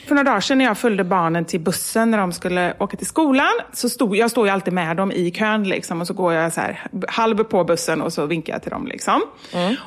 För 0.09 0.15
några 0.15 0.31
dagar 0.31 0.41
sedan 0.41 0.59
när 0.59 0.65
jag 0.65 0.79
följde 0.79 1.05
barnen 1.05 1.45
till 1.45 1.61
bussen 1.61 2.11
när 2.11 2.19
de 2.19 2.33
skulle 2.33 2.75
åka 2.79 2.97
till 2.97 3.07
skolan, 3.07 3.53
så 3.73 3.89
stod, 3.89 4.17
jag 4.17 4.31
står 4.31 4.47
ju 4.47 4.53
alltid 4.53 4.73
med 4.73 4.97
dem 4.97 5.13
i 5.13 5.31
kön 5.31 5.65
liksom, 5.65 6.01
och 6.01 6.07
så 6.07 6.15
går 6.15 6.33
jag 6.33 6.53
så 6.53 6.61
här, 6.61 6.87
halv 7.09 7.45
på 7.45 7.65
bussen 7.65 8.03
och 8.03 8.13
så 8.13 8.27
vinkar 8.27 8.53
jag 8.53 8.63
till 8.63 8.71
dem. 8.71 8.87
Liksom. 8.87 9.23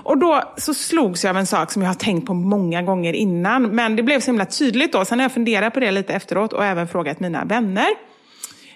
Och 0.04 0.18
då 0.18 0.42
så 0.58 0.74
slogs 0.74 1.24
jag 1.24 1.30
av 1.30 1.38
en 1.38 1.46
sak 1.46 1.72
som 1.72 1.82
jag 1.82 1.90
har 1.90 1.96
tänkt 1.96 2.28
på 2.28 2.34
många 2.34 2.82
gånger 2.82 3.14
innan, 3.14 3.64
men 3.64 3.96
det 3.96 4.04
blev 4.04 4.20
så 4.20 4.26
himla 4.26 4.46
tydligt 4.46 4.94
då. 4.94 5.06
Sen 5.06 5.20
har 5.20 5.24
jag 5.24 5.32
funderat 5.32 5.74
på 5.74 5.80
det 5.80 5.92
lite 5.92 6.14
efteråt 6.14 6.54
och 6.54 6.66
även 6.66 6.88
frågat 6.88 7.20
mina 7.20 7.46
vänner. 7.46 8.11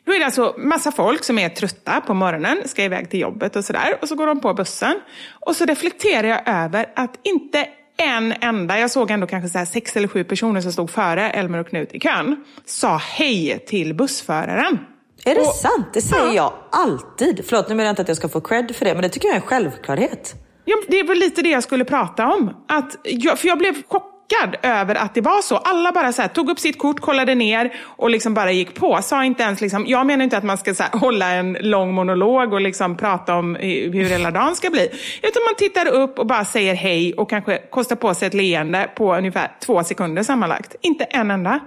Då 0.05 0.13
är 0.13 0.19
det 0.19 0.25
alltså 0.25 0.55
massa 0.57 0.91
folk 0.91 1.23
som 1.23 1.39
är 1.39 1.49
trötta 1.49 2.01
på 2.01 2.13
morgonen, 2.13 2.57
ska 2.65 2.83
iväg 2.83 3.09
till 3.09 3.19
jobbet 3.19 3.55
och 3.55 3.65
sådär. 3.65 3.97
Och 4.01 4.07
så 4.07 4.15
går 4.15 4.27
de 4.27 4.39
på 4.41 4.53
bussen. 4.53 4.99
Och 5.45 5.55
så 5.55 5.65
reflekterar 5.65 6.27
jag 6.27 6.41
över 6.45 6.85
att 6.95 7.19
inte 7.23 7.67
en 7.97 8.33
enda, 8.41 8.79
jag 8.79 8.91
såg 8.91 9.11
ändå 9.11 9.27
kanske 9.27 9.59
så 9.59 9.65
sex 9.65 9.95
eller 9.95 10.07
sju 10.07 10.23
personer 10.23 10.61
som 10.61 10.71
stod 10.71 10.89
före 10.89 11.29
Elmer 11.29 11.57
och 11.59 11.67
Knut 11.67 11.93
i 11.93 11.99
kön, 11.99 12.43
sa 12.65 12.97
hej 12.97 13.63
till 13.67 13.93
bussföraren. 13.93 14.79
Är 15.25 15.35
det 15.35 15.41
Och- 15.41 15.55
sant? 15.55 15.87
Det 15.93 16.01
säger 16.01 16.25
Ja. 16.25 16.33
jag 16.33 16.53
alltid. 16.81 17.45
Förlåt, 17.49 17.69
nu 17.69 17.75
menar 17.75 17.85
jag 17.87 17.91
inte 17.91 18.01
att 18.01 18.07
jag 18.07 18.17
ska 18.17 18.29
få 18.29 18.41
cred 18.41 18.75
för 18.75 18.85
det, 18.85 18.93
men 18.93 19.01
det 19.03 19.09
tycker 19.09 19.27
jag 19.27 19.35
är 19.37 19.41
en 19.41 19.47
självklarhet. 19.47 20.33
Ja, 20.65 20.75
det 20.87 20.99
är 20.99 21.07
väl 21.07 21.17
lite 21.17 21.41
det 21.41 21.49
jag 21.49 21.63
skulle 21.63 21.85
prata 21.85 22.27
om. 22.27 22.53
Att 22.67 22.97
jag, 23.03 23.39
för 23.39 23.47
jag 23.47 23.57
blev 23.57 23.73
chockad 23.87 24.11
chockad 24.29 24.55
över 24.63 24.95
att 24.95 25.13
det 25.13 25.21
var 25.21 25.41
så. 25.41 25.57
Alla 25.57 25.91
bara 25.91 26.11
så 26.11 26.21
här, 26.21 26.29
tog 26.29 26.49
upp 26.49 26.59
sitt 26.59 26.79
kort, 26.79 26.99
kollade 26.99 27.35
ner 27.35 27.73
och 27.85 28.09
liksom 28.09 28.33
bara 28.33 28.51
gick 28.51 28.75
på. 28.75 28.99
Sa 29.01 29.23
inte 29.23 29.43
ens 29.43 29.61
liksom, 29.61 29.85
jag 29.87 30.05
menar 30.05 30.23
inte 30.23 30.37
att 30.37 30.43
man 30.43 30.57
ska 30.57 30.73
så 30.73 30.83
här, 30.83 30.99
hålla 30.99 31.31
en 31.31 31.57
lång 31.59 31.93
monolog 31.93 32.53
och 32.53 32.61
liksom 32.61 32.97
prata 32.97 33.35
om 33.35 33.55
hur 33.55 34.03
hela 34.03 34.31
dagen 34.31 34.55
ska 34.55 34.69
bli. 34.69 34.89
Utan 35.23 35.43
man 35.45 35.55
tittar 35.57 35.87
upp 35.87 36.19
och 36.19 36.27
bara 36.27 36.45
säger 36.45 36.75
hej 36.75 37.13
och 37.13 37.29
kanske 37.29 37.57
kostar 37.57 37.95
på 37.95 38.13
sig 38.13 38.27
ett 38.27 38.33
leende 38.33 38.89
på 38.95 39.15
ungefär 39.15 39.51
två 39.59 39.83
sekunder 39.83 40.23
sammanlagt. 40.23 40.75
Inte 40.81 41.03
en 41.03 41.31
enda. 41.31 41.59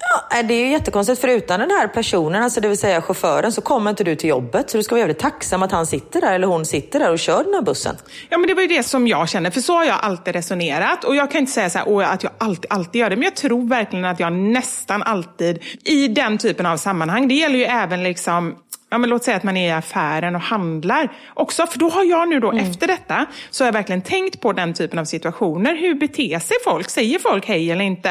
Ja, 0.00 0.38
eh, 0.38 0.46
det 0.46 0.54
är 0.54 0.60
ju 0.60 0.70
jättekonstigt, 0.70 1.20
för 1.20 1.28
utan 1.28 1.60
den 1.60 1.70
här 1.70 1.88
personen, 1.88 2.42
alltså 2.42 2.60
det 2.60 2.68
vill 2.68 2.78
säga 2.78 3.02
chauffören, 3.02 3.52
så 3.52 3.60
kommer 3.60 3.90
inte 3.90 4.04
du 4.04 4.16
till 4.16 4.28
jobbet. 4.28 4.70
Så 4.70 4.76
du 4.76 4.82
ska 4.82 4.94
vara 4.94 5.00
jävligt 5.00 5.18
tacksam 5.18 5.62
att 5.62 5.72
han 5.72 5.86
sitter 5.86 6.20
där, 6.20 6.34
eller 6.34 6.46
hon 6.46 6.66
sitter 6.66 6.98
där 6.98 7.12
och 7.12 7.18
kör 7.18 7.44
den 7.44 7.54
här 7.54 7.62
bussen. 7.62 7.96
Ja, 8.28 8.38
men 8.38 8.48
det 8.48 8.54
var 8.54 8.62
ju 8.62 8.68
det 8.68 8.82
som 8.82 9.08
jag 9.08 9.28
känner, 9.28 9.50
för 9.50 9.60
så 9.60 9.72
har 9.72 9.84
jag 9.84 9.98
alltid 10.02 10.34
resonerat. 10.34 11.04
Och 11.04 11.16
jag 11.16 11.30
kan 11.30 11.40
inte 11.40 11.52
säga 11.52 11.70
så 11.70 11.78
här, 11.78 12.02
att 12.02 12.22
jag 12.22 12.32
alltid, 12.38 12.72
alltid 12.72 13.00
gör 13.00 13.10
det, 13.10 13.16
men 13.16 13.24
jag 13.24 13.36
tror 13.36 13.68
verkligen 13.68 14.04
att 14.04 14.20
jag 14.20 14.32
nästan 14.32 15.02
alltid, 15.02 15.62
i 15.84 16.08
den 16.08 16.38
typen 16.38 16.66
av 16.66 16.76
sammanhang, 16.76 17.28
det 17.28 17.34
gäller 17.34 17.58
ju 17.58 17.64
även 17.64 18.02
liksom 18.02 18.56
ja, 18.90 18.98
men 18.98 19.10
låt 19.10 19.24
säga 19.24 19.36
att 19.36 19.42
man 19.42 19.56
är 19.56 19.68
i 19.68 19.72
affären 19.72 20.34
och 20.34 20.40
handlar 20.40 21.12
också. 21.34 21.66
För 21.66 21.78
då 21.78 21.88
har 21.88 22.04
jag 22.04 22.28
nu 22.28 22.40
då, 22.40 22.50
mm. 22.50 22.64
efter 22.64 22.86
detta, 22.86 23.26
så 23.50 23.64
har 23.64 23.66
jag 23.66 23.72
verkligen 23.72 24.02
tänkt 24.02 24.40
på 24.40 24.52
den 24.52 24.74
typen 24.74 24.98
av 24.98 25.04
situationer. 25.04 25.76
Hur 25.76 25.94
beter 25.94 26.38
sig 26.38 26.56
folk? 26.64 26.90
Säger 26.90 27.18
folk 27.18 27.46
hej 27.46 27.70
eller 27.70 27.84
inte? 27.84 28.10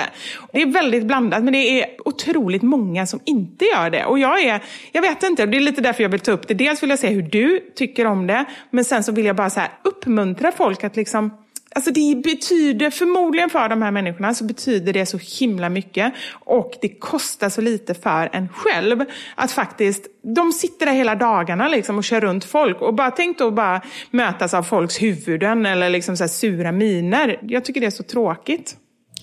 Det 0.53 0.61
är 0.61 0.65
väldigt 0.65 1.05
blandat, 1.05 1.43
men 1.43 1.53
det 1.53 1.81
är 1.81 1.85
otroligt 2.05 2.61
många 2.61 3.05
som 3.05 3.19
inte 3.25 3.65
gör 3.65 3.89
det. 3.89 4.05
Och 4.05 4.19
jag 4.19 4.43
är, 4.43 4.63
jag 4.91 5.01
vet 5.01 5.23
inte, 5.23 5.45
det 5.45 5.57
är 5.57 5.61
lite 5.61 5.81
därför 5.81 6.03
jag 6.03 6.09
vill 6.09 6.19
ta 6.19 6.31
upp 6.31 6.47
det. 6.47 6.53
Dels 6.53 6.83
vill 6.83 6.89
jag 6.89 6.99
se 6.99 7.07
hur 7.07 7.21
du 7.21 7.59
tycker 7.75 8.05
om 8.05 8.27
det, 8.27 8.45
men 8.69 8.85
sen 8.85 9.03
så 9.03 9.11
vill 9.11 9.25
jag 9.25 9.35
bara 9.35 9.49
så 9.49 9.59
här, 9.59 9.69
uppmuntra 9.83 10.51
folk 10.51 10.83
att 10.83 10.95
liksom 10.95 11.31
Alltså 11.75 11.91
det 11.91 12.21
betyder, 12.23 12.89
förmodligen 12.89 13.49
för 13.49 13.69
de 13.69 13.81
här 13.81 13.91
människorna, 13.91 14.33
så 14.33 14.43
betyder 14.43 14.93
det 14.93 15.05
så 15.05 15.17
himla 15.39 15.69
mycket. 15.69 16.13
Och 16.31 16.73
det 16.81 16.89
kostar 16.89 17.49
så 17.49 17.61
lite 17.61 17.93
för 17.93 18.29
en 18.33 18.49
själv. 18.49 19.05
Att 19.35 19.51
faktiskt, 19.51 20.05
de 20.35 20.51
sitter 20.51 20.85
där 20.85 20.93
hela 20.93 21.15
dagarna 21.15 21.67
liksom 21.67 21.97
och 21.97 22.03
kör 22.03 22.21
runt 22.21 22.45
folk. 22.45 22.81
Och 22.81 22.93
bara 22.93 23.11
tänk 23.11 23.37
då 23.37 23.47
att 23.47 23.53
bara 23.53 23.81
mötas 24.11 24.53
av 24.53 24.63
folks 24.63 25.01
huvuden 25.01 25.65
eller 25.65 25.89
liksom 25.89 26.17
så 26.17 26.27
sura 26.27 26.71
miner. 26.71 27.39
Jag 27.41 27.65
tycker 27.65 27.81
det 27.81 27.87
är 27.87 27.91
så 27.91 28.03
tråkigt. 28.03 28.75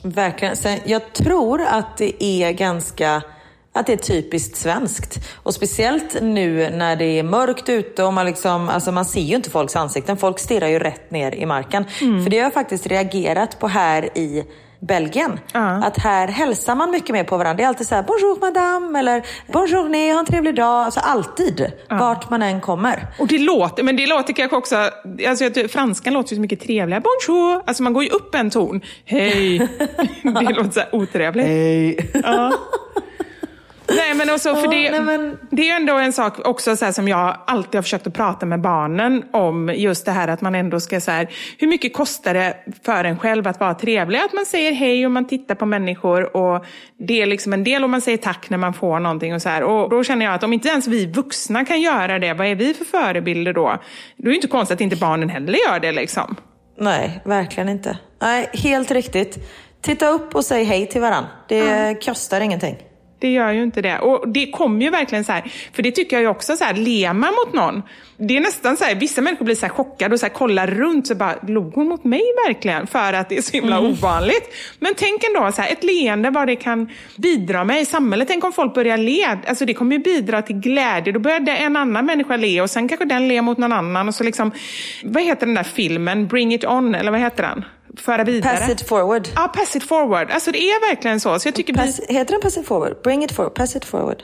Verkligen. 0.03 0.57
Sen, 0.57 0.79
jag 0.85 1.13
tror 1.13 1.63
att 1.63 1.97
det 1.97 2.25
är 2.25 2.53
ganska 2.53 3.23
att 3.77 3.87
det 3.87 3.93
är 3.93 3.97
typiskt 3.97 4.57
svenskt. 4.57 5.19
Och 5.43 5.55
speciellt 5.55 6.23
nu 6.23 6.71
när 6.71 6.97
det 6.97 7.05
är 7.05 7.23
mörkt 7.23 7.69
ute 7.69 8.05
och 8.05 8.13
man, 8.13 8.27
liksom, 8.27 8.69
alltså 8.69 8.93
man 8.93 9.05
ser 9.05 9.21
ju 9.21 9.37
inte 9.37 9.51
folks 9.51 9.77
ansikten. 9.77 10.17
Folk 10.17 10.39
stirrar 10.39 10.69
ju 10.69 10.79
rätt 10.79 11.11
ner 11.11 11.35
i 11.35 11.47
marken. 11.47 11.85
Mm. 12.01 12.23
För 12.23 12.31
det 12.31 12.37
har 12.37 12.45
jag 12.45 12.55
faktiskt 12.55 12.87
reagerat 12.87 13.59
på 13.59 13.69
här 13.69 14.19
i 14.19 14.45
Belgien. 14.81 15.33
Uh. 15.57 15.79
Att 15.79 15.99
här 15.99 16.29
hälsar 16.29 16.75
man 16.75 16.91
mycket 16.91 17.11
mer 17.11 17.25
på 17.25 17.37
varandra. 17.37 17.55
Det 17.55 17.63
är 17.63 17.69
alltid 17.69 17.87
så 17.87 17.95
här, 17.95 18.03
bonjour 18.03 18.41
madame 18.41 18.99
eller 18.99 19.23
bonjour 19.53 19.89
ni, 19.89 20.13
ha 20.13 20.19
en 20.19 20.27
trevlig 20.27 20.55
dag. 20.55 20.85
Alltså 20.85 21.01
alltid, 21.01 21.61
uh. 21.61 21.99
vart 21.99 22.31
man 22.31 22.43
än 22.43 22.61
kommer. 22.61 23.07
Och 23.19 23.27
det 23.27 23.39
låter, 23.39 23.83
men 23.83 23.97
det 23.97 24.07
låter 24.07 24.33
kanske 24.33 24.57
också, 24.57 24.91
alltså 25.29 25.69
franskan 25.69 26.13
låter 26.13 26.31
ju 26.31 26.37
så 26.37 26.41
mycket 26.41 26.61
trevligare. 26.61 27.03
Bonjour, 27.03 27.63
alltså 27.67 27.83
man 27.83 27.93
går 27.93 28.05
ju 28.05 28.11
upp 28.11 28.35
en 28.35 28.51
ton. 28.51 28.81
Hej. 29.05 29.59
det 30.23 30.55
låter 30.55 30.71
så 30.71 30.81
här 30.81 30.95
otrevligt. 30.95 31.47
Hej. 31.47 32.11
Uh. 32.17 32.51
Nej 33.89 34.15
men 34.15 34.31
också, 34.31 34.57
för 34.57 34.69
det, 34.69 34.91
nej, 34.91 35.01
men... 35.01 35.39
det 35.51 35.71
är 35.71 35.77
ändå 35.77 35.95
en 35.95 36.13
sak 36.13 36.49
också 36.49 36.77
så 36.77 36.93
som 36.93 37.09
jag 37.09 37.37
alltid 37.47 37.75
har 37.75 37.83
försökt 37.83 38.07
att 38.07 38.15
prata 38.15 38.47
med 38.47 38.61
barnen 38.61 39.25
om. 39.33 39.73
Just 39.75 40.05
det 40.05 40.13
här 40.13 40.29
att 40.29 40.41
man 40.41 40.55
ändå 40.55 40.81
ska 40.81 41.01
så 41.01 41.11
här, 41.11 41.29
hur 41.59 41.69
mycket 41.69 41.95
kostar 41.95 42.35
det 42.35 42.57
för 42.83 43.05
en 43.05 43.19
själv 43.19 43.47
att 43.47 43.61
vara 43.61 43.75
trevlig? 43.75 44.19
Att 44.19 44.33
man 44.33 44.47
säger 44.47 44.73
hej 44.73 45.07
och 45.07 45.13
man 45.13 45.27
tittar 45.27 45.55
på 45.55 45.67
människor 45.67 46.37
och 46.37 46.65
det 46.99 47.23
är 47.23 47.27
liksom 47.27 47.53
en 47.53 47.65
del 47.65 47.85
och 47.85 47.91
man 47.91 48.01
säger 48.01 48.19
tack 48.19 48.51
när 48.51 48.59
man 48.59 48.75
får 48.75 49.01
någonting 49.01 49.35
och 49.35 49.43
så 49.43 49.49
här. 49.49 49.63
Och 49.63 49.91
då 49.91 50.05
känner 50.05 50.27
jag 50.27 50.35
att 50.35 50.43
om 50.43 50.53
inte 50.53 50.69
ens 50.69 50.87
vi 50.87 51.07
vuxna 51.07 51.65
kan 51.65 51.81
göra 51.81 52.19
det, 52.19 52.35
vad 52.35 52.47
är 52.47 52.55
vi 52.55 52.75
för 52.75 52.85
förebilder 52.85 53.53
då? 53.53 53.83
Då 54.17 54.27
är 54.27 54.31
det 54.31 54.35
inte 54.35 54.49
konstigt 54.49 54.75
att 54.75 54.81
inte 54.81 54.97
barnen 54.97 55.29
heller 55.29 55.59
gör 55.69 55.81
det 55.81 55.93
liksom. 55.93 56.37
Nej, 56.79 57.21
verkligen 57.25 57.69
inte. 57.69 57.99
Nej, 58.23 58.51
helt 58.53 58.91
riktigt. 58.91 59.39
Titta 59.81 60.09
upp 60.09 60.35
och 60.35 60.45
säg 60.45 60.65
hej 60.65 60.87
till 60.87 61.01
varandra. 61.01 61.31
Det 61.49 61.61
mm. 61.61 61.95
kostar 61.95 62.41
ingenting. 62.41 62.77
Det 63.19 63.33
gör 63.33 63.53
ju 63.53 63.63
inte 63.63 63.83
det. 63.83 63.99
Och 63.99 64.29
det 64.29 64.51
kommer 64.51 64.85
ju 64.85 64.91
verkligen 64.91 65.25
så 65.25 65.33
här, 65.33 65.53
för 65.73 65.83
det 65.83 65.91
tycker 65.91 66.17
jag 66.17 66.23
ju 66.23 66.29
också 66.29 66.57
så 66.57 66.65
här, 66.65 66.75
ler 66.75 67.13
man 67.13 67.35
mot 67.35 67.55
någon, 67.55 67.83
det 68.19 68.37
är 68.37 68.41
nästan 68.41 68.77
så 68.77 68.85
här, 68.85 68.95
vissa 68.95 69.21
människor 69.21 69.45
blir 69.45 69.55
så 69.55 69.67
här 69.67 69.73
chockade 69.73 70.15
och 70.15 70.21
så 70.21 70.27
här, 70.27 70.33
kollar 70.33 70.67
runt, 70.67 71.07
så 71.07 71.15
bara, 71.15 71.35
log 71.49 71.75
hon 71.75 71.89
mot 71.89 72.05
mig 72.05 72.23
verkligen? 72.47 72.87
För 72.87 73.13
att 73.13 73.29
det 73.29 73.39
är 73.39 73.43
så 73.43 73.53
himla 73.53 73.79
mm. 73.79 73.91
ovanligt. 73.91 74.55
Men 74.79 74.95
tänk 74.97 75.25
ändå, 75.25 75.53
så 75.53 75.63
här, 75.63 75.73
ett 75.73 75.85
leende, 75.85 76.31
vad 76.31 76.47
det 76.47 76.57
kan 76.57 76.91
bidra 77.17 77.65
med 77.65 77.81
i 77.81 77.85
samhället. 77.85 78.29
Tänk 78.29 78.45
om 78.45 78.53
folk 78.53 78.75
börjar 78.75 78.97
le, 78.97 79.39
alltså 79.47 79.65
det 79.65 79.75
kommer 79.75 79.97
ju 79.97 80.03
bidra 80.03 80.43
till 80.43 80.57
glädje. 80.57 81.13
Då 81.13 81.21
börjar 81.21 81.49
en 81.49 81.77
annan 81.77 82.07
människa 82.07 82.37
le 82.37 82.61
och 82.61 82.71
sen 82.71 82.89
kanske 82.89 83.05
den 83.05 83.29
ler 83.29 83.43
mot 83.43 83.59
någon 83.59 83.73
annan. 83.73 84.09
Och 84.09 84.15
så 84.15 84.25
liksom, 84.25 84.53
vad 85.05 85.23
heter 85.23 85.47
den 85.47 85.55
där 85.55 85.63
filmen, 85.63 86.27
Bring 86.27 86.55
it 86.55 86.65
on, 86.65 86.95
eller 86.95 87.11
vad 87.11 87.21
heter 87.21 87.43
den? 87.43 87.65
Föra 88.01 88.25
vidare. 88.25 88.57
Pass 88.57 88.69
it 88.71 88.89
forward. 88.89 89.29
Ja, 89.35 89.49
pass 89.49 89.77
it 89.77 89.85
forward. 89.85 90.31
Alltså 90.31 90.53
det 90.53 90.59
är 90.59 90.89
verkligen 90.89 91.21
så. 91.21 91.39
så 91.39 91.49
jag 91.49 91.55
tycker 91.55 91.75
pass, 91.75 92.01
vi... 92.09 92.15
Heter 92.15 92.33
den 92.33 92.41
pass 92.41 92.57
it 92.57 92.67
forward? 92.67 93.03
Bring 93.03 93.25
it 93.25 93.33
forward, 93.33 93.55
pass 93.55 93.77
it 93.77 93.85
forward. 93.85 94.23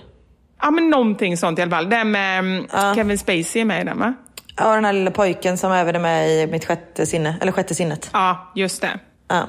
Ja, 0.62 0.70
men 0.70 0.90
någonting 0.90 1.36
sånt 1.36 1.58
i 1.58 1.62
alla 1.62 1.70
fall. 1.70 1.90
Den 1.90 2.10
med 2.10 2.64
ja. 2.72 2.94
Kevin 2.94 3.18
Spacey 3.18 3.60
är 3.60 3.64
med 3.64 3.80
i 3.80 3.84
den 3.84 3.98
va? 3.98 4.14
Ja, 4.56 4.74
den 4.74 4.84
här 4.84 4.92
lilla 4.92 5.10
pojken 5.10 5.58
som 5.58 5.72
även 5.72 5.96
är 5.96 6.00
med 6.00 6.30
i 6.30 6.46
Mitt 6.46 6.64
sjätte 6.64 7.06
sinne, 7.06 7.36
eller 7.40 7.52
Sjätte 7.52 7.74
sinnet. 7.74 8.10
Ja, 8.12 8.52
just 8.54 8.82
det. 8.82 8.98
Ja. 9.28 9.48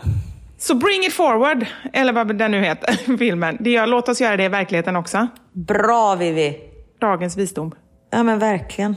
Så 0.58 0.76
bring 0.76 1.06
it 1.06 1.14
forward, 1.14 1.66
eller 1.94 2.14
vad 2.14 2.36
den 2.38 2.52
nu 2.52 2.62
heter, 2.62 3.18
filmen. 3.18 3.58
Det 3.60 3.70
gör, 3.70 3.88
låt 3.88 4.10
oss 4.10 4.22
göra 4.22 4.38
det 4.38 4.44
i 4.44 4.50
verkligheten 4.50 4.96
också. 4.96 5.28
Bra 5.52 6.16
Vivi! 6.16 6.60
Dagens 7.02 7.38
visdom. 7.38 7.72
Ja 8.12 8.24
men 8.24 8.40
verkligen. 8.40 8.96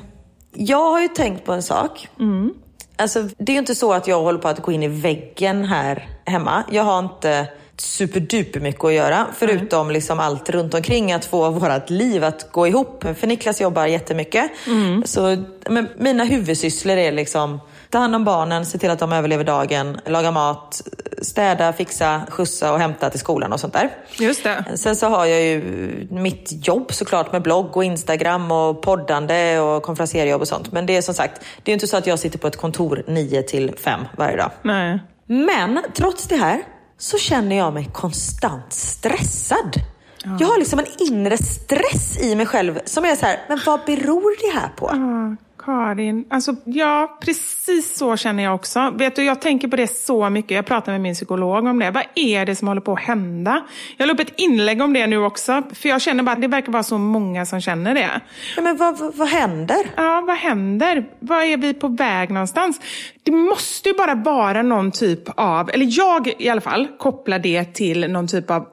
Jag 0.52 0.90
har 0.90 1.00
ju 1.00 1.08
tänkt 1.08 1.44
på 1.44 1.52
en 1.52 1.62
sak. 1.62 2.08
Mm. 2.20 2.54
Alltså, 2.96 3.28
det 3.38 3.52
är 3.52 3.58
inte 3.58 3.74
så 3.74 3.92
att 3.92 4.06
jag 4.06 4.22
håller 4.22 4.38
på 4.38 4.48
att 4.48 4.62
gå 4.62 4.72
in 4.72 4.82
i 4.82 4.88
väggen 4.88 5.64
här 5.64 6.08
hemma. 6.24 6.64
Jag 6.70 6.82
har 6.82 6.98
inte 6.98 7.48
superduper 7.76 8.60
mycket 8.60 8.84
att 8.84 8.92
göra. 8.92 9.26
Förutom 9.34 9.80
mm. 9.80 9.94
liksom 9.94 10.20
allt 10.20 10.50
runt 10.50 10.74
omkring 10.74 11.12
att 11.12 11.24
få 11.24 11.50
vårt 11.50 11.90
liv 11.90 12.24
att 12.24 12.52
gå 12.52 12.66
ihop. 12.66 13.04
För 13.18 13.26
Niklas 13.26 13.60
jobbar 13.60 13.86
jättemycket. 13.86 14.50
Mm. 14.66 15.02
Så 15.06 15.44
men 15.68 15.88
mina 15.96 16.24
huvudsysslor 16.24 16.96
är 16.96 17.12
liksom 17.12 17.60
ta 17.90 17.98
hand 17.98 18.14
om 18.14 18.24
barnen, 18.24 18.66
se 18.66 18.78
till 18.78 18.90
att 18.90 18.98
de 18.98 19.12
överlever 19.12 19.44
dagen, 19.44 20.00
laga 20.06 20.30
mat, 20.30 20.82
städa, 21.22 21.72
fixa, 21.72 22.22
skjutsa 22.28 22.72
och 22.72 22.78
hämta 22.78 23.10
till 23.10 23.20
skolan 23.20 23.52
och 23.52 23.60
sånt 23.60 23.72
där. 23.72 23.90
Just 24.18 24.44
det. 24.44 24.64
Sen 24.74 24.96
så 24.96 25.06
har 25.06 25.26
jag 25.26 25.42
ju 25.42 25.62
mitt 26.10 26.66
jobb 26.66 26.92
såklart 26.92 27.32
med 27.32 27.42
blogg 27.42 27.76
och 27.76 27.84
Instagram 27.84 28.50
och 28.50 28.82
poddande 28.82 29.58
och 29.58 29.82
konferenserjobb 29.82 30.40
och 30.40 30.48
sånt. 30.48 30.72
Men 30.72 30.86
det 30.86 30.96
är 30.96 31.02
som 31.02 31.14
sagt, 31.14 31.40
det 31.62 31.70
är 31.70 31.72
inte 31.72 31.86
så 31.86 31.96
att 31.96 32.06
jag 32.06 32.18
sitter 32.18 32.38
på 32.38 32.46
ett 32.46 32.56
kontor 32.56 33.02
9 33.06 33.42
till 33.42 33.74
5 33.84 34.00
varje 34.16 34.36
dag. 34.36 34.50
Nej. 34.62 35.00
Men 35.26 35.80
trots 35.94 36.28
det 36.28 36.36
här 36.36 36.62
så 36.98 37.18
känner 37.18 37.56
jag 37.56 37.74
mig 37.74 37.88
konstant 37.92 38.72
stressad. 38.72 39.76
Ja. 40.24 40.36
Jag 40.40 40.46
har 40.48 40.58
liksom 40.58 40.78
en 40.78 40.86
inre 40.98 41.36
stress 41.36 42.18
i 42.20 42.34
mig 42.34 42.46
själv 42.46 42.80
som 42.84 43.04
är 43.04 43.16
så 43.16 43.26
här, 43.26 43.40
men 43.48 43.60
vad 43.66 43.80
beror 43.86 44.52
det 44.52 44.58
här 44.58 44.68
på? 44.68 44.90
Ja, 44.92 45.36
Karin, 45.66 46.24
alltså 46.30 46.56
ja, 46.64 47.18
precis 47.20 47.98
så 47.98 48.16
känner 48.16 48.42
jag 48.42 48.54
också. 48.54 48.92
Vet 48.94 49.16
du, 49.16 49.24
jag 49.24 49.40
tänker 49.40 49.68
på 49.68 49.76
det 49.76 49.86
så 49.86 50.30
mycket. 50.30 50.50
Jag 50.50 50.66
pratar 50.66 50.92
med 50.92 51.00
min 51.00 51.14
psykolog 51.14 51.66
om 51.66 51.78
det. 51.78 51.90
Vad 51.90 52.04
är 52.14 52.46
det 52.46 52.56
som 52.56 52.68
håller 52.68 52.80
på 52.80 52.92
att 52.92 53.00
hända? 53.00 53.66
Jag 53.96 54.06
la 54.06 54.12
upp 54.12 54.20
ett 54.20 54.32
inlägg 54.36 54.82
om 54.82 54.92
det 54.92 55.06
nu 55.06 55.18
också. 55.18 55.62
För 55.72 55.88
jag 55.88 56.02
känner 56.02 56.22
bara 56.22 56.32
att 56.32 56.40
det 56.40 56.48
verkar 56.48 56.72
vara 56.72 56.82
så 56.82 56.98
många 56.98 57.46
som 57.46 57.60
känner 57.60 57.94
det. 57.94 58.20
Ja, 58.56 58.62
men 58.62 58.76
vad, 58.76 58.98
vad, 58.98 59.14
vad 59.14 59.28
händer? 59.28 59.86
Ja, 59.96 60.24
vad 60.26 60.36
händer? 60.36 61.06
Vad 61.20 61.44
är 61.44 61.56
vi 61.56 61.74
på 61.74 61.88
väg 61.88 62.30
någonstans? 62.30 62.80
Det 63.22 63.32
måste 63.32 63.88
ju 63.88 63.94
bara 63.94 64.14
vara 64.14 64.62
någon 64.62 64.90
typ 64.90 65.22
av, 65.36 65.70
eller 65.70 65.98
jag 65.98 66.32
i 66.38 66.48
alla 66.48 66.60
fall, 66.60 66.88
kopplar 66.98 67.38
det 67.38 67.64
till 67.64 68.10
någon 68.10 68.28
typ 68.28 68.50
av 68.50 68.66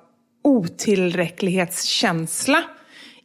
otillräcklighetskänsla 0.44 2.64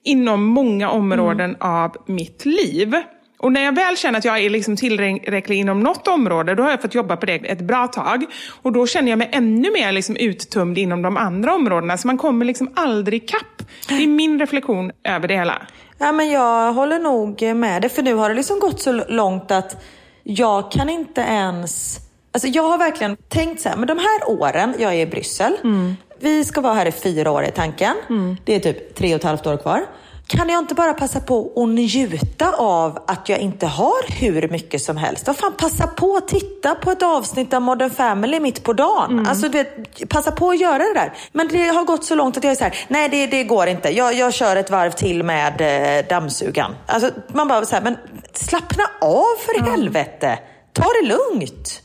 inom 0.04 0.44
många 0.44 0.90
områden 0.90 1.50
mm. 1.50 1.60
av 1.60 1.96
mitt 2.06 2.44
liv. 2.44 2.94
Och 3.38 3.52
när 3.52 3.64
jag 3.64 3.74
väl 3.74 3.96
känner 3.96 4.18
att 4.18 4.24
jag 4.24 4.38
är 4.38 4.50
liksom 4.50 4.76
tillräcklig 4.76 5.56
inom 5.56 5.80
något 5.80 6.08
område, 6.08 6.54
då 6.54 6.62
har 6.62 6.70
jag 6.70 6.82
fått 6.82 6.94
jobba 6.94 7.16
på 7.16 7.26
det 7.26 7.34
ett 7.34 7.60
bra 7.60 7.86
tag. 7.86 8.24
Och 8.62 8.72
då 8.72 8.86
känner 8.86 9.10
jag 9.10 9.18
mig 9.18 9.28
ännu 9.32 9.70
mer 9.72 9.92
liksom 9.92 10.16
uttömd 10.16 10.78
inom 10.78 11.02
de 11.02 11.16
andra 11.16 11.54
områdena. 11.54 11.98
Så 11.98 12.06
man 12.06 12.18
kommer 12.18 12.44
liksom 12.44 12.72
aldrig 12.76 13.22
ikapp. 13.22 13.62
Det 13.88 13.94
är 13.94 14.06
min 14.06 14.40
reflektion 14.40 14.92
över 15.04 15.28
det 15.28 15.36
hela. 15.36 15.62
Ja, 15.98 16.12
men 16.12 16.30
jag 16.30 16.72
håller 16.72 16.98
nog 16.98 17.42
med 17.56 17.82
dig, 17.82 17.90
för 17.90 18.02
nu 18.02 18.14
har 18.14 18.28
det 18.28 18.34
liksom 18.34 18.58
gått 18.58 18.80
så 18.80 18.92
långt 19.08 19.50
att 19.50 19.84
jag 20.22 20.72
kan 20.72 20.88
inte 20.88 21.20
ens... 21.20 21.98
Alltså 22.32 22.48
jag 22.48 22.62
har 22.62 22.78
verkligen 22.78 23.16
tänkt 23.16 23.60
så 23.60 23.68
här, 23.68 23.76
men 23.76 23.86
de 23.86 23.98
här 23.98 24.40
åren 24.40 24.74
jag 24.78 24.94
är 24.94 24.98
i 24.98 25.06
Bryssel, 25.06 25.56
mm. 25.64 25.96
vi 26.20 26.44
ska 26.44 26.60
vara 26.60 26.74
här 26.74 26.86
i 26.86 26.92
fyra 26.92 27.30
år 27.30 27.44
i 27.44 27.50
tanken. 27.50 27.94
Mm. 28.08 28.36
Det 28.44 28.54
är 28.54 28.60
typ 28.60 28.94
tre 28.94 29.14
och 29.14 29.20
ett 29.20 29.24
halvt 29.24 29.46
år 29.46 29.56
kvar. 29.56 29.80
Kan 30.28 30.48
jag 30.48 30.58
inte 30.58 30.74
bara 30.74 30.94
passa 30.94 31.20
på 31.20 31.52
att 31.56 31.68
njuta 31.68 32.52
av 32.52 32.98
att 33.06 33.28
jag 33.28 33.38
inte 33.38 33.66
har 33.66 34.20
hur 34.20 34.48
mycket 34.48 34.82
som 34.82 34.96
helst? 34.96 35.26
Vad 35.26 35.36
fan, 35.36 35.52
passa 35.58 35.86
på 35.86 36.16
att 36.16 36.28
titta 36.28 36.74
på 36.74 36.90
ett 36.90 37.02
avsnitt 37.02 37.54
av 37.54 37.62
Modern 37.62 37.90
Family 37.90 38.40
mitt 38.40 38.62
på 38.62 38.72
dagen. 38.72 39.12
Mm. 39.12 39.26
Alltså, 39.26 39.48
du 39.48 39.58
vet, 39.58 40.08
passa 40.08 40.32
på 40.32 40.50
att 40.50 40.60
göra 40.60 40.78
det 40.78 40.94
där. 40.94 41.12
Men 41.32 41.48
det 41.48 41.68
har 41.68 41.84
gått 41.84 42.04
så 42.04 42.14
långt 42.14 42.36
att 42.36 42.44
jag 42.44 42.50
är 42.50 42.56
så 42.56 42.64
här, 42.64 42.74
nej 42.88 43.08
det, 43.08 43.26
det 43.26 43.44
går 43.44 43.66
inte. 43.66 43.88
Jag, 43.88 44.14
jag 44.14 44.34
kör 44.34 44.56
ett 44.56 44.70
varv 44.70 44.90
till 44.90 45.22
med 45.22 45.60
eh, 45.60 46.08
dammsugan. 46.08 46.74
Alltså, 46.86 47.10
man 47.28 47.48
bara 47.48 47.64
så 47.64 47.74
här, 47.74 47.82
men 47.82 47.96
slappna 48.32 48.84
av 49.00 49.36
för 49.46 49.56
i 49.56 49.70
helvete. 49.70 50.38
Ta 50.72 50.84
det 51.02 51.08
lugnt. 51.08 51.82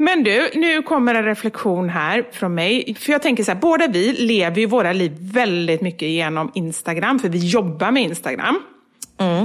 Men 0.00 0.22
du, 0.22 0.50
nu 0.54 0.82
kommer 0.82 1.14
en 1.14 1.24
reflektion 1.24 1.88
här 1.88 2.24
från 2.32 2.54
mig. 2.54 2.94
För 2.98 3.12
jag 3.12 3.22
tänker 3.22 3.44
så 3.44 3.52
här, 3.52 3.58
båda 3.58 3.86
vi 3.86 4.12
lever 4.12 4.60
ju 4.60 4.66
våra 4.66 4.92
liv 4.92 5.12
väldigt 5.20 5.80
mycket 5.80 6.08
genom 6.08 6.50
Instagram, 6.54 7.18
för 7.18 7.28
vi 7.28 7.38
jobbar 7.38 7.90
med 7.90 8.02
Instagram. 8.02 8.62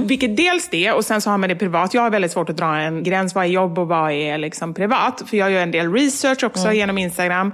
Vilket 0.06 0.36
dels 0.36 0.68
det, 0.68 0.92
och 0.92 1.04
sen 1.04 1.20
så 1.20 1.30
har 1.30 1.38
man 1.38 1.48
det 1.48 1.54
privat. 1.54 1.94
Jag 1.94 2.02
har 2.02 2.10
väldigt 2.10 2.32
svårt 2.32 2.48
att 2.50 2.56
dra 2.56 2.76
en 2.76 3.02
gräns, 3.02 3.34
vad 3.34 3.44
är 3.44 3.48
jobb 3.48 3.78
och 3.78 3.88
vad 3.88 4.12
är 4.12 4.38
liksom 4.38 4.74
privat? 4.74 5.22
För 5.26 5.36
jag 5.36 5.50
gör 5.50 5.60
en 5.60 5.70
del 5.70 5.92
research 5.92 6.44
också 6.44 6.72
genom 6.72 6.98
Instagram. 6.98 7.52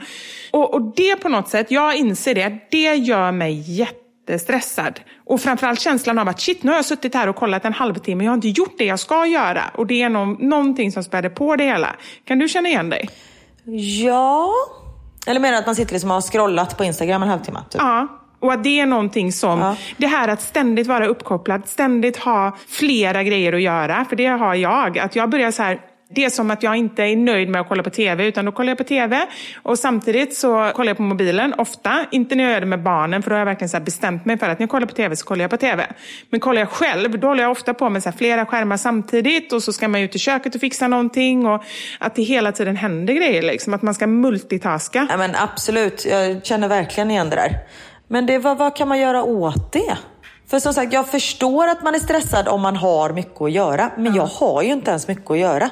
Och, 0.51 0.75
och 0.75 0.93
det 0.97 1.17
på 1.17 1.29
något 1.29 1.49
sätt, 1.49 1.71
jag 1.71 1.97
inser 1.97 2.35
det, 2.35 2.59
det 2.71 2.95
gör 2.95 3.33
mig 3.33 3.81
jättestressad. 4.29 5.01
Och 5.27 5.41
framförallt 5.41 5.81
känslan 5.81 6.19
av 6.19 6.29
att 6.29 6.41
shit, 6.41 6.63
nu 6.63 6.71
har 6.71 6.77
jag 6.79 6.85
suttit 6.85 7.15
här 7.15 7.29
och 7.29 7.37
kollat 7.37 7.65
en 7.65 7.73
halvtimme, 7.73 8.25
jag 8.25 8.31
har 8.31 8.35
inte 8.35 8.49
gjort 8.49 8.75
det 8.79 8.85
jag 8.85 8.99
ska 9.01 9.27
göra. 9.27 9.63
Och 9.75 9.87
det 9.87 10.03
är 10.03 10.09
någon, 10.09 10.33
någonting 10.49 10.93
som 10.93 11.05
späder 11.05 11.29
på 11.29 11.57
det 11.57 11.65
hela. 11.65 11.97
Kan 12.25 12.39
du 12.39 12.49
känna 12.49 12.69
igen 12.69 12.91
dig? 12.91 13.09
Ja. 14.05 14.51
Eller 15.27 15.41
menar 15.41 15.53
du 15.53 15.59
att 15.59 15.67
man 15.67 15.77
sitter 15.77 15.93
liksom 15.93 16.11
och 16.11 16.15
har 16.15 16.21
scrollat 16.23 16.79
på 16.79 16.85
Instagram 16.85 17.23
en 17.23 17.29
halvtimme? 17.29 17.59
Typ? 17.71 17.81
Ja. 17.81 18.09
Och 18.41 18.53
att 18.53 18.65
det 18.65 18.81
är 18.81 18.87
någonting 18.87 19.33
som, 19.33 19.59
Ja. 19.61 19.77
det 19.97 20.07
här 20.07 20.29
att 20.29 20.43
ständigt 20.43 20.87
vara 20.87 21.07
uppkopplad, 21.07 21.69
ständigt 21.69 22.17
ha 22.17 22.57
flera 22.69 23.23
grejer 23.23 23.53
att 23.53 23.63
göra, 23.63 24.05
för 24.09 24.17
det 24.17 24.27
har 24.27 24.55
jag. 24.55 24.99
Att 24.99 25.17
jag 25.17 25.31
börjar 25.31 25.51
så 25.51 25.63
här, 25.63 25.81
det 26.15 26.25
är 26.25 26.31
som 26.31 26.51
att 26.51 26.63
jag 26.63 26.77
inte 26.77 27.03
är 27.03 27.17
nöjd 27.17 27.49
med 27.49 27.61
att 27.61 27.69
kolla 27.69 27.83
på 27.83 27.91
TV, 27.91 28.27
utan 28.27 28.45
då 28.45 28.53
kollar 28.53 28.71
jag 28.71 28.79
på 28.79 28.85
TV 28.85 29.27
och 29.63 29.79
samtidigt 29.79 30.35
så 30.37 30.71
kollar 30.75 30.91
jag 30.91 30.97
på 30.97 31.03
mobilen 31.03 31.55
ofta. 31.59 32.07
Inte 32.11 32.35
när 32.35 32.45
jag 32.45 32.53
gör 32.53 32.61
det 32.61 32.67
med 32.67 32.83
barnen, 32.83 33.23
för 33.23 33.31
då 33.31 33.35
har 33.35 33.39
jag 33.39 33.47
verkligen 33.47 33.69
så 33.69 33.77
här 33.77 33.85
bestämt 33.85 34.25
mig 34.25 34.39
för 34.39 34.49
att 34.49 34.59
när 34.59 34.63
jag 34.63 34.71
kollar 34.71 34.87
på 34.87 34.95
TV 34.95 35.17
så 35.17 35.27
kollar 35.27 35.43
jag 35.43 35.51
på 35.51 35.57
TV. 35.57 35.87
Men 36.31 36.41
kollar 36.41 36.61
jag 36.61 36.69
själv, 36.69 37.19
då 37.21 37.27
håller 37.27 37.43
jag 37.43 37.51
ofta 37.51 37.75
på 37.75 37.89
med 37.91 38.03
så 38.03 38.09
här 38.11 38.17
flera 38.17 38.47
skärmar 38.47 38.77
samtidigt 38.77 39.53
och 39.53 39.63
så 39.63 39.73
ska 39.73 39.89
man 39.89 40.01
ut 40.01 40.15
i 40.15 40.19
köket 40.19 40.55
och 40.55 40.61
fixa 40.61 40.89
någonting 40.89 41.47
och 41.47 41.65
att 41.99 42.15
det 42.15 42.23
hela 42.23 42.53
tiden 42.53 42.77
händer 42.77 43.15
grejer. 43.15 43.43
Liksom. 43.43 43.75
Att 43.75 43.83
man 43.83 43.95
ska 43.95 44.07
multitaska. 44.07 45.07
Ja, 45.11 45.17
men 45.17 45.35
absolut, 45.35 46.07
jag 46.11 46.47
känner 46.47 46.69
verkligen 46.69 47.11
igen 47.11 47.31
det 47.31 47.37
där. 47.37 47.59
Men 48.09 48.27
det, 48.27 48.39
vad, 48.39 48.59
vad 48.59 48.77
kan 48.77 48.89
man 48.89 48.99
göra 48.99 49.23
åt 49.23 49.73
det? 49.73 49.99
För 50.53 50.59
som 50.59 50.75
sagt, 50.75 50.93
jag 50.93 51.07
förstår 51.07 51.69
att 51.69 51.83
man 51.83 51.95
är 51.95 51.99
stressad 51.99 52.49
om 52.49 52.61
man 52.61 52.77
har 52.77 53.13
mycket 53.13 53.41
att 53.41 53.53
göra. 53.53 53.91
Men 53.97 54.15
jag 54.15 54.27
har 54.27 54.63
ju 54.63 54.73
inte 54.73 54.91
ens 54.91 55.09
mycket 55.09 55.31
att 55.31 55.39
göra. 55.39 55.71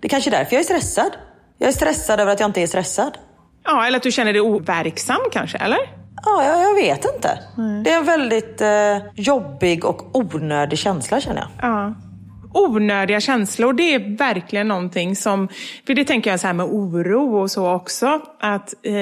Det 0.00 0.06
är 0.06 0.08
kanske 0.08 0.30
är 0.30 0.32
därför 0.32 0.52
jag 0.54 0.60
är 0.60 0.64
stressad. 0.64 1.10
Jag 1.58 1.68
är 1.68 1.72
stressad 1.72 2.20
över 2.20 2.32
att 2.32 2.40
jag 2.40 2.48
inte 2.48 2.62
är 2.62 2.66
stressad. 2.66 3.18
Ja, 3.64 3.86
eller 3.86 3.96
att 3.96 4.02
du 4.02 4.12
känner 4.12 4.32
dig 4.32 4.42
overksam 4.42 5.20
kanske, 5.32 5.58
eller? 5.58 5.78
Ja, 6.24 6.44
jag, 6.44 6.62
jag 6.62 6.74
vet 6.74 7.04
inte. 7.14 7.38
Det 7.84 7.92
är 7.92 7.98
en 7.98 8.04
väldigt 8.04 8.60
eh, 8.60 8.96
jobbig 9.14 9.84
och 9.84 10.16
onödig 10.16 10.78
känsla 10.78 11.20
känner 11.20 11.40
jag. 11.40 11.70
Ja. 11.70 11.94
Onödiga 12.52 13.20
känslor, 13.20 13.72
det 13.72 13.94
är 13.94 14.16
verkligen 14.16 14.68
någonting 14.68 15.16
som, 15.16 15.48
för 15.86 15.94
det 15.94 16.04
tänker 16.04 16.30
jag 16.30 16.40
så 16.40 16.46
här 16.46 16.54
med 16.54 16.66
oro 16.66 17.40
och 17.40 17.50
så 17.50 17.70
också, 17.70 18.20
att 18.40 18.74
eh, 18.82 18.94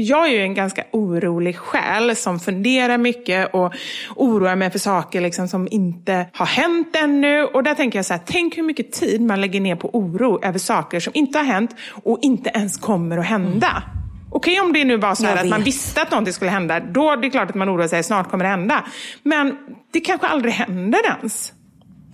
jag 0.00 0.26
är 0.26 0.32
ju 0.32 0.42
en 0.42 0.54
ganska 0.54 0.84
orolig 0.92 1.56
själ 1.56 2.16
som 2.16 2.40
funderar 2.40 2.98
mycket 2.98 3.54
och 3.54 3.74
oroar 4.16 4.56
mig 4.56 4.70
för 4.70 4.78
saker 4.78 5.20
liksom 5.20 5.48
som 5.48 5.68
inte 5.70 6.26
har 6.32 6.46
hänt 6.46 6.96
ännu. 6.96 7.44
Och 7.44 7.62
där 7.62 7.74
tänker 7.74 7.98
jag 7.98 8.06
så 8.06 8.14
här, 8.14 8.20
tänk 8.26 8.58
hur 8.58 8.62
mycket 8.62 8.92
tid 8.92 9.20
man 9.20 9.40
lägger 9.40 9.60
ner 9.60 9.76
på 9.76 9.90
oro 9.92 10.44
över 10.44 10.58
saker 10.58 11.00
som 11.00 11.12
inte 11.16 11.38
har 11.38 11.44
hänt 11.44 11.76
och 12.04 12.18
inte 12.22 12.50
ens 12.54 12.76
kommer 12.76 13.18
att 13.18 13.26
hända. 13.26 13.82
Okej 14.30 14.60
om 14.60 14.72
det 14.72 14.84
nu 14.84 14.96
var 14.96 15.14
så 15.14 15.26
att 15.26 15.48
man 15.48 15.62
visste 15.62 16.02
att 16.02 16.10
någonting 16.10 16.34
skulle 16.34 16.50
hända, 16.50 16.80
då 16.80 17.10
är 17.10 17.16
det 17.16 17.30
klart 17.30 17.50
att 17.50 17.54
man 17.54 17.70
oroar 17.70 17.88
sig, 17.88 18.02
snart 18.02 18.30
kommer 18.30 18.44
det 18.44 18.50
hända. 18.50 18.84
Men 19.22 19.56
det 19.92 20.00
kanske 20.00 20.26
aldrig 20.26 20.54
händer 20.54 21.00
ens. 21.18 21.52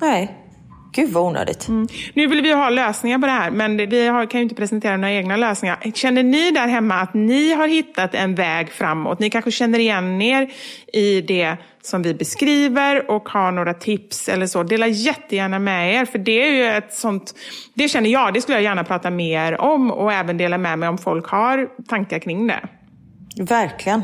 Nej, 0.01 0.42
gud 0.93 1.11
vad 1.11 1.25
onödigt. 1.25 1.69
Nu 2.15 2.27
vill 2.27 2.43
vi 2.43 2.53
ha 2.53 2.71
lösningar 2.71 3.19
på 3.19 3.27
det 3.27 3.33
här, 3.33 3.51
men 3.51 3.77
vi 3.77 4.09
har, 4.09 4.27
kan 4.27 4.41
ju 4.41 4.43
inte 4.43 4.55
presentera 4.55 4.97
några 4.97 5.13
egna 5.13 5.37
lösningar. 5.37 5.93
Känner 5.95 6.23
ni 6.23 6.51
där 6.51 6.67
hemma 6.67 6.95
att 6.95 7.15
ni 7.15 7.53
har 7.53 7.69
hittat 7.69 8.15
en 8.15 8.35
väg 8.35 8.71
framåt? 8.71 9.19
Ni 9.19 9.31
kanske 9.31 9.51
känner 9.51 9.79
igen 9.79 10.23
er 10.23 10.51
i 10.93 11.21
det 11.21 11.57
som 11.83 12.03
vi 12.03 12.15
beskriver 12.15 13.11
och 13.11 13.29
har 13.29 13.53
några 13.53 13.75
tips 13.75 14.29
eller 14.29 14.47
så. 14.47 14.63
Dela 14.63 14.87
jättegärna 14.87 15.59
med 15.59 15.95
er, 15.95 16.05
för 16.05 16.19
det 16.19 16.49
är 16.49 16.53
ju 16.53 16.65
ett 16.65 16.95
sånt... 16.95 17.35
Det 17.75 17.89
känner 17.89 18.11
jag, 18.11 18.35
det 18.35 18.41
skulle 18.41 18.57
jag 18.57 18.65
gärna 18.65 18.85
prata 18.85 19.11
mer 19.11 19.61
om 19.61 19.91
och 19.91 20.13
även 20.13 20.37
dela 20.37 20.59
med 20.59 20.79
mig 20.79 20.89
om 20.89 20.99
folk 20.99 21.27
har 21.27 21.69
tankar 21.89 22.19
kring 22.19 22.47
det. 22.47 22.61
Verkligen. 23.37 24.03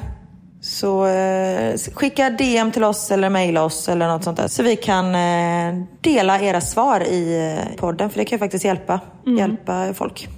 Så 0.60 1.06
eh, 1.06 1.76
skicka 1.94 2.30
DM 2.30 2.72
till 2.72 2.84
oss 2.84 3.10
eller 3.10 3.30
mejla 3.30 3.64
oss 3.64 3.88
eller 3.88 4.08
något 4.08 4.24
sånt 4.24 4.36
där. 4.36 4.48
Så 4.48 4.62
vi 4.62 4.76
kan 4.76 5.14
eh, 5.14 5.84
dela 6.00 6.40
era 6.40 6.60
svar 6.60 7.00
i 7.00 7.54
eh, 7.56 7.76
podden. 7.76 8.10
För 8.10 8.18
det 8.18 8.24
kan 8.24 8.36
ju 8.36 8.38
faktiskt 8.38 8.64
hjälpa, 8.64 9.00
hjälpa 9.38 9.94
folk. 9.94 10.28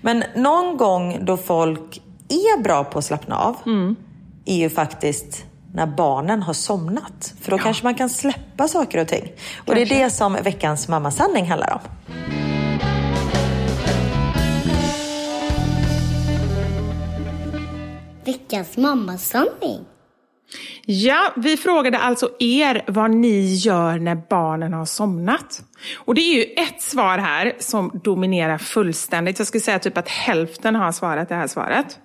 Men 0.00 0.24
någon 0.36 0.76
gång 0.76 1.18
då 1.24 1.36
folk 1.36 2.02
är 2.28 2.62
bra 2.62 2.84
på 2.84 2.98
att 2.98 3.04
slappna 3.04 3.38
av 3.38 3.56
är 4.44 4.56
ju 4.56 4.70
faktiskt 4.70 5.44
när 5.72 5.86
barnen 5.86 6.42
har 6.42 6.54
somnat. 6.54 7.34
För 7.40 7.50
då 7.50 7.58
kanske 7.58 7.84
man 7.84 7.94
kan 7.94 8.08
släppa 8.08 8.68
saker 8.68 8.98
och 8.98 9.08
ting. 9.08 9.32
Och 9.66 9.74
det 9.74 9.82
är 9.82 9.86
det 9.86 10.10
som 10.10 10.32
veckans 10.32 10.88
mammasanning 10.88 11.46
handlar 11.46 11.72
om. 11.72 11.80
Veckans 18.24 18.76
mammasanning. 18.76 19.84
Ja, 20.86 21.32
vi 21.36 21.56
frågade 21.56 21.98
alltså 21.98 22.30
er 22.38 22.84
vad 22.86 23.10
ni 23.10 23.54
gör 23.54 23.98
när 23.98 24.14
barnen 24.14 24.72
har 24.72 24.84
somnat. 24.84 25.62
Och 25.96 26.14
det 26.14 26.20
är 26.20 26.34
ju 26.34 26.42
ett 26.42 26.82
svar 26.82 27.18
här 27.18 27.52
som 27.58 28.00
dominerar 28.04 28.58
fullständigt. 28.58 29.38
Jag 29.38 29.48
skulle 29.48 29.60
säga 29.60 29.78
typ 29.78 29.98
att 29.98 30.08
hälften 30.08 30.74
har 30.74 30.92
svarat 30.92 31.28
det 31.28 31.34
här 31.34 31.46
svaret. 31.46 31.98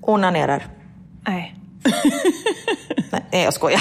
Onanerar. 0.00 0.66
Nej. 1.26 1.56
Nej, 3.10 3.44
jag 3.44 3.54
skojar. 3.54 3.80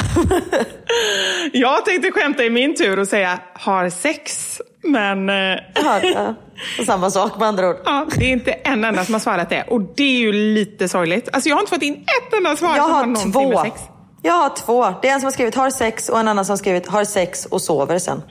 Jag 1.53 1.85
tänkte 1.85 2.11
skämta 2.11 2.43
i 2.43 2.49
min 2.49 2.75
tur 2.75 2.99
och 2.99 3.07
säga 3.07 3.39
har 3.53 3.89
sex. 3.89 4.61
Men 4.83 5.29
Ja, 6.59 6.65
ja. 6.77 6.85
Samma 6.85 7.09
sak 7.11 7.39
med 7.39 7.47
andra 7.47 7.69
ord. 7.69 7.75
ja, 7.85 8.05
det 8.17 8.25
är 8.25 8.29
inte 8.31 8.51
en 8.51 8.83
enda 8.83 9.05
som 9.05 9.13
har 9.13 9.19
svarat 9.19 9.49
det. 9.49 9.63
Och 9.63 9.81
det 9.81 10.03
är 10.03 10.19
ju 10.19 10.33
lite 10.33 10.87
sorgligt. 10.89 11.29
Alltså 11.33 11.49
jag 11.49 11.55
har 11.55 11.61
inte 11.61 11.69
fått 11.73 11.81
in 11.83 11.93
ett 11.95 12.33
enda 12.37 12.55
svar 12.55 12.75
Jag 12.75 12.85
som 12.85 12.93
har 12.93 13.05
har 13.05 13.31
två. 13.31 13.49
med 13.49 13.59
sex. 13.59 13.81
Jag 14.21 14.33
har 14.33 14.49
två. 14.49 14.93
Det 15.01 15.09
är 15.09 15.13
en 15.13 15.19
som 15.19 15.25
har 15.25 15.31
skrivit 15.31 15.55
har 15.55 15.69
sex 15.69 16.09
och 16.09 16.19
en 16.19 16.27
annan 16.27 16.45
som 16.45 16.51
har 16.51 16.57
skrivit 16.57 16.87
har 16.87 17.03
sex 17.03 17.45
och 17.45 17.61
sover 17.61 17.99
sen. 17.99 18.21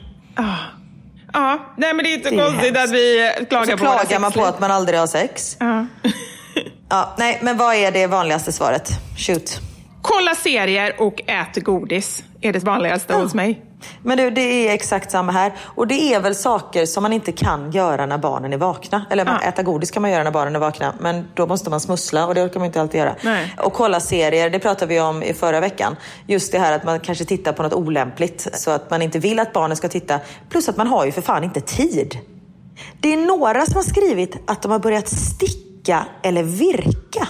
Ja, 1.32 1.58
nej 1.76 1.94
men 1.94 2.04
det 2.04 2.10
är 2.10 2.14
inte 2.14 2.30
Det 2.30 2.36
är 2.36 2.44
konstigt 2.46 2.76
hemskt. 2.76 2.84
att 2.84 2.90
vi 2.94 3.30
klagar 3.48 3.66
Så 3.72 3.76
på 3.78 3.84
våra 3.84 3.98
klagar 3.98 4.18
man 4.20 4.32
på 4.32 4.44
att 4.44 4.60
man 4.60 4.70
aldrig 4.70 4.98
har 4.98 5.06
sex. 5.06 5.56
Ja. 5.60 5.86
Ja, 6.90 7.14
nej, 7.18 7.38
men 7.42 7.56
vad 7.56 7.74
är 7.74 7.92
det 7.92 8.06
vanligaste 8.06 8.52
svaret? 8.52 8.88
Shoot. 9.18 9.58
Kolla 10.02 10.34
serier 10.34 10.94
och 10.98 11.20
ät 11.26 11.56
godis 11.64 12.24
är 12.40 12.52
det 12.52 12.64
vanligaste 12.64 13.14
hos 13.14 13.34
mig. 13.34 13.62
Men 14.02 14.18
du, 14.18 14.30
det 14.30 14.40
är 14.68 14.74
exakt 14.74 15.10
samma 15.10 15.32
här. 15.32 15.52
Och 15.60 15.86
det 15.86 16.14
är 16.14 16.20
väl 16.20 16.34
saker 16.34 16.86
som 16.86 17.02
man 17.02 17.12
inte 17.12 17.32
kan 17.32 17.70
göra 17.70 18.06
när 18.06 18.18
barnen 18.18 18.52
är 18.52 18.56
vakna. 18.56 19.06
Eller 19.10 19.24
man, 19.24 19.38
Ja. 19.42 19.48
äta 19.48 19.62
godis 19.62 19.90
kan 19.90 20.02
man 20.02 20.10
göra 20.10 20.22
när 20.22 20.30
barnen 20.30 20.56
är 20.56 20.60
vakna. 20.60 20.94
Men 21.00 21.28
då 21.34 21.46
måste 21.46 21.70
man 21.70 21.80
smussla 21.80 22.26
och 22.26 22.34
det 22.34 22.42
orkar 22.42 22.60
man 22.60 22.66
inte 22.66 22.80
alltid 22.80 23.00
göra. 23.00 23.14
Nej. 23.22 23.54
Och 23.58 23.72
kolla 23.72 24.00
serier, 24.00 24.50
det 24.50 24.58
pratade 24.58 24.94
vi 24.94 25.00
om 25.00 25.22
i 25.22 25.34
förra 25.34 25.60
veckan. 25.60 25.96
Just 26.26 26.52
det 26.52 26.58
här 26.58 26.72
att 26.72 26.84
man 26.84 27.00
kanske 27.00 27.24
tittar 27.24 27.52
på 27.52 27.62
något 27.62 27.72
olämpligt. 27.72 28.48
Så 28.52 28.70
att 28.70 28.90
man 28.90 29.02
inte 29.02 29.18
vill 29.18 29.38
att 29.40 29.52
barnen 29.52 29.76
ska 29.76 29.88
titta. 29.88 30.20
Plus 30.48 30.68
att 30.68 30.76
man 30.76 30.86
har 30.86 31.04
ju 31.04 31.12
för 31.12 31.22
fan 31.22 31.44
inte 31.44 31.60
tid. 31.60 32.18
Det 33.00 33.12
är 33.12 33.16
några 33.16 33.66
som 33.66 33.74
har 33.76 33.82
skrivit 33.82 34.36
att 34.46 34.62
de 34.62 34.72
har 34.72 34.78
börjat 34.78 35.08
sticka 35.08 36.06
eller 36.22 36.42
virka. 36.42 37.28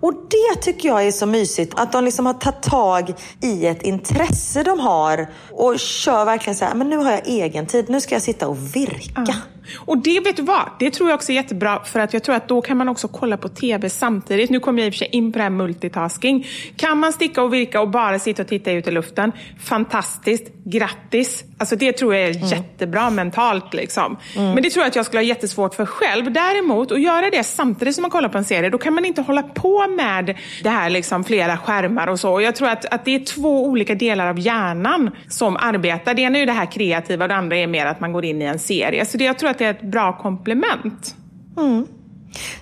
Och 0.00 0.12
det 0.14 0.60
tycker 0.60 0.88
jag 0.88 1.06
är 1.06 1.10
så 1.12 1.26
mysigt. 1.26 1.72
Att 1.76 1.92
de 1.92 2.04
liksom 2.04 2.26
har 2.26 2.34
tagit 2.34 2.62
tag 2.62 3.14
i 3.42 3.66
ett 3.66 3.82
intresse 3.82 4.62
de 4.62 4.80
har 4.80 5.28
och 5.50 5.78
kör 5.78 6.24
verkligen 6.24 6.56
så 6.56 6.64
här, 6.64 6.74
men 6.74 6.88
nu 6.90 6.96
har 6.96 7.10
jag 7.10 7.26
egen 7.26 7.66
tid, 7.66 7.88
nu 7.88 8.00
ska 8.00 8.14
jag 8.14 8.22
sitta 8.22 8.48
och 8.48 8.76
virka. 8.76 9.36
Och 9.76 9.98
det 9.98 10.20
vet 10.20 10.36
du 10.36 10.42
vad, 10.42 10.70
det 10.78 10.90
tror 10.90 11.08
jag 11.08 11.16
också 11.16 11.32
är 11.32 11.36
jättebra 11.36 11.84
för 11.84 12.00
att 12.00 12.12
jag 12.12 12.22
tror 12.22 12.34
att 12.34 12.48
då 12.48 12.62
kan 12.62 12.76
man 12.76 12.88
också 12.88 13.08
kolla 13.08 13.36
på 13.36 13.48
TV 13.48 13.90
samtidigt. 13.90 14.50
Nu 14.50 14.60
kommer 14.60 14.82
jag 14.82 14.86
i 14.86 14.90
och 14.90 14.94
för 14.94 14.98
sig 14.98 15.08
in 15.12 15.32
på 15.32 15.38
det 15.38 15.42
här 15.42 15.50
multitasking. 15.50 16.46
Kan 16.76 16.98
man 16.98 17.12
sticka 17.12 17.42
och 17.42 17.54
virka 17.54 17.80
och 17.80 17.88
bara 17.88 18.18
sitta 18.18 18.42
och 18.42 18.48
titta 18.48 18.72
ut 18.72 18.88
i 18.88 18.90
luften, 18.90 19.32
fantastiskt, 19.62 20.44
grattis. 20.64 21.44
Alltså 21.58 21.76
det 21.76 21.92
tror 21.92 22.14
jag 22.14 22.24
är 22.24 22.36
mm. 22.36 22.48
jättebra 22.48 23.10
mentalt. 23.10 23.74
Liksom. 23.74 24.16
Mm. 24.36 24.54
Men 24.54 24.62
det 24.62 24.70
tror 24.70 24.82
jag 24.82 24.88
att 24.88 24.96
jag 24.96 25.06
skulle 25.06 25.18
ha 25.18 25.24
jättesvårt 25.24 25.74
för 25.74 25.86
själv. 25.86 26.32
Däremot, 26.32 26.92
att 26.92 27.02
göra 27.02 27.30
det 27.30 27.44
samtidigt 27.44 27.94
som 27.94 28.02
man 28.02 28.10
kollar 28.10 28.28
på 28.28 28.38
en 28.38 28.44
serie, 28.44 28.70
då 28.70 28.78
kan 28.78 28.94
man 28.94 29.04
inte 29.04 29.22
hålla 29.22 29.42
på 29.42 29.86
med 29.88 30.38
det 30.62 30.68
här 30.68 30.90
liksom, 30.90 31.24
flera 31.24 31.58
skärmar 31.58 32.06
och 32.06 32.20
så. 32.20 32.32
Och 32.32 32.42
jag 32.42 32.56
tror 32.56 32.68
att, 32.68 32.84
att 32.84 33.04
det 33.04 33.14
är 33.14 33.24
två 33.24 33.66
olika 33.66 33.94
delar 33.94 34.26
av 34.26 34.38
hjärnan 34.38 35.10
som 35.28 35.56
arbetar. 35.56 36.14
Det 36.14 36.22
ena 36.22 36.38
är 36.38 36.40
ju 36.40 36.46
det 36.46 36.52
här 36.52 36.72
kreativa 36.72 37.24
och 37.24 37.28
det 37.28 37.34
andra 37.34 37.56
är 37.56 37.66
mer 37.66 37.86
att 37.86 38.00
man 38.00 38.12
går 38.12 38.24
in 38.24 38.42
i 38.42 38.44
en 38.44 38.58
serie. 38.58 39.06
Så 39.06 39.18
det, 39.18 39.24
jag 39.24 39.38
tror 39.38 39.50
att 39.50 39.59
det 39.60 39.66
är 39.66 39.70
ett 39.70 39.82
bra 39.82 40.18
komplement. 40.18 41.14
Mm. 41.56 41.86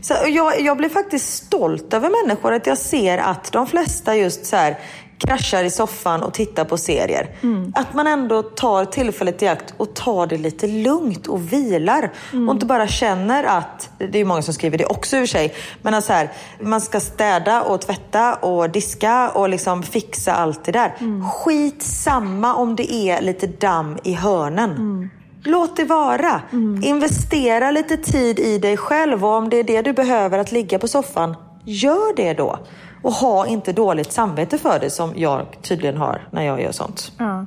Så 0.01 0.15
jag, 0.27 0.61
jag 0.61 0.77
blir 0.77 0.89
faktiskt 0.89 1.47
stolt 1.47 1.95
över 1.95 2.27
människor, 2.27 2.53
att 2.53 2.67
jag 2.67 2.79
ser 2.79 3.19
att 3.19 3.53
de 3.53 3.67
flesta 3.67 4.17
just 4.17 4.47
så 4.47 4.57
här 4.57 4.79
kraschar 5.19 5.65
i 5.65 5.71
soffan 5.71 6.23
och 6.23 6.35
tittar 6.35 6.65
på 6.65 6.77
serier. 6.77 7.31
Mm. 7.43 7.73
Att 7.75 7.95
man 7.95 8.07
ändå 8.07 8.43
tar 8.43 8.85
tillfället 8.85 9.43
i 9.43 9.49
akt 9.49 9.75
och 9.77 9.95
tar 9.95 10.27
det 10.27 10.39
lite 10.39 10.67
lugnt 10.67 11.27
och 11.27 11.53
vilar. 11.53 12.13
Mm. 12.33 12.49
Och 12.49 12.55
inte 12.55 12.67
bara 12.67 12.87
känner 12.87 13.45
att, 13.45 13.91
det 13.99 14.19
är 14.19 14.25
många 14.25 14.43
som 14.43 14.55
skriver 14.55 14.79
det 14.79 14.87
också 14.87 15.17
i 15.17 15.19
och 15.19 15.23
för 15.23 15.27
sig, 15.27 15.55
men 15.83 15.95
att 15.95 16.05
så 16.05 16.13
här, 16.13 16.33
man 16.61 16.81
ska 16.81 17.01
städa 17.01 17.63
och 17.63 17.81
tvätta 17.81 18.35
och 18.35 18.71
diska 18.71 19.29
och 19.29 19.49
liksom 19.49 19.83
fixa 19.83 20.33
allt 20.33 20.65
det 20.65 20.73
där. 20.73 20.95
Mm. 21.01 21.31
Skit 21.31 21.83
samma 21.83 22.55
om 22.55 22.77
det 22.77 22.93
är 22.93 23.23
lite 23.23 23.47
damm 23.47 23.99
i 24.05 24.13
hörnen. 24.15 24.71
Mm. 24.71 25.11
Låt 25.49 25.77
det 25.77 25.85
vara. 25.85 26.43
Mm. 26.53 26.83
Investera 26.83 27.71
lite 27.71 27.97
tid 27.97 28.39
i 28.39 28.59
dig 28.59 28.77
själv 28.77 29.25
och 29.25 29.31
om 29.31 29.49
det 29.49 29.57
är 29.57 29.65
det 29.65 29.83
du 29.83 29.93
behöver 29.93 30.39
att 30.39 30.53
ligga 30.53 30.79
på 30.79 30.89
soffan, 30.89 31.37
gör 31.65 32.17
det 32.17 32.33
då. 32.33 32.59
Och 33.03 33.13
ha 33.13 33.47
inte 33.47 33.73
dåligt 33.73 34.13
samvete 34.13 34.59
för 34.59 34.79
det 34.81 34.91
som 34.91 35.13
jag 35.17 35.47
tydligen 35.63 35.97
har 35.97 36.29
när 36.31 36.43
jag 36.43 36.63
gör 36.63 36.73
sånt. 36.73 37.13
Ja. 37.19 37.47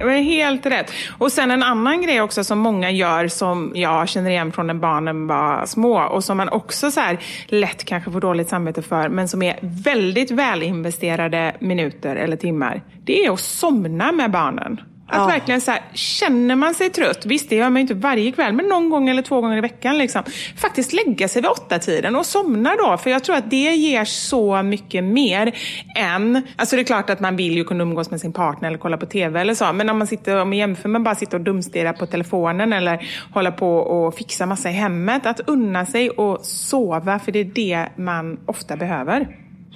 Helt 0.00 0.66
rätt. 0.66 0.92
Och 1.18 1.32
sen 1.32 1.50
en 1.50 1.62
annan 1.62 2.02
grej 2.02 2.20
också 2.22 2.44
som 2.44 2.58
många 2.58 2.90
gör 2.90 3.28
som 3.28 3.72
jag 3.74 4.08
känner 4.08 4.30
igen 4.30 4.52
från 4.52 4.66
när 4.66 4.74
barnen 4.74 5.26
var 5.26 5.66
små 5.66 6.02
och 6.02 6.24
som 6.24 6.36
man 6.36 6.48
också 6.48 6.90
så 6.90 7.00
här 7.00 7.18
lätt 7.46 7.84
kanske 7.84 8.10
får 8.10 8.20
dåligt 8.20 8.48
samvete 8.48 8.82
för 8.82 9.08
men 9.08 9.28
som 9.28 9.42
är 9.42 9.58
väldigt 9.62 10.30
välinvesterade 10.30 11.56
minuter 11.58 12.16
eller 12.16 12.36
timmar. 12.36 12.82
Det 13.04 13.24
är 13.24 13.32
att 13.32 13.40
somna 13.40 14.12
med 14.12 14.30
barnen. 14.30 14.80
Att 15.12 15.18
ja. 15.18 15.26
verkligen 15.26 15.60
så 15.60 15.70
här, 15.70 15.80
känner 15.94 16.56
man 16.56 16.74
sig 16.74 16.90
trött, 16.90 17.26
visst 17.26 17.50
det 17.50 17.56
gör 17.56 17.70
man 17.70 17.80
inte 17.80 17.94
varje 17.94 18.32
kväll, 18.32 18.52
men 18.52 18.66
någon 18.66 18.90
gång 18.90 19.08
eller 19.08 19.22
två 19.22 19.40
gånger 19.40 19.56
i 19.56 19.60
veckan. 19.60 19.98
Liksom, 19.98 20.22
faktiskt 20.56 20.92
lägga 20.92 21.28
sig 21.28 21.42
vid 21.42 21.50
åtta 21.50 21.78
tiden 21.78 22.16
och 22.16 22.26
somna 22.26 22.76
då. 22.76 22.96
För 22.96 23.10
jag 23.10 23.24
tror 23.24 23.36
att 23.36 23.50
det 23.50 23.74
ger 23.74 24.04
så 24.04 24.62
mycket 24.62 25.04
mer 25.04 25.54
än... 25.96 26.42
Alltså 26.56 26.76
det 26.76 26.82
är 26.82 26.84
klart 26.84 27.10
att 27.10 27.20
man 27.20 27.36
vill 27.36 27.56
ju 27.56 27.64
kunna 27.64 27.82
umgås 27.82 28.10
med 28.10 28.20
sin 28.20 28.32
partner 28.32 28.68
eller 28.68 28.78
kolla 28.78 28.96
på 28.96 29.06
TV 29.06 29.40
eller 29.40 29.54
så. 29.54 29.72
Men 29.72 29.90
om 29.90 29.98
man 29.98 30.06
sitter, 30.06 30.36
om 30.36 30.48
man 30.48 30.58
jämför 30.58 30.88
med 30.88 31.02
bara 31.02 31.14
sitta 31.14 31.36
och 31.36 31.42
dumstirra 31.42 31.92
på 31.92 32.06
telefonen 32.06 32.72
eller 32.72 33.08
hålla 33.32 33.52
på 33.52 33.76
och 33.76 34.14
fixa 34.14 34.46
massa 34.46 34.70
i 34.70 34.72
hemmet. 34.72 35.26
Att 35.26 35.40
unna 35.40 35.86
sig 35.86 36.10
och 36.10 36.44
sova, 36.44 37.18
för 37.18 37.32
det 37.32 37.38
är 37.38 37.44
det 37.44 37.88
man 37.96 38.40
ofta 38.46 38.76
behöver. 38.76 39.26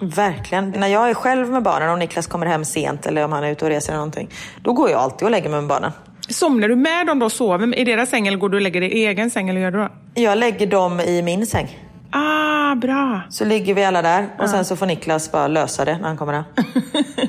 Verkligen. 0.01 0.71
När 0.71 0.89
jag 0.89 1.11
är 1.11 1.15
själv 1.15 1.51
med 1.51 1.63
barnen 1.63 1.91
och 1.91 1.99
Niklas 1.99 2.27
kommer 2.27 2.47
hem 2.47 2.65
sent 2.65 3.07
eller 3.07 3.25
om 3.25 3.33
han 3.33 3.45
är 3.45 3.51
ute 3.51 3.65
och 3.65 3.71
reser 3.71 3.93
eller 3.93 3.99
någonting. 3.99 4.31
Då 4.63 4.73
går 4.73 4.91
jag 4.91 5.01
alltid 5.01 5.25
och 5.25 5.31
lägger 5.31 5.51
mig 5.51 5.61
med 5.61 5.69
barnen. 5.69 5.93
Somnar 6.29 6.69
du 6.69 6.77
med 6.77 7.07
dem 7.07 7.19
då 7.19 7.27
och 7.27 7.33
sover 7.33 7.79
i 7.79 7.85
deras 7.85 8.11
säng 8.11 8.27
eller 8.27 8.39
går 8.39 8.49
du 8.49 8.57
och 8.57 8.63
lägger 8.63 8.81
dig 8.81 8.93
i 8.93 9.07
egen 9.07 9.31
säng? 9.31 9.49
Eller 9.49 9.61
gör 9.61 9.71
du 9.71 9.79
då? 9.79 9.89
Jag 10.15 10.39
lägger 10.39 10.67
dem 10.67 11.01
i 11.01 11.23
min 11.23 11.47
säng. 11.47 11.79
Ah, 12.11 12.75
bra. 12.75 13.21
Så 13.31 13.45
ligger 13.45 13.75
vi 13.75 13.85
alla 13.85 14.03
där 14.03 14.29
och 14.39 14.45
ah. 14.45 14.49
sen 14.49 14.65
så 14.65 14.77
får 14.77 14.87
Niklas 14.87 15.33
bara 15.33 15.49
lösa 15.49 15.85
det 15.85 15.99
när 15.99 16.09
han 16.09 16.17
kommer 16.17 16.33
hem. 16.33 16.45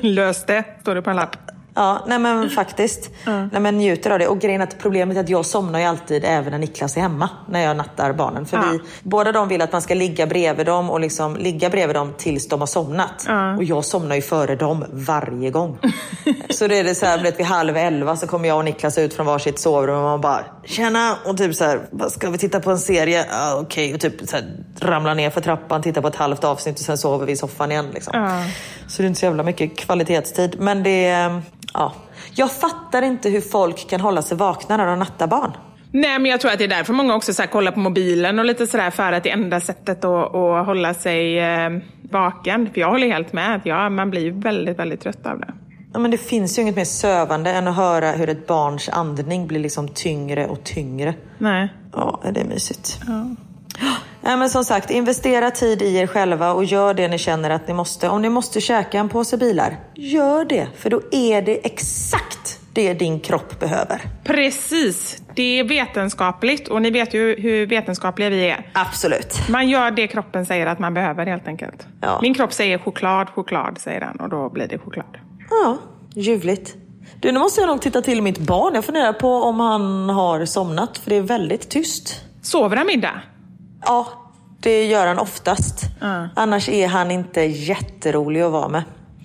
Lös 0.02 0.46
det, 0.46 0.64
står 0.80 0.94
det 0.94 1.02
på 1.02 1.10
en 1.10 1.16
lapp. 1.16 1.36
Ja, 1.78 2.04
nej 2.06 2.18
men 2.18 2.50
faktiskt. 2.50 3.10
Mm. 3.26 3.48
Nej, 3.52 3.60
men 3.60 3.78
njuter 3.78 4.10
av 4.10 4.18
det. 4.18 4.28
Och 4.28 4.40
grejen 4.40 4.60
att 4.60 4.78
problemet 4.78 5.16
är 5.16 5.20
att 5.20 5.28
jag 5.28 5.46
somnar 5.46 5.78
ju 5.78 5.84
alltid 5.84 6.24
även 6.24 6.50
när 6.50 6.58
Niklas 6.58 6.96
är 6.96 7.00
hemma. 7.00 7.30
När 7.48 7.60
jag 7.60 7.76
nattar 7.76 8.12
barnen. 8.12 8.46
För 8.46 8.56
mm. 8.56 8.72
vi, 8.72 8.80
båda 9.02 9.32
de 9.32 9.48
vill 9.48 9.62
att 9.62 9.72
man 9.72 9.82
ska 9.82 9.94
ligga 9.94 10.26
bredvid 10.26 10.66
dem 10.66 10.90
och 10.90 11.00
liksom 11.00 11.36
ligga 11.36 11.70
bredvid 11.70 11.96
dem 11.96 12.14
tills 12.18 12.48
de 12.48 12.60
har 12.60 12.66
somnat. 12.66 13.26
Mm. 13.28 13.56
Och 13.56 13.64
jag 13.64 13.84
somnar 13.84 14.16
ju 14.16 14.22
före 14.22 14.56
dem 14.56 14.84
varje 14.92 15.50
gång. 15.50 15.78
så 16.50 16.66
det 16.66 16.78
är 16.78 16.84
det 16.84 16.94
så 16.94 17.06
här, 17.06 17.32
vid 17.36 17.46
halv 17.46 17.76
elva 17.76 18.16
så 18.16 18.26
kommer 18.26 18.48
jag 18.48 18.58
och 18.58 18.64
Niklas 18.64 18.98
ut 18.98 19.14
från 19.14 19.26
varsitt 19.26 19.58
sovrum 19.58 19.96
och 19.96 20.02
man 20.02 20.20
bara 20.20 20.44
Tjena! 20.64 21.16
Och 21.24 21.36
typ 21.36 21.54
så 21.54 21.64
här, 21.64 21.80
ska 22.08 22.30
vi 22.30 22.38
titta 22.38 22.60
på 22.60 22.70
en 22.70 22.78
serie? 22.78 23.26
Ah, 23.30 23.54
Okej. 23.54 23.94
Okay. 23.94 23.94
Och 23.94 24.00
typ 24.00 24.28
så 24.28 24.36
här, 24.36 24.44
ramlar 24.80 25.14
ner 25.14 25.30
för 25.30 25.40
trappan, 25.40 25.82
tittar 25.82 26.02
på 26.02 26.08
ett 26.08 26.16
halvt 26.16 26.44
avsnitt 26.44 26.78
och 26.78 26.84
sen 26.84 26.98
sover 26.98 27.26
vi 27.26 27.32
i 27.32 27.36
soffan 27.36 27.72
igen. 27.72 27.90
Liksom. 27.94 28.42
Så 28.88 29.02
det 29.02 29.06
är 29.06 29.08
inte 29.08 29.20
så 29.20 29.26
jävla 29.26 29.42
mycket 29.42 29.78
kvalitetstid. 29.78 30.56
Men 30.58 30.82
det 30.82 31.40
ja. 31.74 31.92
Jag 32.34 32.52
fattar 32.52 33.02
inte 33.02 33.28
hur 33.28 33.40
folk 33.40 33.90
kan 33.90 34.00
hålla 34.00 34.22
sig 34.22 34.36
vakna 34.36 34.76
när 34.76 34.86
de 34.86 34.98
nattar 34.98 35.26
barn. 35.26 35.52
Nej, 35.92 36.18
men 36.18 36.30
jag 36.30 36.40
tror 36.40 36.52
att 36.52 36.58
det 36.58 36.64
är 36.64 36.68
därför 36.68 36.92
många 36.92 37.14
också 37.14 37.34
så 37.34 37.42
kollar 37.42 37.72
på 37.72 37.80
mobilen 37.80 38.38
och 38.38 38.44
lite 38.44 38.66
sådär 38.66 38.90
för 38.90 39.12
att 39.12 39.22
det 39.22 39.30
är 39.30 39.34
enda 39.34 39.60
sättet 39.60 40.04
att, 40.04 40.34
att 40.34 40.66
hålla 40.66 40.94
sig 40.94 41.38
eh, 41.38 41.70
vaken. 42.10 42.70
För 42.74 42.80
jag 42.80 42.90
håller 42.90 43.06
helt 43.06 43.32
med, 43.32 43.54
att 43.56 43.66
ja, 43.66 43.90
man 43.90 44.10
blir 44.10 44.30
väldigt, 44.30 44.78
väldigt 44.78 45.00
trött 45.00 45.26
av 45.26 45.40
det. 45.40 45.54
Ja, 45.92 45.98
men 45.98 46.10
det 46.10 46.18
finns 46.18 46.58
ju 46.58 46.62
inget 46.62 46.76
mer 46.76 46.84
sövande 46.84 47.50
än 47.50 47.68
att 47.68 47.76
höra 47.76 48.10
hur 48.10 48.28
ett 48.28 48.46
barns 48.46 48.88
andning 48.88 49.46
blir 49.46 49.60
liksom 49.60 49.88
tyngre 49.88 50.46
och 50.46 50.64
tyngre. 50.64 51.14
Nej. 51.38 51.68
Ja, 51.92 52.20
det 52.34 52.40
är 52.40 52.44
mysigt. 52.44 53.00
Ja. 53.06 53.26
Ja, 54.22 54.36
men 54.36 54.50
som 54.50 54.64
sagt, 54.64 54.90
investera 54.90 55.50
tid 55.50 55.82
i 55.82 55.96
er 55.96 56.06
själva 56.06 56.52
och 56.52 56.64
gör 56.64 56.94
det 56.94 57.08
ni 57.08 57.18
känner 57.18 57.50
att 57.50 57.68
ni 57.68 57.74
måste. 57.74 58.08
Om 58.08 58.22
ni 58.22 58.28
måste 58.28 58.60
käka 58.60 58.98
en 58.98 59.08
påse 59.08 59.36
bilar, 59.36 59.76
gör 59.94 60.44
det. 60.44 60.68
För 60.76 60.90
då 60.90 61.00
är 61.10 61.42
det 61.42 61.66
exakt 61.66 62.60
det 62.72 62.94
din 62.94 63.20
kropp 63.20 63.60
behöver. 63.60 64.00
Precis. 64.24 65.22
Det 65.34 65.58
är 65.58 65.64
vetenskapligt 65.64 66.68
och 66.68 66.82
ni 66.82 66.90
vet 66.90 67.14
ju 67.14 67.40
hur 67.40 67.66
vetenskapliga 67.66 68.30
vi 68.30 68.50
är. 68.50 68.70
Absolut. 68.74 69.48
Man 69.48 69.68
gör 69.68 69.90
det 69.90 70.06
kroppen 70.06 70.46
säger 70.46 70.66
att 70.66 70.78
man 70.78 70.94
behöver 70.94 71.26
helt 71.26 71.48
enkelt. 71.48 71.86
Ja. 72.00 72.18
Min 72.22 72.34
kropp 72.34 72.52
säger 72.52 72.78
choklad, 72.78 73.28
choklad 73.30 73.78
säger 73.78 74.00
den 74.00 74.20
och 74.20 74.28
då 74.28 74.48
blir 74.48 74.68
det 74.68 74.78
choklad. 74.78 75.18
Ja, 75.50 75.78
ljuvligt. 76.14 76.76
Du, 77.20 77.32
nu 77.32 77.38
måste 77.38 77.60
jag 77.60 77.68
nog 77.68 77.80
titta 77.80 78.02
till 78.02 78.22
mitt 78.22 78.38
barn. 78.38 78.74
Jag 78.74 78.84
funderar 78.84 79.12
på 79.12 79.28
om 79.28 79.60
han 79.60 80.10
har 80.10 80.44
somnat 80.44 80.98
för 80.98 81.10
det 81.10 81.16
är 81.16 81.22
väldigt 81.22 81.68
tyst. 81.68 82.20
Sover 82.42 82.76
han 82.76 82.86
middag? 82.86 83.20
Ja, 83.84 84.08
det 84.60 84.86
gör 84.86 85.06
han 85.06 85.18
oftast. 85.18 85.84
Mm. 86.02 86.28
Annars 86.34 86.68
är 86.68 86.88
han 86.88 87.10
inte 87.10 87.40
jätterolig 87.40 88.40
att 88.40 88.52
vara 88.52 88.68
med. 88.68 88.82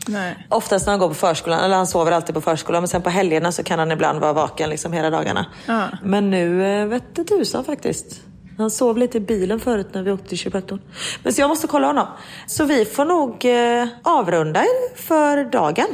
Nej. 0.08 0.48
Oftast 0.50 0.86
när 0.86 0.92
han 0.92 1.00
går 1.00 1.08
på 1.08 1.14
förskolan, 1.14 1.60
eller 1.60 1.76
han 1.76 1.88
sover 1.88 2.12
alltid 2.12 2.36
på 2.36 2.42
förskolan, 2.42 2.82
men 2.82 2.88
sen 2.88 3.02
på 3.02 3.10
helgerna 3.10 3.52
så 3.52 3.64
kan 3.64 3.80
han 3.80 3.92
ibland 3.92 4.20
vara 4.20 4.34
vaken 4.34 4.70
liksom 4.70 4.94
hela 4.94 5.10
dagarna. 5.10 5.46
Mm. 5.68 5.88
Men 6.04 6.30
nu 6.30 6.66
eh, 6.66 6.88
vette 6.88 7.24
tusan 7.24 7.64
faktiskt. 7.64 8.22
Han 8.58 8.72
sov 8.72 8.98
lite 8.98 9.18
i 9.18 9.22
bilen 9.22 9.60
förut 9.60 9.88
när 9.94 10.04
vi 10.04 10.12
åkte 10.12 10.28
till 10.30 10.38
kiropraktorn. 10.38 10.82
Men 11.24 11.34
så 11.34 11.42
jag 11.42 11.48
måste 11.48 11.68
kolla 11.68 11.88
honom. 11.88 12.08
Så 12.48 12.66
vi 12.66 12.86
får 12.86 13.06
nog 13.06 13.46
eh, 13.46 13.88
avrunda 14.04 14.64
för 14.96 15.44
dagen. 15.52 15.88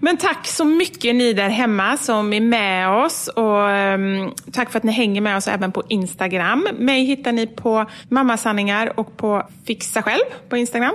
Men 0.00 0.16
tack 0.16 0.46
så 0.46 0.64
mycket 0.64 1.14
ni 1.14 1.32
där 1.32 1.48
hemma 1.48 1.96
som 1.96 2.32
är 2.32 2.40
med 2.40 2.88
oss 3.04 3.28
och 3.28 3.68
um, 3.68 4.34
tack 4.52 4.70
för 4.70 4.78
att 4.78 4.84
ni 4.84 4.92
hänger 4.92 5.20
med 5.20 5.36
oss 5.36 5.48
även 5.48 5.72
på 5.72 5.82
Instagram. 5.88 6.68
Mig 6.78 7.04
hittar 7.04 7.32
ni 7.32 7.46
på 7.46 7.86
Mammasanningar 8.08 8.92
och 9.00 9.16
på 9.16 9.42
Fixa 9.66 10.02
själv 10.02 10.24
på 10.48 10.56
Instagram. 10.56 10.94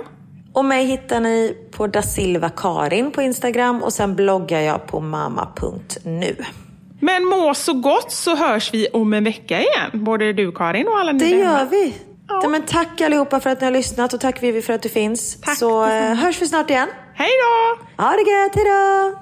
Och 0.52 0.64
mig 0.64 0.84
hittar 0.86 1.20
ni 1.20 1.56
på 1.70 1.86
da 1.86 2.02
Silva 2.02 2.50
Karin 2.50 3.10
på 3.10 3.22
Instagram 3.22 3.82
och 3.82 3.92
sen 3.92 4.14
bloggar 4.14 4.60
jag 4.60 4.86
på 4.86 5.00
mamma.nu. 5.00 6.36
Men 7.00 7.24
må 7.24 7.54
så 7.54 7.72
gott 7.72 8.12
så 8.12 8.36
hörs 8.36 8.74
vi 8.74 8.88
om 8.92 9.12
en 9.12 9.24
vecka 9.24 9.58
igen, 9.60 9.90
både 10.04 10.32
du 10.32 10.52
Karin 10.52 10.88
och 10.88 10.98
alla 10.98 11.12
ni 11.12 11.18
Det 11.18 11.28
gör 11.28 11.44
hemma. 11.56 11.64
vi. 11.70 11.94
Ja. 12.28 12.48
Men 12.48 12.62
tack 12.62 13.00
allihopa 13.00 13.40
för 13.40 13.50
att 13.50 13.60
ni 13.60 13.64
har 13.64 13.72
lyssnat 13.72 14.14
och 14.14 14.20
tack 14.20 14.42
Vivi 14.42 14.62
för 14.62 14.72
att 14.72 14.82
du 14.82 14.88
finns. 14.88 15.40
Tack 15.40 15.58
så 15.58 15.84
eh, 15.86 16.14
hörs 16.14 16.42
vi 16.42 16.46
snart 16.46 16.70
igen. 16.70 16.88
Hej 17.16 17.30
då! 17.42 17.84
Ha 18.02 18.10
det 18.10 18.30
gött, 18.30 18.54
hej 18.54 18.64
då! 18.64 19.14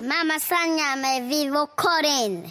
Mamma 0.00 0.40
Sanja 0.40 0.96
med 0.96 1.28
Vivo 1.28 1.66
Karin. 1.76 2.50